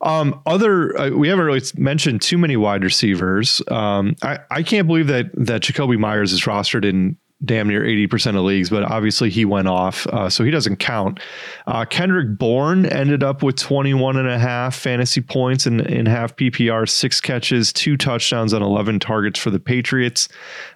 Um, 0.00 0.40
other 0.46 0.98
uh, 0.98 1.10
we 1.10 1.28
haven't 1.28 1.44
really 1.44 1.62
mentioned 1.76 2.22
too 2.22 2.38
many 2.38 2.56
wide 2.56 2.84
receivers. 2.84 3.60
Um, 3.68 4.16
I 4.22 4.38
I 4.50 4.62
can't 4.62 4.86
believe 4.86 5.08
that 5.08 5.30
that 5.34 5.62
Jakobi 5.62 5.98
Meyers 5.98 6.32
is 6.32 6.42
rostered 6.44 6.84
in 6.84 7.16
damn 7.44 7.68
near 7.68 7.82
80% 7.82 8.36
of 8.36 8.44
leagues, 8.44 8.68
but 8.68 8.82
obviously 8.82 9.30
he 9.30 9.44
went 9.44 9.66
off, 9.66 10.06
uh, 10.08 10.28
so 10.28 10.44
he 10.44 10.50
doesn't 10.50 10.76
count. 10.76 11.20
Uh, 11.66 11.84
Kendrick 11.84 12.36
Bourne 12.36 12.84
ended 12.86 13.22
up 13.22 13.42
with 13.42 13.56
21 13.56 14.16
and 14.16 14.28
a 14.28 14.38
half 14.38 14.74
fantasy 14.74 15.22
points 15.22 15.66
in, 15.66 15.80
in 15.80 16.06
half 16.06 16.36
PPR, 16.36 16.88
six 16.88 17.20
catches, 17.20 17.72
two 17.72 17.96
touchdowns 17.96 18.52
on 18.52 18.62
11 18.62 19.00
targets 19.00 19.38
for 19.38 19.50
the 19.50 19.60
Patriots. 19.60 20.28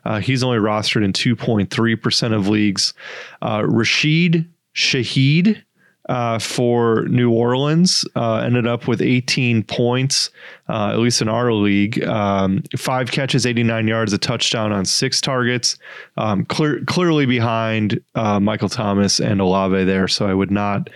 Uh, 0.05 0.20
he's 0.20 0.42
only 0.42 0.59
rostered 0.59 1.05
in 1.05 1.12
2.3% 1.12 2.35
of 2.35 2.48
leagues. 2.48 2.94
Uh, 3.42 3.62
Rashid 3.66 4.48
Shaheed 4.74 5.62
uh, 6.09 6.38
for 6.38 7.07
New 7.09 7.31
Orleans. 7.31 8.05
Uh, 8.14 8.37
ended 8.37 8.66
up 8.66 8.87
with 8.87 9.00
18 9.00 9.62
points, 9.62 10.31
uh, 10.68 10.90
at 10.92 10.98
least 10.98 11.20
in 11.20 11.29
our 11.29 11.53
league. 11.53 12.03
Um, 12.05 12.62
five 12.77 13.11
catches, 13.11 13.46
89 13.46 13.87
yards, 13.87 14.12
a 14.12 14.18
touchdown 14.18 14.72
on 14.72 14.85
six 14.85 15.20
targets. 15.20 15.79
Um, 16.16 16.44
clear, 16.46 16.83
clearly 16.87 17.27
behind 17.27 18.00
uh, 18.14 18.40
Michael 18.40 18.68
Thomas 18.68 19.20
and 19.20 19.40
Olave 19.40 19.85
there. 19.85 20.09
So 20.09 20.27
I 20.27 20.35
would 20.35 20.50
not 20.50 20.88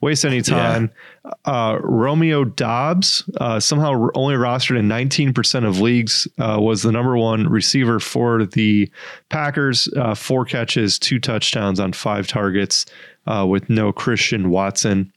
waste 0.00 0.24
any 0.24 0.42
time. 0.42 0.90
Yeah. 1.24 1.32
Uh, 1.46 1.78
Romeo 1.80 2.44
Doubs, 2.44 3.28
uh, 3.40 3.58
somehow 3.58 4.08
only 4.14 4.34
rostered 4.34 4.78
in 4.78 4.88
19% 4.88 5.66
of 5.66 5.80
leagues, 5.80 6.28
uh, 6.38 6.58
was 6.60 6.82
the 6.82 6.92
number 6.92 7.16
one 7.16 7.48
receiver 7.48 7.98
for 7.98 8.44
the 8.44 8.90
Packers. 9.30 9.88
Uh, 9.96 10.14
four 10.14 10.44
catches, 10.44 10.98
two 10.98 11.18
touchdowns 11.18 11.80
on 11.80 11.94
five 11.94 12.26
targets 12.26 12.84
uh, 13.26 13.46
with 13.48 13.70
no 13.70 13.90
Christian 13.92 14.50
Watson. 14.50 15.10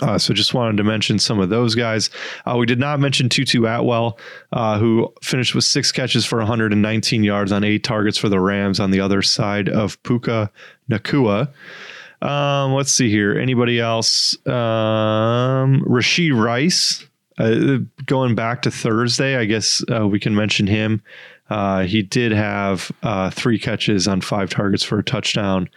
Uh, 0.00 0.18
so 0.18 0.34
just 0.34 0.54
wanted 0.54 0.76
to 0.76 0.84
mention 0.84 1.18
some 1.18 1.38
of 1.38 1.48
those 1.48 1.74
guys. 1.74 2.10
Uh, 2.44 2.56
we 2.58 2.66
did 2.66 2.78
not 2.78 2.98
mention 2.98 3.28
Tutu 3.28 3.64
Atwell, 3.64 4.18
uh, 4.52 4.78
who 4.78 5.12
finished 5.22 5.54
with 5.54 5.64
six 5.64 5.92
catches 5.92 6.24
for 6.24 6.38
119 6.38 7.24
yards 7.24 7.52
on 7.52 7.62
eight 7.62 7.84
targets 7.84 8.18
for 8.18 8.28
the 8.28 8.40
Rams 8.40 8.80
on 8.80 8.90
the 8.90 9.00
other 9.00 9.22
side 9.22 9.68
of 9.68 10.02
Puka 10.02 10.50
Nacua. 10.90 11.48
Um, 12.20 12.74
let's 12.74 12.92
see 12.92 13.10
here. 13.10 13.38
Anybody 13.38 13.80
else? 13.80 14.34
Um, 14.46 15.84
Rashee 15.86 16.34
Rice. 16.34 17.06
Uh, 17.38 17.78
going 18.06 18.34
back 18.34 18.62
to 18.62 18.70
Thursday, 18.70 19.36
I 19.36 19.46
guess 19.46 19.82
uh, 19.90 20.06
we 20.06 20.20
can 20.20 20.34
mention 20.34 20.66
him. 20.66 21.02
Uh, 21.48 21.82
he 21.82 22.02
did 22.02 22.32
have 22.32 22.92
three 23.32 23.58
catches 23.58 24.06
on 24.08 24.20
five 24.20 24.50
targets 24.50 24.84
for 24.84 24.98
a 24.98 25.04
touchdown. 25.04 25.68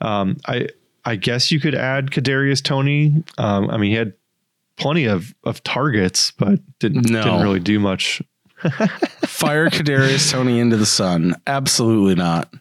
Um, 0.00 0.36
I 0.46 0.68
I 1.04 1.16
guess 1.16 1.50
you 1.50 1.60
could 1.60 1.74
add 1.74 2.10
Kadarius 2.10 2.62
Toney. 2.62 3.24
Um, 3.38 3.70
I 3.70 3.76
mean, 3.76 3.90
he 3.90 3.96
had 3.96 4.14
plenty 4.76 5.06
of 5.06 5.34
of 5.44 5.62
targets, 5.64 6.30
but 6.32 6.60
didn't 6.78 7.10
no. 7.10 7.22
didn't 7.22 7.42
really 7.42 7.60
do 7.60 7.78
much. 7.80 8.22
Fire 9.26 9.68
Kadarius 9.68 10.30
Toney 10.30 10.60
into 10.60 10.76
the 10.76 10.86
sun? 10.86 11.34
Absolutely 11.46 12.14
not. 12.14 12.52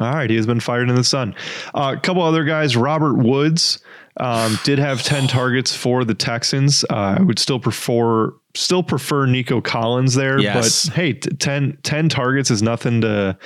All 0.00 0.10
right, 0.10 0.28
he 0.28 0.36
has 0.36 0.46
been 0.46 0.60
fired 0.60 0.88
in 0.88 0.96
the 0.96 1.04
sun. 1.04 1.36
Uh, 1.72 1.94
a 1.96 2.00
couple 2.00 2.22
other 2.22 2.42
guys, 2.42 2.76
Robert 2.76 3.14
Woods 3.14 3.78
um, 4.16 4.58
did 4.64 4.78
have 4.78 5.02
ten 5.02 5.28
targets 5.28 5.74
for 5.74 6.04
the 6.04 6.14
Texans. 6.14 6.84
Uh, 6.90 7.16
I 7.18 7.22
would 7.22 7.38
still 7.38 7.60
prefer 7.60 8.32
still 8.54 8.82
prefer 8.82 9.26
Nico 9.26 9.60
Collins 9.60 10.14
there, 10.14 10.38
yes. 10.38 10.86
but 10.86 10.94
hey, 10.94 11.12
t- 11.14 11.30
10, 11.30 11.78
10 11.82 12.08
targets 12.08 12.50
is 12.50 12.62
nothing 12.62 13.00
to 13.00 13.36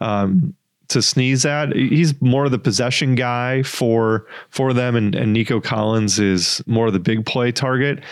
um, 0.00 0.54
to 0.88 1.02
sneeze 1.02 1.44
at. 1.44 1.74
He's 1.74 2.20
more 2.20 2.44
of 2.46 2.50
the 2.50 2.58
possession 2.58 3.14
guy 3.14 3.62
for 3.62 4.26
for 4.50 4.72
them, 4.72 4.96
and, 4.96 5.14
and 5.14 5.32
Nico 5.32 5.60
Collins 5.60 6.18
is 6.18 6.62
more 6.66 6.88
of 6.88 6.92
the 6.92 7.00
big 7.00 7.26
play 7.26 7.52
target. 7.52 8.02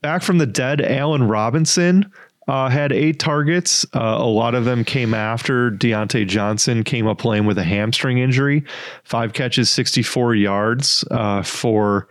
Back 0.00 0.22
from 0.22 0.38
the 0.38 0.46
dead, 0.46 0.80
Allen 0.80 1.28
Robinson 1.28 2.10
uh, 2.48 2.68
had 2.68 2.92
eight 2.92 3.18
targets. 3.18 3.86
Uh, 3.94 4.16
a 4.18 4.26
lot 4.26 4.54
of 4.54 4.64
them 4.64 4.84
came 4.84 5.14
after 5.14 5.70
Diontae 5.70 6.26
Johnson 6.26 6.82
came 6.82 7.06
up 7.06 7.18
playing 7.18 7.46
with 7.46 7.58
a 7.58 7.64
hamstring 7.64 8.18
injury. 8.18 8.64
Five 9.04 9.32
catches, 9.32 9.70
64 9.70 10.34
yards 10.34 11.04
uh, 11.12 11.42
for 11.42 12.08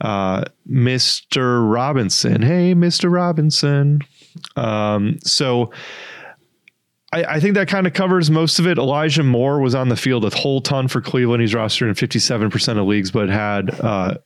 uh, 0.00 0.44
Mr. 0.70 1.68
Robinson. 1.68 2.42
Hey, 2.42 2.74
Mr. 2.74 3.12
Robinson. 3.12 4.00
Um, 4.56 5.18
so 5.22 5.72
I, 7.14 7.34
I 7.34 7.40
think 7.40 7.54
that 7.54 7.68
kind 7.68 7.86
of 7.86 7.92
covers 7.92 8.28
most 8.28 8.58
of 8.58 8.66
it. 8.66 8.76
Elijah 8.76 9.22
Moore 9.22 9.60
was 9.60 9.74
on 9.74 9.88
the 9.88 9.96
field 9.96 10.24
a 10.24 10.36
whole 10.36 10.60
ton 10.60 10.88
for 10.88 11.00
Cleveland. 11.00 11.42
He's 11.42 11.54
rostered 11.54 11.88
in 11.88 11.94
57% 11.94 12.78
of 12.78 12.86
leagues, 12.86 13.12
but 13.12 13.28
had 13.28 13.70
uh, 13.80 14.18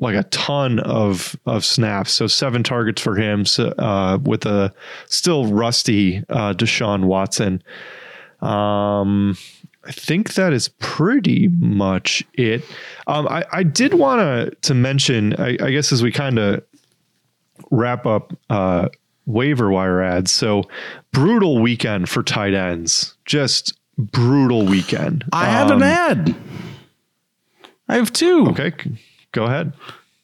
like 0.00 0.16
a 0.16 0.22
ton 0.24 0.78
of 0.78 1.36
of 1.44 1.62
snaps. 1.62 2.12
So 2.12 2.26
seven 2.26 2.62
targets 2.62 3.02
for 3.02 3.16
him 3.16 3.44
so, 3.44 3.68
uh, 3.78 4.18
with 4.22 4.46
a 4.46 4.72
still 5.06 5.46
rusty 5.46 6.24
uh, 6.30 6.54
Deshaun 6.54 7.04
Watson. 7.04 7.62
Um, 8.40 9.36
I 9.84 9.92
think 9.92 10.34
that 10.34 10.54
is 10.54 10.68
pretty 10.68 11.48
much 11.48 12.24
it. 12.32 12.64
Um, 13.06 13.28
I, 13.28 13.44
I 13.52 13.62
did 13.62 13.92
want 13.92 14.20
to 14.20 14.56
to 14.68 14.74
mention, 14.74 15.34
I, 15.38 15.58
I 15.60 15.70
guess, 15.70 15.92
as 15.92 16.02
we 16.02 16.10
kind 16.10 16.38
of 16.38 16.64
wrap 17.70 18.06
up 18.06 18.32
uh, 18.48 18.88
waiver 19.26 19.70
wire 19.70 20.02
adds. 20.02 20.32
So 20.32 20.64
brutal 21.12 21.60
weekend 21.60 22.08
for 22.08 22.22
tight 22.22 22.54
ends. 22.54 23.14
Just 23.24 23.78
brutal 23.96 24.66
weekend. 24.66 25.24
I 25.32 25.46
um, 25.46 25.50
have 25.52 25.70
an 25.70 25.76
um, 25.76 25.82
add. 25.82 26.34
I 27.88 27.96
have 27.96 28.12
two. 28.12 28.46
Okay, 28.48 28.72
go 29.32 29.44
ahead. 29.44 29.74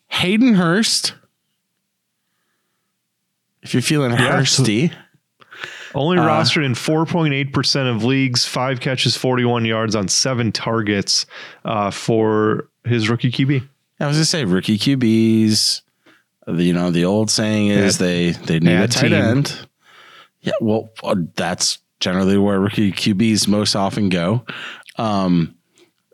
Hayden 0.09 0.55
Hurst. 0.55 1.15
If 3.63 3.75
you're 3.75 3.83
feeling 3.83 4.13
yeah, 4.13 4.41
Hursty. 4.41 4.93
Only 5.95 6.19
uh, 6.19 6.27
rostered 6.27 6.65
in 6.65 6.73
4.8% 6.73 7.95
of 7.95 8.05
leagues, 8.05 8.45
five 8.45 8.81
catches, 8.81 9.17
41 9.17 9.65
yards 9.65 9.97
on 9.97 10.09
seven 10.09 10.53
targets 10.53 11.27
uh, 11.65 11.91
for 11.91 12.69
his 12.85 13.09
rookie 13.09 13.31
QB. 13.31 13.67
I 14.01 14.07
was 14.07 14.17
going 14.17 14.23
to 14.23 14.25
say 14.25 14.45
rookie 14.45 14.79
QBs 14.79 15.83
you 16.57 16.73
know, 16.73 16.91
the 16.91 17.05
old 17.05 17.31
saying 17.31 17.69
is 17.69 17.99
they 17.99 18.31
they 18.31 18.61
need 18.61 18.81
a 18.81 18.89
tight 18.89 19.09
team. 19.09 19.13
end. 19.13 19.69
Yeah, 20.41 20.53
well, 20.61 20.91
uh, 21.03 21.17
that's 21.35 21.79
generally 22.01 22.39
where 22.39 22.61
rookie 22.61 22.93
QBs 22.93 23.49
most 23.49 23.75
often 23.75 24.09
go. 24.09 24.45
Um, 24.97 25.57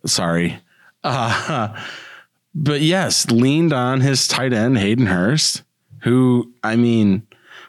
sorry, 0.07 0.59
uh, 1.03 1.79
but 2.55 2.81
yes, 2.81 3.31
leaned 3.31 3.73
on 3.73 4.01
his 4.01 4.27
tight 4.27 4.53
end 4.53 4.79
Hayden 4.79 5.07
Hurst, 5.07 5.63
who 6.03 6.53
I 6.63 6.77
mean 6.77 7.27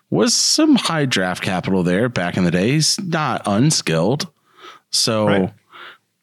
was 0.09 0.33
some 0.33 0.75
high 0.75 1.05
draft 1.05 1.43
capital 1.43 1.83
there 1.83 2.09
back 2.09 2.37
in 2.37 2.43
the 2.43 2.51
days, 2.51 2.99
not 2.99 3.41
unskilled. 3.45 4.31
So. 4.91 5.27
Right 5.27 5.53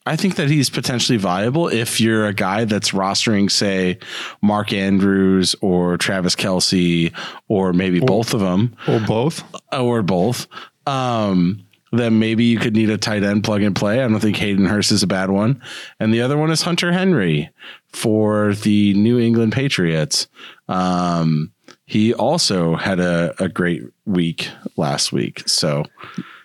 I 0.04 0.16
think 0.16 0.34
that 0.36 0.48
he's 0.48 0.68
potentially 0.68 1.18
viable 1.18 1.68
if 1.68 2.00
you're 2.00 2.26
a 2.26 2.34
guy 2.34 2.64
that's 2.64 2.90
rostering, 2.90 3.50
say, 3.50 3.98
Mark 4.40 4.72
Andrews 4.72 5.54
or 5.60 5.96
Travis 5.96 6.34
Kelce, 6.34 7.14
or 7.48 7.72
maybe 7.72 8.00
or, 8.00 8.06
both 8.06 8.34
of 8.34 8.40
them, 8.40 8.76
or 8.88 8.98
both, 9.00 9.44
or 9.72 10.02
both. 10.02 10.48
Um, 10.86 11.64
then 11.92 12.18
maybe 12.18 12.44
you 12.44 12.58
could 12.58 12.74
need 12.74 12.90
a 12.90 12.98
tight 12.98 13.22
end 13.22 13.44
plug 13.44 13.62
and 13.62 13.76
play. 13.76 14.02
I 14.02 14.08
don't 14.08 14.18
think 14.18 14.38
Hayden 14.38 14.64
Hurst 14.64 14.90
is 14.90 15.02
a 15.02 15.06
bad 15.06 15.30
one. 15.30 15.62
And 16.00 16.12
the 16.12 16.22
other 16.22 16.38
one 16.38 16.50
is 16.50 16.62
Hunter 16.62 16.90
Henry 16.90 17.50
for 17.88 18.54
the 18.54 18.94
New 18.94 19.20
England 19.20 19.52
Patriots. 19.52 20.26
Um, 20.68 21.52
he 21.84 22.14
also 22.14 22.76
had 22.76 22.98
a, 22.98 23.34
a 23.38 23.48
great 23.48 23.82
week 24.06 24.48
last 24.76 25.12
week. 25.12 25.46
So 25.46 25.84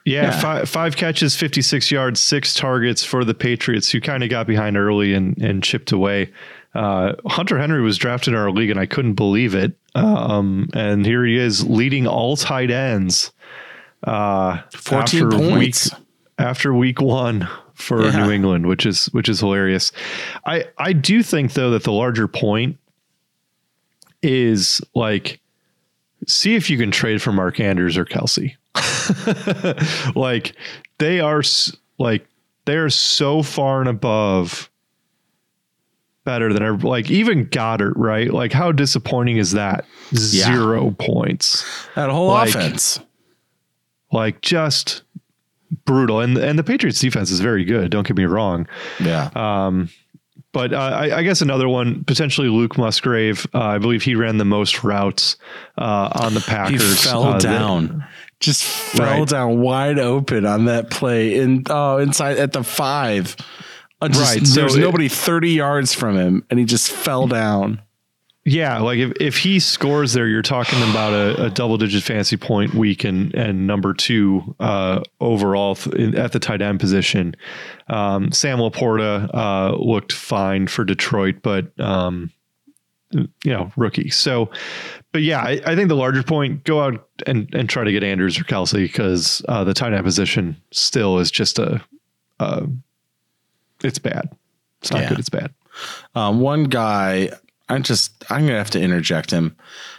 yeah, 0.07 0.23
yeah. 0.23 0.39
Five, 0.39 0.69
five, 0.69 0.95
catches, 0.95 1.35
56 1.35 1.91
yards, 1.91 2.21
six 2.21 2.53
targets 2.53 3.03
for 3.03 3.25
the 3.25 3.33
Patriots, 3.33 3.91
who 3.91 3.99
kind 3.99 4.23
of 4.23 4.29
got 4.29 4.47
behind 4.47 4.77
early 4.77 5.13
and, 5.13 5.37
and 5.41 5.61
chipped 5.61 5.91
away. 5.91 6.31
Uh, 6.73 7.13
Hunter 7.25 7.59
Henry 7.59 7.81
was 7.81 7.97
drafted 7.97 8.33
in 8.33 8.39
our 8.39 8.49
league, 8.49 8.69
and 8.69 8.79
I 8.79 8.85
couldn't 8.85 9.15
believe 9.15 9.53
it. 9.53 9.73
Um, 9.95 10.69
and 10.73 11.05
here 11.05 11.25
he 11.25 11.37
is 11.37 11.67
leading 11.67 12.07
all 12.07 12.37
tight 12.37 12.71
ends. 12.71 13.33
Uh, 14.01 14.61
14 14.71 15.29
points 15.29 15.91
week, 15.91 16.03
after 16.37 16.73
week 16.73 17.01
one 17.01 17.49
for 17.73 18.05
yeah. 18.05 18.23
New 18.23 18.31
England, 18.31 18.67
which 18.67 18.85
is 18.85 19.07
which 19.07 19.27
is 19.27 19.41
hilarious. 19.41 19.91
I 20.45 20.65
I 20.77 20.93
do 20.93 21.21
think 21.21 21.53
though 21.53 21.71
that 21.71 21.83
the 21.83 21.91
larger 21.91 22.27
point 22.27 22.77
is 24.21 24.79
like 24.95 25.41
see 26.27 26.55
if 26.55 26.69
you 26.69 26.77
can 26.77 26.91
trade 26.91 27.21
for 27.21 27.31
Mark 27.31 27.59
Andrews 27.59 27.97
or 27.97 28.05
Kelce. 28.05 28.55
like 30.15 30.53
they 30.99 31.19
are 31.19 31.41
like 31.97 32.27
they 32.65 32.75
are 32.75 32.89
so 32.89 33.41
far 33.41 33.79
and 33.79 33.89
above 33.89 34.69
better 36.25 36.51
than 36.51 36.61
ever. 36.61 36.77
Like 36.87 37.09
even 37.09 37.45
Goedert, 37.45 37.93
right? 37.95 38.31
Like 38.31 38.51
how 38.51 38.71
disappointing 38.71 39.37
is 39.37 39.53
that? 39.53 39.85
Zero 40.13 40.87
yeah. 40.87 40.93
points. 40.99 41.65
That 41.95 42.09
whole 42.09 42.27
like, 42.27 42.49
offense. 42.49 42.99
Like 44.11 44.41
just 44.41 45.03
brutal. 45.85 46.19
And 46.19 46.37
and 46.37 46.59
the 46.59 46.63
Patriots 46.63 46.99
defense 46.99 47.31
is 47.31 47.39
very 47.39 47.63
good. 47.63 47.89
Don't 47.89 48.05
get 48.05 48.17
me 48.17 48.25
wrong. 48.25 48.67
Yeah. 48.99 49.29
Um, 49.35 49.89
but 50.53 50.73
uh, 50.73 50.77
I, 50.77 51.17
I, 51.17 51.23
guess 51.23 51.41
another 51.41 51.67
one 51.67 52.03
potentially 52.05 52.47
Luke 52.47 52.77
Musgrave. 52.77 53.45
Uh, 53.53 53.59
I 53.59 53.77
believe 53.77 54.03
he 54.03 54.15
ran 54.15 54.37
the 54.37 54.45
most 54.45 54.83
routes 54.83 55.37
uh, 55.77 56.09
on 56.13 56.33
the 56.33 56.39
Packers. 56.39 56.81
He 56.81 57.09
fell 57.09 57.23
uh, 57.23 57.39
down 57.39 58.05
just 58.39 58.63
fell 58.63 59.19
right. 59.19 59.27
down 59.27 59.59
wide 59.59 59.99
open 59.99 60.45
on 60.45 60.65
that 60.65 60.89
play 60.89 61.39
in 61.39 61.63
oh 61.69 61.97
inside 61.97 62.37
at 62.37 62.53
the 62.53 62.63
five. 62.63 63.35
Just, 64.03 64.21
right. 64.21 64.45
So 64.45 64.61
there's 64.61 64.77
nobody 64.77 65.07
30 65.07 65.51
yards 65.51 65.93
from 65.93 66.15
him 66.15 66.45
and 66.49 66.59
he 66.59 66.65
just 66.65 66.91
fell 66.91 67.27
down. 67.27 67.81
Yeah, 68.49 68.79
like 68.79 68.97
if, 68.99 69.11
if 69.19 69.37
he 69.39 69.59
scores 69.59 70.13
there, 70.13 70.25
you're 70.25 70.41
talking 70.41 70.81
about 70.89 71.11
a, 71.11 71.47
a 71.47 71.49
double 71.49 71.77
digit 71.77 72.01
fantasy 72.01 72.37
point 72.37 72.73
week 72.73 73.03
and 73.03 73.35
and 73.35 73.67
number 73.67 73.93
two 73.93 74.55
uh, 74.61 75.01
overall 75.19 75.75
th- 75.75 75.93
in, 75.93 76.15
at 76.15 76.31
the 76.31 76.39
tight 76.39 76.61
end 76.61 76.79
position. 76.79 77.35
Um, 77.89 78.31
Sam 78.31 78.59
LaPorta 78.59 79.29
uh, 79.33 79.75
looked 79.75 80.13
fine 80.13 80.67
for 80.67 80.85
Detroit, 80.85 81.39
but 81.41 81.77
um, 81.77 82.31
you 83.11 83.27
know 83.43 83.69
rookie. 83.75 84.09
So, 84.11 84.49
but 85.11 85.23
yeah, 85.23 85.41
I, 85.41 85.59
I, 85.65 85.75
think 85.75 85.89
the 85.89 85.97
larger 85.97 86.23
point 86.23 86.63
go 86.63 86.79
out 86.79 87.05
and 87.27 87.53
and 87.53 87.67
try 87.67 87.83
to 87.83 87.91
get 87.91 88.01
Andrews 88.01 88.39
or 88.39 88.45
Kelce 88.45 88.75
because 88.75 89.41
uh, 89.49 89.65
the 89.65 89.73
tight 89.73 89.91
end 89.91 90.05
position 90.05 90.55
still 90.71 91.19
is 91.19 91.31
just 91.31 91.59
a 91.59 91.83
uh, 92.39 92.65
it's 93.83 93.99
bad. 93.99 94.29
It's 94.79 94.89
not 94.89 95.01
yeah. 95.01 95.09
good. 95.09 95.19
It's 95.19 95.29
bad. 95.29 95.53
Um, 96.15 96.39
one 96.39 96.63
guy 96.63 97.31
I 97.69 97.79
just 97.79 98.23
I'm 98.29 98.45
gonna 98.45 98.57
have 98.57 98.69
to 98.71 98.81
interject 98.81 99.31
him. 99.31 99.55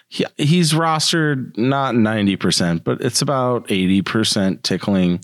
He, 0.08 0.24
he's 0.36 0.72
rostered 0.72 1.56
not 1.58 1.94
90%, 1.94 2.82
but 2.82 3.00
it's 3.02 3.20
about 3.20 3.68
80% 3.68 4.62
tickling. 4.62 5.20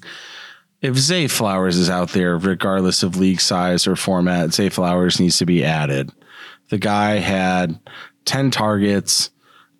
If 0.82 0.96
Zay 0.96 1.26
Flowers 1.26 1.78
is 1.78 1.88
out 1.88 2.10
there, 2.10 2.36
regardless 2.36 3.02
of 3.02 3.16
league 3.16 3.40
size 3.40 3.86
or 3.86 3.96
format, 3.96 4.52
Zay 4.52 4.68
Flowers 4.68 5.18
needs 5.18 5.38
to 5.38 5.46
be 5.46 5.64
added. 5.64 6.10
The 6.68 6.76
guy 6.76 7.12
had 7.12 7.78
10 8.26 8.50
targets, 8.50 9.30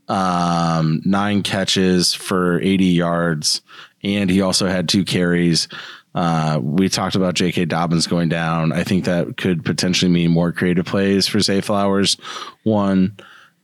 um, 0.09 1.03
nine 1.05 1.43
catches 1.43 2.15
for 2.15 2.61
80 2.61 2.85
yards, 2.87 3.61
and 4.03 4.31
he 4.31 4.41
also 4.41 4.67
had 4.67 4.89
two 4.89 5.05
carries. 5.05 5.69
Uh, 6.15 6.61
we 6.62 6.89
talked 6.89 7.17
about 7.17 7.35
J.K. 7.35 7.65
Dobbins 7.65 8.07
going 8.07 8.29
down. 8.29 8.73
I 8.73 8.85
think 8.85 9.05
that 9.05 9.37
could 9.37 9.65
potentially 9.65 10.11
mean 10.11 10.31
more 10.31 10.53
creative 10.53 10.87
plays 10.87 11.27
for 11.27 11.41
Zay 11.41 11.61
Flowers. 11.61 12.17
One 12.62 13.17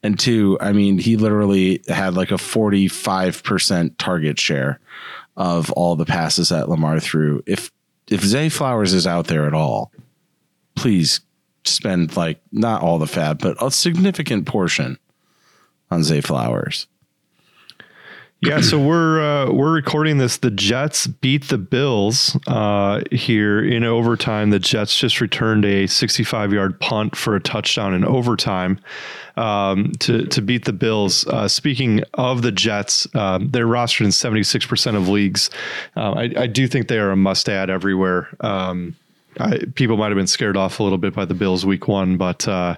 and 0.03 0.19
two. 0.19 0.59
I 0.61 0.73
mean, 0.73 0.99
he 0.99 1.17
literally 1.17 1.83
had 1.89 2.15
like 2.15 2.31
a 2.33 2.39
forty-five 2.39 3.43
percent 3.43 3.99
target 3.99 4.39
share 4.41 4.81
of 5.37 5.71
all 5.73 5.95
the 5.95 6.07
passes 6.07 6.49
that 6.49 6.69
Lamar 6.69 6.99
threw. 6.99 7.43
If 7.47 7.71
if 8.09 8.23
Zay 8.23 8.49
Flowers 8.49 8.93
is 8.95 9.07
out 9.07 9.29
there 9.29 9.47
at 9.47 9.55
all, 9.55 9.93
please 10.75 11.21
spend 11.65 12.17
like 12.17 12.41
not 12.51 12.83
all 12.83 12.99
the 12.99 13.07
FAAB, 13.07 13.39
but 13.41 13.57
a 13.63 13.71
significant 13.71 14.47
portion 14.47 14.99
on 15.91 16.03
Zay 16.03 16.21
Flowers. 16.21 16.87
Yeah, 18.43 18.63
so 18.63 18.79
we're 18.79 19.21
uh, 19.21 19.53
we're 19.53 19.71
recording 19.71 20.17
this. 20.17 20.39
The 20.39 20.51
Jets 20.51 21.07
beat 21.07 21.49
the 21.49 21.59
Bills 21.59 22.39
uh, 22.47 23.03
here 23.13 23.63
in 23.63 23.85
overtime. 23.85 24.49
The 24.49 24.59
Jets 24.59 24.99
just 24.99 25.21
returned 25.21 25.67
a 25.67 25.87
65 25.87 26.51
yard 26.51 26.81
punt 26.81 27.17
for 27.17 27.37
a 27.37 27.41
touchdown 27.41 27.93
in 27.93 28.03
overtime 28.03 28.81
um, 29.37 29.93
to 30.01 30.25
to 30.25 30.41
beat 30.41 30.65
the 30.65 30.73
Bills. 30.73 31.27
Uh, 31.27 31.49
speaking 31.49 32.03
of 32.15 32.41
the 32.41 32.51
Jets, 32.51 33.07
um, 33.15 33.51
they're 33.51 33.67
rostered 33.67 34.07
in 34.07 34.13
76 34.13 34.65
percent 34.65 34.97
of 34.97 35.07
leagues. 35.07 35.51
Uh, 35.95 36.13
I, 36.13 36.23
I, 36.39 36.47
do 36.47 36.67
think 36.67 36.89
they 36.89 36.99
are 36.99 37.11
a 37.11 37.17
must 37.17 37.47
add 37.47 37.69
everywhere. 37.69 38.35
Um, 38.41 38.97
I, 39.39 39.59
people 39.75 39.99
might 39.99 40.09
have 40.09 40.17
been 40.17 40.27
scared 40.27 40.57
off 40.57 40.81
a 40.81 40.83
little 40.83 40.99
bit 40.99 41.13
by 41.13 41.27
the 41.27 41.35
Bills 41.35 41.67
week 41.67 41.89
one, 41.89 42.17
but 42.17 42.49
uh, 42.49 42.77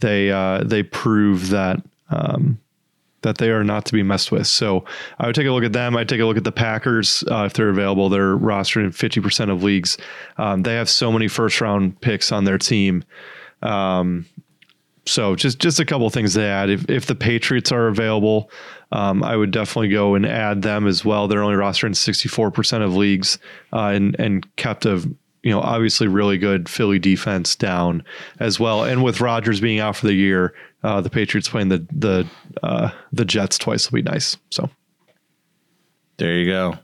they 0.00 0.30
uh, 0.30 0.64
they 0.64 0.82
prove 0.82 1.50
that. 1.50 1.82
Um, 2.08 2.58
that 3.24 3.38
they 3.38 3.50
are 3.50 3.64
not 3.64 3.84
to 3.86 3.92
be 3.92 4.02
messed 4.02 4.32
with. 4.32 4.46
So 4.46 4.84
I 5.18 5.26
would 5.26 5.34
take 5.34 5.46
a 5.46 5.50
look 5.50 5.64
at 5.64 5.72
them. 5.72 5.96
I'd 5.96 6.08
take 6.08 6.20
a 6.20 6.24
look 6.24 6.36
at 6.36 6.44
the 6.44 6.52
Packers 6.52 7.24
uh, 7.30 7.44
if 7.44 7.54
they're 7.54 7.68
available. 7.68 8.08
They're 8.08 8.36
rostered 8.36 8.84
in 8.84 8.90
50% 8.90 9.50
of 9.50 9.62
leagues. 9.62 9.98
Um, 10.38 10.62
they 10.62 10.74
have 10.74 10.88
so 10.88 11.10
many 11.12 11.28
first 11.28 11.60
round 11.60 12.00
picks 12.00 12.32
on 12.32 12.44
their 12.44 12.58
team. 12.58 13.04
Um, 13.62 14.26
so 15.06 15.36
just 15.36 15.58
just 15.58 15.80
a 15.80 15.84
couple 15.84 16.08
things 16.10 16.34
to 16.34 16.42
add. 16.42 16.70
If 16.70 16.88
if 16.88 17.06
the 17.06 17.14
Patriots 17.14 17.70
are 17.72 17.88
available, 17.88 18.50
um, 18.92 19.22
I 19.22 19.36
would 19.36 19.50
definitely 19.50 19.90
go 19.90 20.14
and 20.14 20.24
add 20.24 20.62
them 20.62 20.86
as 20.86 21.04
well. 21.04 21.28
They're 21.28 21.42
only 21.42 21.56
rostered 21.56 21.88
in 21.88 21.92
64% 21.92 22.82
of 22.82 22.96
leagues 22.96 23.38
uh, 23.72 23.88
and 23.88 24.16
and 24.18 24.56
kept 24.56 24.86
a 24.86 25.06
you 25.44 25.50
know 25.50 25.60
obviously 25.60 26.08
really 26.08 26.38
good 26.38 26.68
Philly 26.68 26.98
defense 26.98 27.54
down 27.54 28.02
as 28.40 28.58
well. 28.58 28.82
And 28.82 29.04
with 29.04 29.20
Rodgers 29.20 29.60
being 29.60 29.78
out 29.78 29.94
for 29.94 30.06
the 30.06 30.14
year, 30.14 30.54
uh, 30.82 31.00
the 31.00 31.10
Patriots 31.10 31.48
playing 31.48 31.68
the 31.68 31.86
the 31.92 32.26
uh, 32.62 32.90
the 33.12 33.24
Jets 33.24 33.58
twice 33.58 33.88
will 33.88 33.96
be 33.96 34.02
nice. 34.02 34.36
So 34.50 34.68
there 36.16 36.32
you 36.32 36.50
go. 36.50 36.78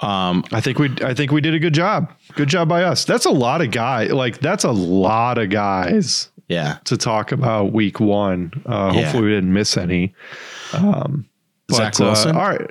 Um, 0.00 0.44
I 0.50 0.62
think 0.62 0.78
we 0.78 0.90
I 1.02 1.12
think 1.12 1.30
we 1.30 1.42
did 1.42 1.54
a 1.54 1.58
good 1.58 1.74
job. 1.74 2.10
Good 2.34 2.48
job 2.48 2.68
by 2.68 2.82
us. 2.82 3.04
That's 3.04 3.26
a 3.26 3.30
lot 3.30 3.60
of 3.60 3.70
guys. 3.70 4.10
Like 4.10 4.40
that's 4.40 4.64
a 4.64 4.72
lot 4.72 5.36
of 5.36 5.50
guys. 5.50 6.30
Yeah. 6.48 6.78
To 6.86 6.96
talk 6.96 7.30
about 7.30 7.72
week 7.72 8.00
one. 8.00 8.50
Uh, 8.66 8.92
yeah. 8.92 9.02
Hopefully 9.02 9.24
we 9.24 9.30
didn't 9.30 9.52
miss 9.52 9.76
any. 9.76 10.14
Um, 10.72 11.28
Zach 11.70 11.92
but, 11.92 12.00
uh, 12.00 12.04
Wilson. 12.06 12.36
all 12.36 12.48
right. 12.48 12.70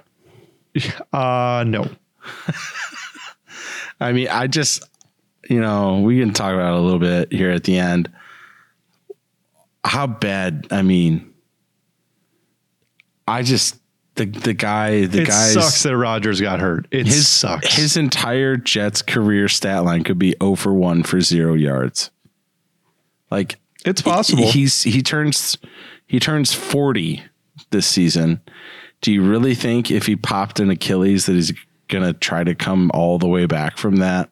Uh, 1.12 1.64
no. 1.68 1.90
I 4.00 4.12
mean, 4.12 4.28
I 4.30 4.48
just 4.48 4.84
you 5.50 5.60
know 5.60 6.00
we 6.02 6.20
can 6.20 6.34
talk 6.34 6.54
about 6.54 6.74
it 6.74 6.80
a 6.80 6.82
little 6.82 7.00
bit 7.00 7.32
here 7.32 7.52
at 7.52 7.64
the 7.64 7.78
end 7.78 8.10
how 9.84 10.08
bad? 10.08 10.68
I 10.72 10.82
mean, 10.82 11.34
I 13.28 13.44
just 13.44 13.80
the 14.16 14.26
the 14.26 14.54
guy 14.54 15.06
the 15.06 15.24
guy 15.24 15.50
sucks 15.50 15.84
that 15.84 15.96
Rodgers 15.96 16.42
got 16.42 16.60
hurt. 16.60 16.88
It 16.92 17.08
his, 17.08 17.28
sucks. 17.28 17.76
His 17.76 17.98
entire 17.98 18.58
Jets 18.58 19.02
career 19.02 19.48
stat 19.48 19.84
line 19.84 20.04
could 20.04 20.20
be 20.20 20.36
0 20.42 20.56
for 20.56 20.74
1 20.74 21.04
for 21.04 21.22
0 21.22 21.54
yards. 21.54 22.12
Like 23.32 23.58
it's 23.86 24.02
possible. 24.02 24.52
He's 24.52 24.84
he 24.84 25.02
turns 25.02 25.58
he 26.08 26.20
turns 26.20 26.54
40 26.54 27.24
this 27.72 27.88
season. 27.88 28.42
Do 29.02 29.14
you 29.14 29.24
really 29.24 29.56
think 29.56 29.90
if 29.90 30.08
he 30.08 30.16
popped 30.18 30.60
an 30.60 30.70
Achilles 30.70 31.26
that 31.28 31.34
he's 31.34 31.54
going 31.90 32.04
to 32.04 32.14
try 32.14 32.44
to 32.44 32.56
come 32.56 32.90
all 32.94 33.20
the 33.20 33.28
way 33.28 33.46
back 33.46 33.78
from 33.78 33.98
that? 33.98 34.30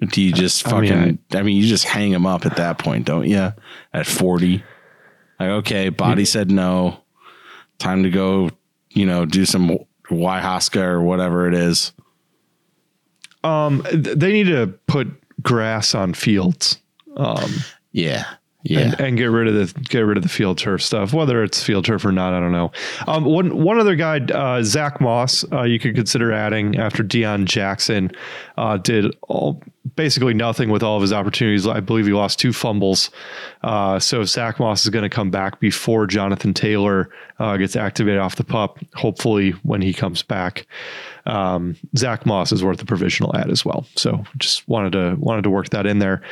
Do 0.00 0.20
you 0.20 0.32
just 0.32 0.64
fucking? 0.64 0.92
I 0.92 1.04
mean, 1.06 1.18
I, 1.32 1.38
I 1.38 1.42
mean, 1.42 1.56
you 1.56 1.66
just 1.66 1.84
hang 1.84 2.12
him 2.12 2.26
up 2.26 2.44
at 2.44 2.56
that 2.56 2.78
point, 2.78 3.06
don't 3.06 3.26
you? 3.26 3.52
At 3.92 4.06
forty, 4.06 4.62
like 5.38 5.48
okay, 5.48 5.88
body 5.88 6.24
said 6.24 6.50
no. 6.50 6.98
Time 7.78 8.02
to 8.02 8.10
go. 8.10 8.50
You 8.90 9.06
know, 9.06 9.24
do 9.24 9.44
some 9.44 9.78
Ayahuasca 10.10 10.82
or 10.82 11.02
whatever 11.02 11.48
it 11.48 11.54
is. 11.54 11.92
Um, 13.42 13.86
they 13.92 14.32
need 14.32 14.46
to 14.46 14.68
put 14.86 15.08
grass 15.42 15.94
on 15.94 16.14
fields. 16.14 16.78
Um, 17.16 17.52
yeah, 17.92 18.24
yeah, 18.64 18.80
and, 18.80 19.00
and, 19.00 19.16
get 19.18 19.26
rid 19.26 19.46
of 19.46 19.54
the 19.54 19.80
get 19.80 20.00
rid 20.00 20.16
of 20.16 20.22
the 20.22 20.28
field 20.28 20.56
turf 20.56 20.82
stuff. 20.82 21.12
Whether 21.12 21.42
it's 21.42 21.62
field 21.62 21.84
turf 21.84 22.02
or 22.02 22.12
not, 22.12 22.32
I 22.32 22.40
don't 22.40 22.52
know. 22.52 22.72
Um, 23.06 23.24
one 23.24 23.62
one 23.62 23.78
other 23.78 23.94
guy, 23.94 24.20
uh, 24.20 24.62
Zach 24.62 25.02
Moss, 25.02 25.44
uh, 25.52 25.64
you 25.64 25.78
could 25.78 25.94
consider 25.94 26.32
adding 26.32 26.78
after 26.78 27.04
Deon 27.04 27.44
Jackson 27.44 28.10
uh, 28.56 28.78
did 28.78 29.14
all 29.28 29.62
basically 29.96 30.34
nothing 30.34 30.70
with 30.70 30.82
all 30.82 30.96
of 30.96 31.02
his 31.02 31.12
opportunities. 31.12 31.66
I 31.66 31.80
believe 31.80 32.06
he 32.06 32.12
lost 32.12 32.38
two 32.38 32.52
fumbles. 32.52 33.10
Uh, 33.62 33.98
so 33.98 34.24
Zach 34.24 34.58
Moss 34.58 34.84
is 34.84 34.90
going 34.90 35.02
to 35.02 35.10
come 35.10 35.30
back 35.30 35.60
before 35.60 36.06
Jonathan 36.06 36.54
Taylor 36.54 37.10
uh, 37.38 37.56
gets 37.56 37.76
activated 37.76 38.20
off 38.20 38.36
the 38.36 38.44
pup, 38.44 38.78
hopefully 38.94 39.50
when 39.62 39.82
he 39.82 39.92
comes 39.92 40.22
back. 40.22 40.66
Um, 41.26 41.76
Zach 41.96 42.24
Moss 42.24 42.52
is 42.52 42.64
worth 42.64 42.80
a 42.80 42.86
provisional 42.86 43.36
add 43.36 43.50
as 43.50 43.64
well. 43.64 43.86
So 43.96 44.24
just 44.38 44.66
wanted 44.68 44.92
to 44.92 45.16
wanted 45.18 45.42
to 45.42 45.50
work 45.50 45.70
that 45.70 45.86
in 45.86 45.98
there. 45.98 46.22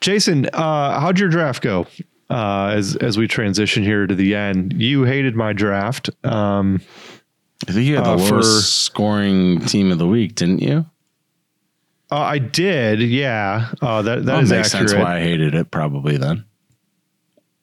Jason, 0.00 0.46
uh, 0.52 1.00
how'd 1.00 1.18
your 1.18 1.28
draft 1.28 1.62
go? 1.62 1.86
Uh, 2.28 2.72
as 2.74 2.96
as 2.96 3.16
we 3.16 3.28
transition 3.28 3.84
here 3.84 4.06
to 4.06 4.14
the 4.14 4.34
end, 4.34 4.72
you 4.72 5.04
hated 5.04 5.36
my 5.36 5.52
draft. 5.52 6.10
Um, 6.24 6.80
I 7.68 7.72
think 7.72 7.86
you 7.86 7.94
had 7.96 8.04
the 8.04 8.10
uh, 8.10 8.16
lowest 8.16 8.28
for, 8.28 8.62
scoring 8.62 9.60
team 9.60 9.92
of 9.92 9.98
the 9.98 10.06
week, 10.06 10.34
didn't 10.34 10.60
you? 10.60 10.86
Uh, 12.10 12.16
I 12.16 12.38
did, 12.38 13.00
yeah. 13.00 13.72
Uh, 13.82 14.02
that 14.02 14.24
that 14.26 14.32
well, 14.32 14.42
is 14.42 14.50
makes 14.50 14.74
accurate. 14.74 14.90
sense 14.90 15.02
why 15.02 15.16
I 15.16 15.20
hated 15.20 15.54
it. 15.54 15.70
Probably 15.70 16.16
then. 16.16 16.44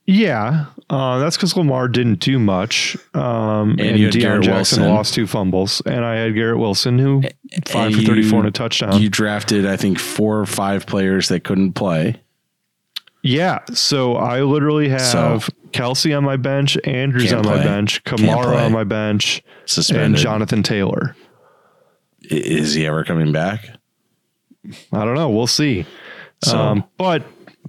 Yeah, 0.05 0.65
uh, 0.89 1.19
that's 1.19 1.37
because 1.37 1.55
Lamar 1.55 1.87
didn't 1.87 2.19
do 2.19 2.37
much, 2.37 2.97
um, 3.13 3.71
and, 3.71 3.79
and 3.79 3.97
Deon 4.11 4.41
Jackson 4.41 4.81
Wilson. 4.81 4.83
lost 4.89 5.13
two 5.13 5.27
fumbles, 5.27 5.81
and 5.85 6.03
I 6.03 6.15
had 6.15 6.35
Garrett 6.35 6.59
Wilson 6.59 6.99
who 6.99 7.21
five 7.65 7.93
and 7.93 7.95
for 7.95 8.01
thirty 8.01 8.23
four 8.23 8.39
and 8.39 8.49
a 8.49 8.51
touchdown. 8.51 9.01
You 9.01 9.07
drafted, 9.07 9.65
I 9.65 9.77
think, 9.77 9.99
four 9.99 10.39
or 10.39 10.45
five 10.45 10.85
players 10.85 11.29
that 11.29 11.45
couldn't 11.45 11.73
play. 11.73 12.21
Yeah, 13.21 13.59
so 13.71 14.15
I 14.15 14.41
literally 14.41 14.89
have 14.89 15.01
so, 15.01 15.39
Kelce 15.71 16.15
on 16.17 16.25
my 16.25 16.35
bench, 16.35 16.77
Andrews 16.83 17.31
on 17.31 17.43
play. 17.43 17.59
my 17.59 17.63
bench, 17.63 18.03
Kamara 18.03 18.65
on 18.65 18.73
my 18.73 18.83
bench, 18.83 19.41
Suspended. 19.65 20.05
and 20.05 20.15
Jonathan 20.17 20.63
Taylor. 20.63 21.15
Is 22.23 22.73
he 22.73 22.85
ever 22.85 23.05
coming 23.05 23.31
back? 23.31 23.69
I 24.91 25.03
don't 25.05 25.15
know. 25.15 25.29
We'll 25.29 25.47
see. 25.47 25.85
So, 26.43 26.57
um, 26.57 26.83
but 26.97 27.23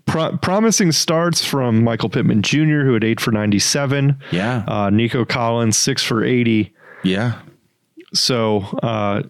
pro- 0.07 0.37
promising 0.39 0.93
starts 0.93 1.45
from 1.45 1.83
Michael 1.85 2.09
Pittman 2.09 2.43
Jr., 2.43 2.83
who 2.85 2.95
had 2.95 3.05
eight 3.05 3.21
for 3.21 3.31
97. 3.33 4.19
Yeah. 4.31 4.65
Uh, 4.67 4.91
Nico 4.91 5.25
Collins, 5.25 5.77
six 5.79 6.03
for 6.03 6.25
80. 6.25 6.73
Yeah. 7.05 7.41
So, 8.13 8.59
uh, 8.83 9.23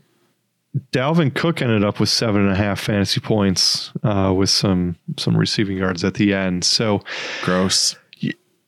Dalvin 0.92 1.32
Cook 1.34 1.62
ended 1.62 1.84
up 1.84 2.00
with 2.00 2.08
seven 2.08 2.42
and 2.42 2.50
a 2.50 2.56
half 2.56 2.80
fantasy 2.80 3.20
points 3.20 3.92
uh, 4.02 4.32
with 4.36 4.50
some 4.50 4.96
some 5.16 5.36
receiving 5.36 5.76
yards 5.76 6.02
at 6.02 6.14
the 6.14 6.34
end. 6.34 6.64
So 6.64 7.00
Gross. 7.42 7.94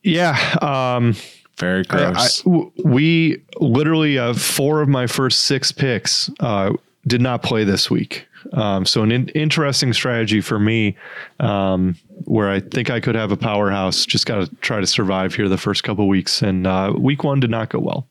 yeah, 0.03 0.37
um, 0.61 1.15
Very 1.59 1.83
I- 1.89 2.05
I- 2.05 2.11
gross. 2.13 2.45
we 2.85 3.43
literally 3.59 4.17
uh, 4.17 4.33
four 4.35 4.81
of 4.81 4.87
my 4.87 5.05
first 5.05 5.41
six 5.41 5.73
picks 5.73 6.29
uh, 6.39 6.71
did 7.05 7.19
not 7.19 7.43
play 7.43 7.65
this 7.65 7.91
week. 7.91 8.25
Um, 8.53 8.85
so 8.85 9.03
an 9.03 9.11
in- 9.11 9.29
interesting 9.29 9.93
strategy 9.93 10.41
for 10.41 10.59
me, 10.59 10.95
um, 11.39 11.95
where 12.25 12.49
I 12.49 12.59
think 12.59 12.89
I 12.89 12.99
could 12.99 13.15
have 13.15 13.31
a 13.31 13.37
powerhouse. 13.37 14.05
Just 14.05 14.25
got 14.25 14.47
to 14.47 14.55
try 14.57 14.79
to 14.79 14.87
survive 14.87 15.35
here 15.35 15.49
the 15.49 15.57
first 15.57 15.83
couple 15.83 16.07
weeks, 16.07 16.41
and 16.41 16.65
uh, 16.65 16.93
week 16.97 17.23
one 17.23 17.39
did 17.39 17.49
not 17.49 17.69
go 17.69 17.79
well. 17.79 18.07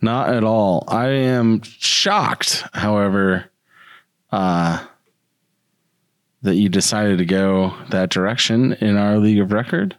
Not 0.00 0.30
at 0.32 0.44
all. 0.44 0.84
I 0.86 1.08
am 1.08 1.62
shocked, 1.62 2.64
however, 2.72 3.50
uh, 4.30 4.84
that 6.42 6.54
you 6.54 6.68
decided 6.68 7.18
to 7.18 7.24
go 7.24 7.74
that 7.90 8.10
direction 8.10 8.74
in 8.74 8.96
our 8.96 9.18
league 9.18 9.40
of 9.40 9.52
record. 9.52 9.96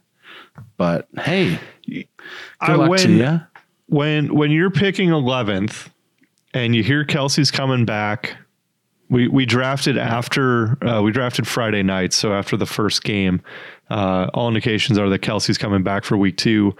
But 0.76 1.08
hey, 1.18 1.58
good 1.86 2.06
I 2.60 2.74
luck 2.74 2.98
to 3.00 3.12
you. 3.12 3.40
when 3.86 4.34
when 4.34 4.50
you're 4.50 4.70
picking 4.70 5.10
11th 5.10 5.90
and 6.54 6.74
you 6.74 6.82
hear 6.82 7.04
Kelce's 7.04 7.50
coming 7.50 7.84
back 7.84 8.36
we 9.10 9.28
we 9.28 9.44
drafted 9.44 9.98
after 9.98 10.78
uh, 10.86 11.02
we 11.02 11.12
drafted 11.12 11.46
Friday 11.46 11.82
night 11.82 12.12
so 12.12 12.32
after 12.32 12.56
the 12.56 12.66
first 12.66 13.04
game 13.04 13.42
uh, 13.90 14.30
all 14.32 14.48
indications 14.48 14.98
are 14.98 15.08
that 15.10 15.20
Kelce's 15.20 15.58
coming 15.58 15.82
back 15.82 16.04
for 16.04 16.16
week 16.16 16.36
2 16.36 16.74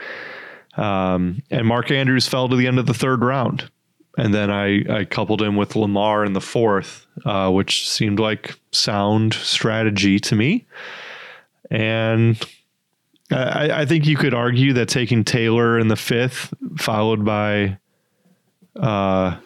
um, 0.77 1.43
and 1.51 1.67
Mark 1.67 1.91
Andrews 1.91 2.29
fell 2.29 2.49
to 2.49 2.57
the 2.57 2.67
end 2.67 2.79
of 2.79 2.87
the 2.87 2.95
third 2.95 3.23
round. 3.23 3.71
And 4.17 4.35
then 4.35 4.51
I, 4.51 5.01
I 5.01 5.05
coupled 5.05 5.41
him 5.41 5.57
with 5.57 5.77
Lamar 5.77 6.25
in 6.25 6.33
the 6.33 6.41
fourth 6.41 7.07
uh, 7.25 7.51
which 7.51 7.89
seemed 7.89 8.19
like 8.19 8.59
sound 8.73 9.35
strategy 9.35 10.19
to 10.21 10.35
me. 10.35 10.67
And 11.71 12.41
I, 13.31 13.83
I 13.83 13.87
think 13.87 14.07
you 14.07 14.17
could 14.17 14.35
argue 14.35 14.73
that 14.75 14.89
taking 14.89 15.25
Taylor 15.25 15.79
in 15.79 15.89
the 15.89 15.97
fifth, 15.97 16.53
followed 16.79 17.25
by, 17.25 17.79
uh, 18.77 19.37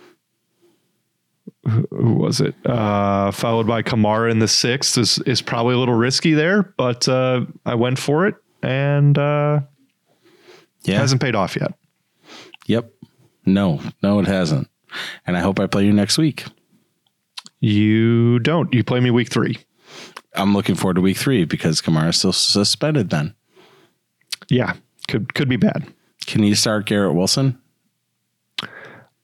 who 1.66 2.14
was 2.14 2.40
it? 2.40 2.54
Uh, 2.66 3.30
followed 3.30 3.66
by 3.66 3.82
Kamara 3.82 4.30
in 4.30 4.38
the 4.38 4.48
sixth 4.48 4.98
is 4.98 5.18
is 5.20 5.40
probably 5.42 5.74
a 5.74 5.78
little 5.78 5.94
risky 5.94 6.34
there, 6.34 6.62
but 6.76 7.08
uh, 7.08 7.46
I 7.64 7.74
went 7.74 7.98
for 7.98 8.26
it 8.26 8.34
and 8.62 9.16
uh, 9.18 9.60
Yeah. 10.82 10.98
hasn't 10.98 11.20
paid 11.22 11.34
off 11.34 11.56
yet. 11.56 11.72
Yep. 12.66 12.90
No, 13.46 13.80
no, 14.02 14.18
it 14.20 14.26
hasn't. 14.26 14.68
And 15.26 15.36
I 15.36 15.40
hope 15.40 15.58
I 15.60 15.66
play 15.66 15.84
you 15.84 15.92
next 15.92 16.16
week. 16.18 16.44
You 17.60 18.38
don't. 18.40 18.72
You 18.74 18.84
play 18.84 19.00
me 19.00 19.10
week 19.10 19.28
three. 19.30 19.58
I'm 20.34 20.52
looking 20.54 20.74
forward 20.74 20.94
to 20.94 21.00
week 21.00 21.16
three 21.16 21.44
because 21.44 21.80
Kamara's 21.80 22.16
still 22.18 22.32
suspended 22.32 23.10
then. 23.10 23.34
Yeah, 24.48 24.74
could 25.08 25.34
could 25.34 25.48
be 25.48 25.56
bad. 25.56 25.86
Can 26.26 26.42
you 26.42 26.54
start 26.54 26.86
Garrett 26.86 27.14
Wilson? 27.14 27.58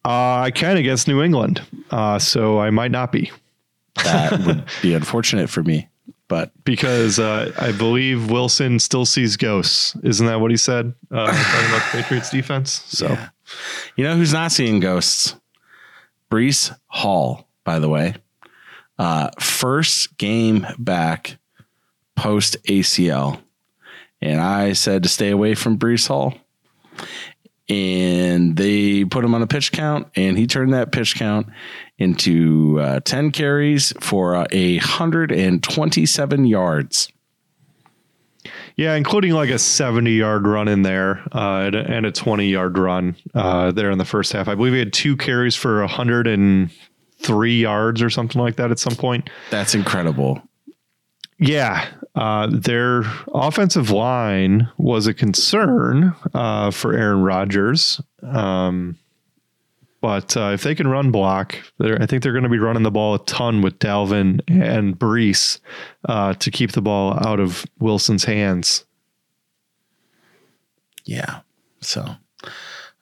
Uh, 0.05 0.41
I 0.41 0.51
can 0.51 0.77
against 0.77 1.09
New 1.09 1.23
England, 1.23 1.63
uh, 1.91 2.19
so 2.19 2.59
I 2.59 2.71
might 2.71 2.91
not 2.91 3.13
be. 3.13 3.31
That 4.03 4.41
would 4.47 4.65
be 4.83 4.95
unfortunate 4.95 5.51
for 5.51 5.63
me. 5.63 5.89
But 6.29 6.53
because 6.65 7.19
uh, 7.19 7.53
I 7.59 7.73
believe 7.73 8.31
Wilson 8.31 8.79
still 8.79 9.05
sees 9.05 9.37
ghosts. 9.37 9.97
Isn't 10.03 10.27
that 10.27 10.41
what 10.41 10.53
he 10.53 10.57
said? 10.57 10.95
Uh, 11.11 11.27
talking 11.27 11.69
about 11.69 11.93
the 11.93 11.99
Patriots 12.03 12.31
defense. 12.31 12.85
So 12.87 13.19
you 13.97 14.05
know 14.05 14.17
who's 14.17 14.33
not 14.33 14.53
seeing 14.53 14.81
ghosts? 14.81 15.35
Breece 16.31 16.75
Hall, 16.87 17.49
by 17.65 17.79
the 17.81 17.89
way. 17.89 18.15
Uh, 18.99 19.31
first 19.41 20.17
game 20.19 20.67
back 20.79 21.39
post 22.15 22.57
ACL. 22.65 23.41
And 24.23 24.41
I 24.41 24.75
said 24.75 25.03
to 25.03 25.09
stay 25.09 25.31
away 25.31 25.55
from 25.55 25.79
Breece 25.79 26.07
Hall. 26.09 26.35
And 27.71 28.57
they 28.57 29.05
put 29.05 29.25
him 29.25 29.35
on 29.35 29.43
a 29.43 29.47
pitch 29.47 29.71
count, 29.71 30.09
and 30.17 30.37
he 30.37 30.47
turned 30.49 30.75
that 30.75 30.91
pitch 30.91 31.15
count 31.15 31.47
into 31.99 32.81
uh, 32.81 32.99
10 33.01 33.31
carries 33.31 33.93
for 34.01 34.35
uh, 34.35 34.47
a 34.51 34.79
127 34.79 36.45
yards. 36.47 37.09
yeah, 38.77 38.95
including 38.95 39.33
like 39.33 39.51
a 39.51 39.59
seventy-yard 39.59 40.47
run 40.47 40.67
in 40.67 40.83
there 40.83 41.23
uh, 41.33 41.61
and, 41.67 41.75
a, 41.75 41.79
and 41.93 42.07
a 42.07 42.11
twenty-yard 42.13 42.77
run 42.79 43.15
uh, 43.35 43.71
there 43.71 43.91
in 43.91 43.99
the 43.99 44.05
first 44.05 44.33
half. 44.33 44.49
I 44.49 44.55
believe 44.55 44.73
he 44.73 44.79
had 44.79 44.93
two 44.93 45.17
carries 45.17 45.55
for 45.55 45.87
hundred 45.87 46.27
and 46.27 46.71
three 47.19 47.61
yards 47.61 48.03
or 48.03 48.09
something 48.11 48.41
like 48.41 48.57
that 48.57 48.71
at 48.71 48.79
some 48.79 48.97
point. 48.97 49.29
That's 49.51 49.75
incredible. 49.75 50.43
Yeah, 51.43 51.89
uh, 52.15 52.49
their 52.53 53.03
offensive 53.33 53.91
line 53.91 54.69
was 54.77 55.07
a 55.07 55.15
concern 55.15 56.15
uh, 56.35 56.71
for 56.71 56.93
Aaron 56.93 57.23
Rodgers. 57.23 57.99
Um, 58.23 58.99
but 60.03 60.37
uh, 60.37 60.51
if 60.53 60.63
they 60.63 60.75
can 60.75 60.89
run 60.89 61.11
block, 61.11 61.57
I 61.81 62.05
think 62.05 62.23
they're 62.23 62.33
going 62.33 62.45
to 62.45 62.51
be 62.51 62.59
running 62.59 62.83
the 62.83 62.91
ball 62.91 63.15
a 63.15 63.25
ton 63.25 63.63
with 63.63 63.79
Dalvin 63.79 64.41
and 64.49 64.99
Breece 64.99 65.61
uh, 66.07 66.35
to 66.35 66.51
keep 66.51 66.73
the 66.73 66.83
ball 66.83 67.19
out 67.27 67.41
of 67.41 67.65
Wilson's 67.79 68.25
hands. 68.25 68.85
Yeah. 71.05 71.41
So, 71.81 72.03
all 72.03 72.19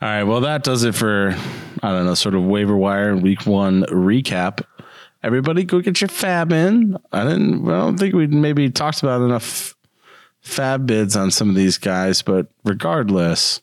right. 0.00 0.22
Well, 0.22 0.40
that 0.42 0.62
does 0.62 0.84
it 0.84 0.94
for, 0.94 1.36
I 1.82 1.90
don't 1.90 2.06
know, 2.06 2.14
sort 2.14 2.36
of 2.36 2.44
waiver 2.44 2.76
wire 2.76 3.16
week 3.16 3.46
one 3.46 3.82
recap. 3.84 4.64
Everybody 5.22 5.64
go 5.64 5.80
get 5.80 6.00
your 6.00 6.08
FAAB 6.08 6.52
in. 6.52 6.96
I 7.12 7.24
didn't, 7.24 7.68
I 7.68 7.72
don't 7.72 7.98
think 7.98 8.14
we 8.14 8.26
maybe 8.28 8.70
talked 8.70 9.02
about 9.02 9.22
enough 9.22 9.74
FAAB 10.44 10.86
bids 10.86 11.16
on 11.16 11.30
some 11.30 11.48
of 11.48 11.56
these 11.56 11.76
guys, 11.76 12.22
but 12.22 12.48
regardless, 12.64 13.60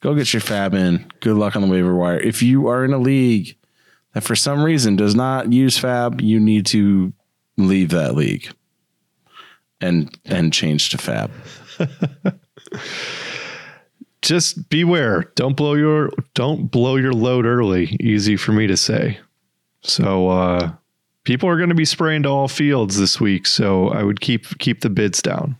go 0.00 0.14
get 0.14 0.32
your 0.32 0.40
FAAB 0.40 0.74
in. 0.74 1.12
Good 1.20 1.36
luck 1.36 1.54
on 1.54 1.62
the 1.62 1.68
waiver 1.68 1.94
wire. 1.94 2.18
If 2.18 2.42
you 2.42 2.68
are 2.68 2.84
in 2.84 2.92
a 2.92 2.98
league 2.98 3.56
that 4.14 4.22
for 4.22 4.34
some 4.34 4.62
reason 4.62 4.96
does 4.96 5.14
not 5.14 5.52
use 5.52 5.78
FAAB, 5.78 6.22
you 6.22 6.40
need 6.40 6.64
to 6.66 7.12
leave 7.56 7.90
that 7.90 8.14
league 8.14 8.50
and 9.80 10.18
and 10.24 10.52
change 10.52 10.90
to 10.90 10.96
FAAB. 10.96 12.38
Just 14.22 14.68
beware. 14.68 15.30
Don't 15.36 15.56
blow 15.56 15.74
your 15.74 16.10
don't 16.34 16.70
blow 16.70 16.96
your 16.96 17.12
load 17.12 17.46
early. 17.46 17.96
Easy 18.00 18.36
for 18.36 18.52
me 18.52 18.66
to 18.66 18.76
say. 18.76 19.18
So 19.88 20.28
uh, 20.28 20.72
people 21.24 21.48
are 21.48 21.56
going 21.56 21.70
to 21.70 21.74
be 21.74 21.84
spraying 21.84 22.22
to 22.24 22.28
all 22.28 22.48
fields 22.48 22.98
this 22.98 23.20
week. 23.20 23.46
So 23.46 23.88
I 23.88 24.02
would 24.02 24.20
keep 24.20 24.58
keep 24.58 24.80
the 24.80 24.90
bids 24.90 25.20
down. 25.22 25.56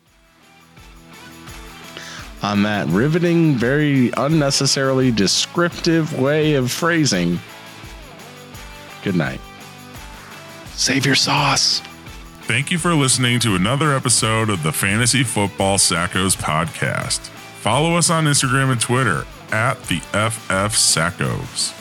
on 2.43 2.63
that 2.63 2.87
riveting, 2.89 3.57
very 3.57 4.11
unnecessarily 4.17 5.11
descriptive 5.11 6.19
way 6.19 6.55
of 6.55 6.71
phrasing. 6.71 7.39
Good 9.03 9.17
night. 9.17 9.41
Save 10.75 11.07
your 11.07 11.17
sauce. 11.17 11.81
Thank 12.43 12.71
you 12.71 12.79
for 12.79 12.95
listening 12.95 13.41
to 13.41 13.57
another 13.57 13.93
episode 13.93 14.49
of 14.49 14.63
the 14.63 14.73
Fantasy 14.73 15.23
Football 15.23 15.77
Sackos 15.79 16.37
podcast. 16.37 17.19
Follow 17.59 17.97
us 17.97 18.09
on 18.09 18.25
Instagram 18.25 18.73
and 18.73 18.81
Twitter 18.81 19.27
at 19.51 19.83
the 19.85 19.99
FF 19.99 20.75
Sackos. 20.75 21.78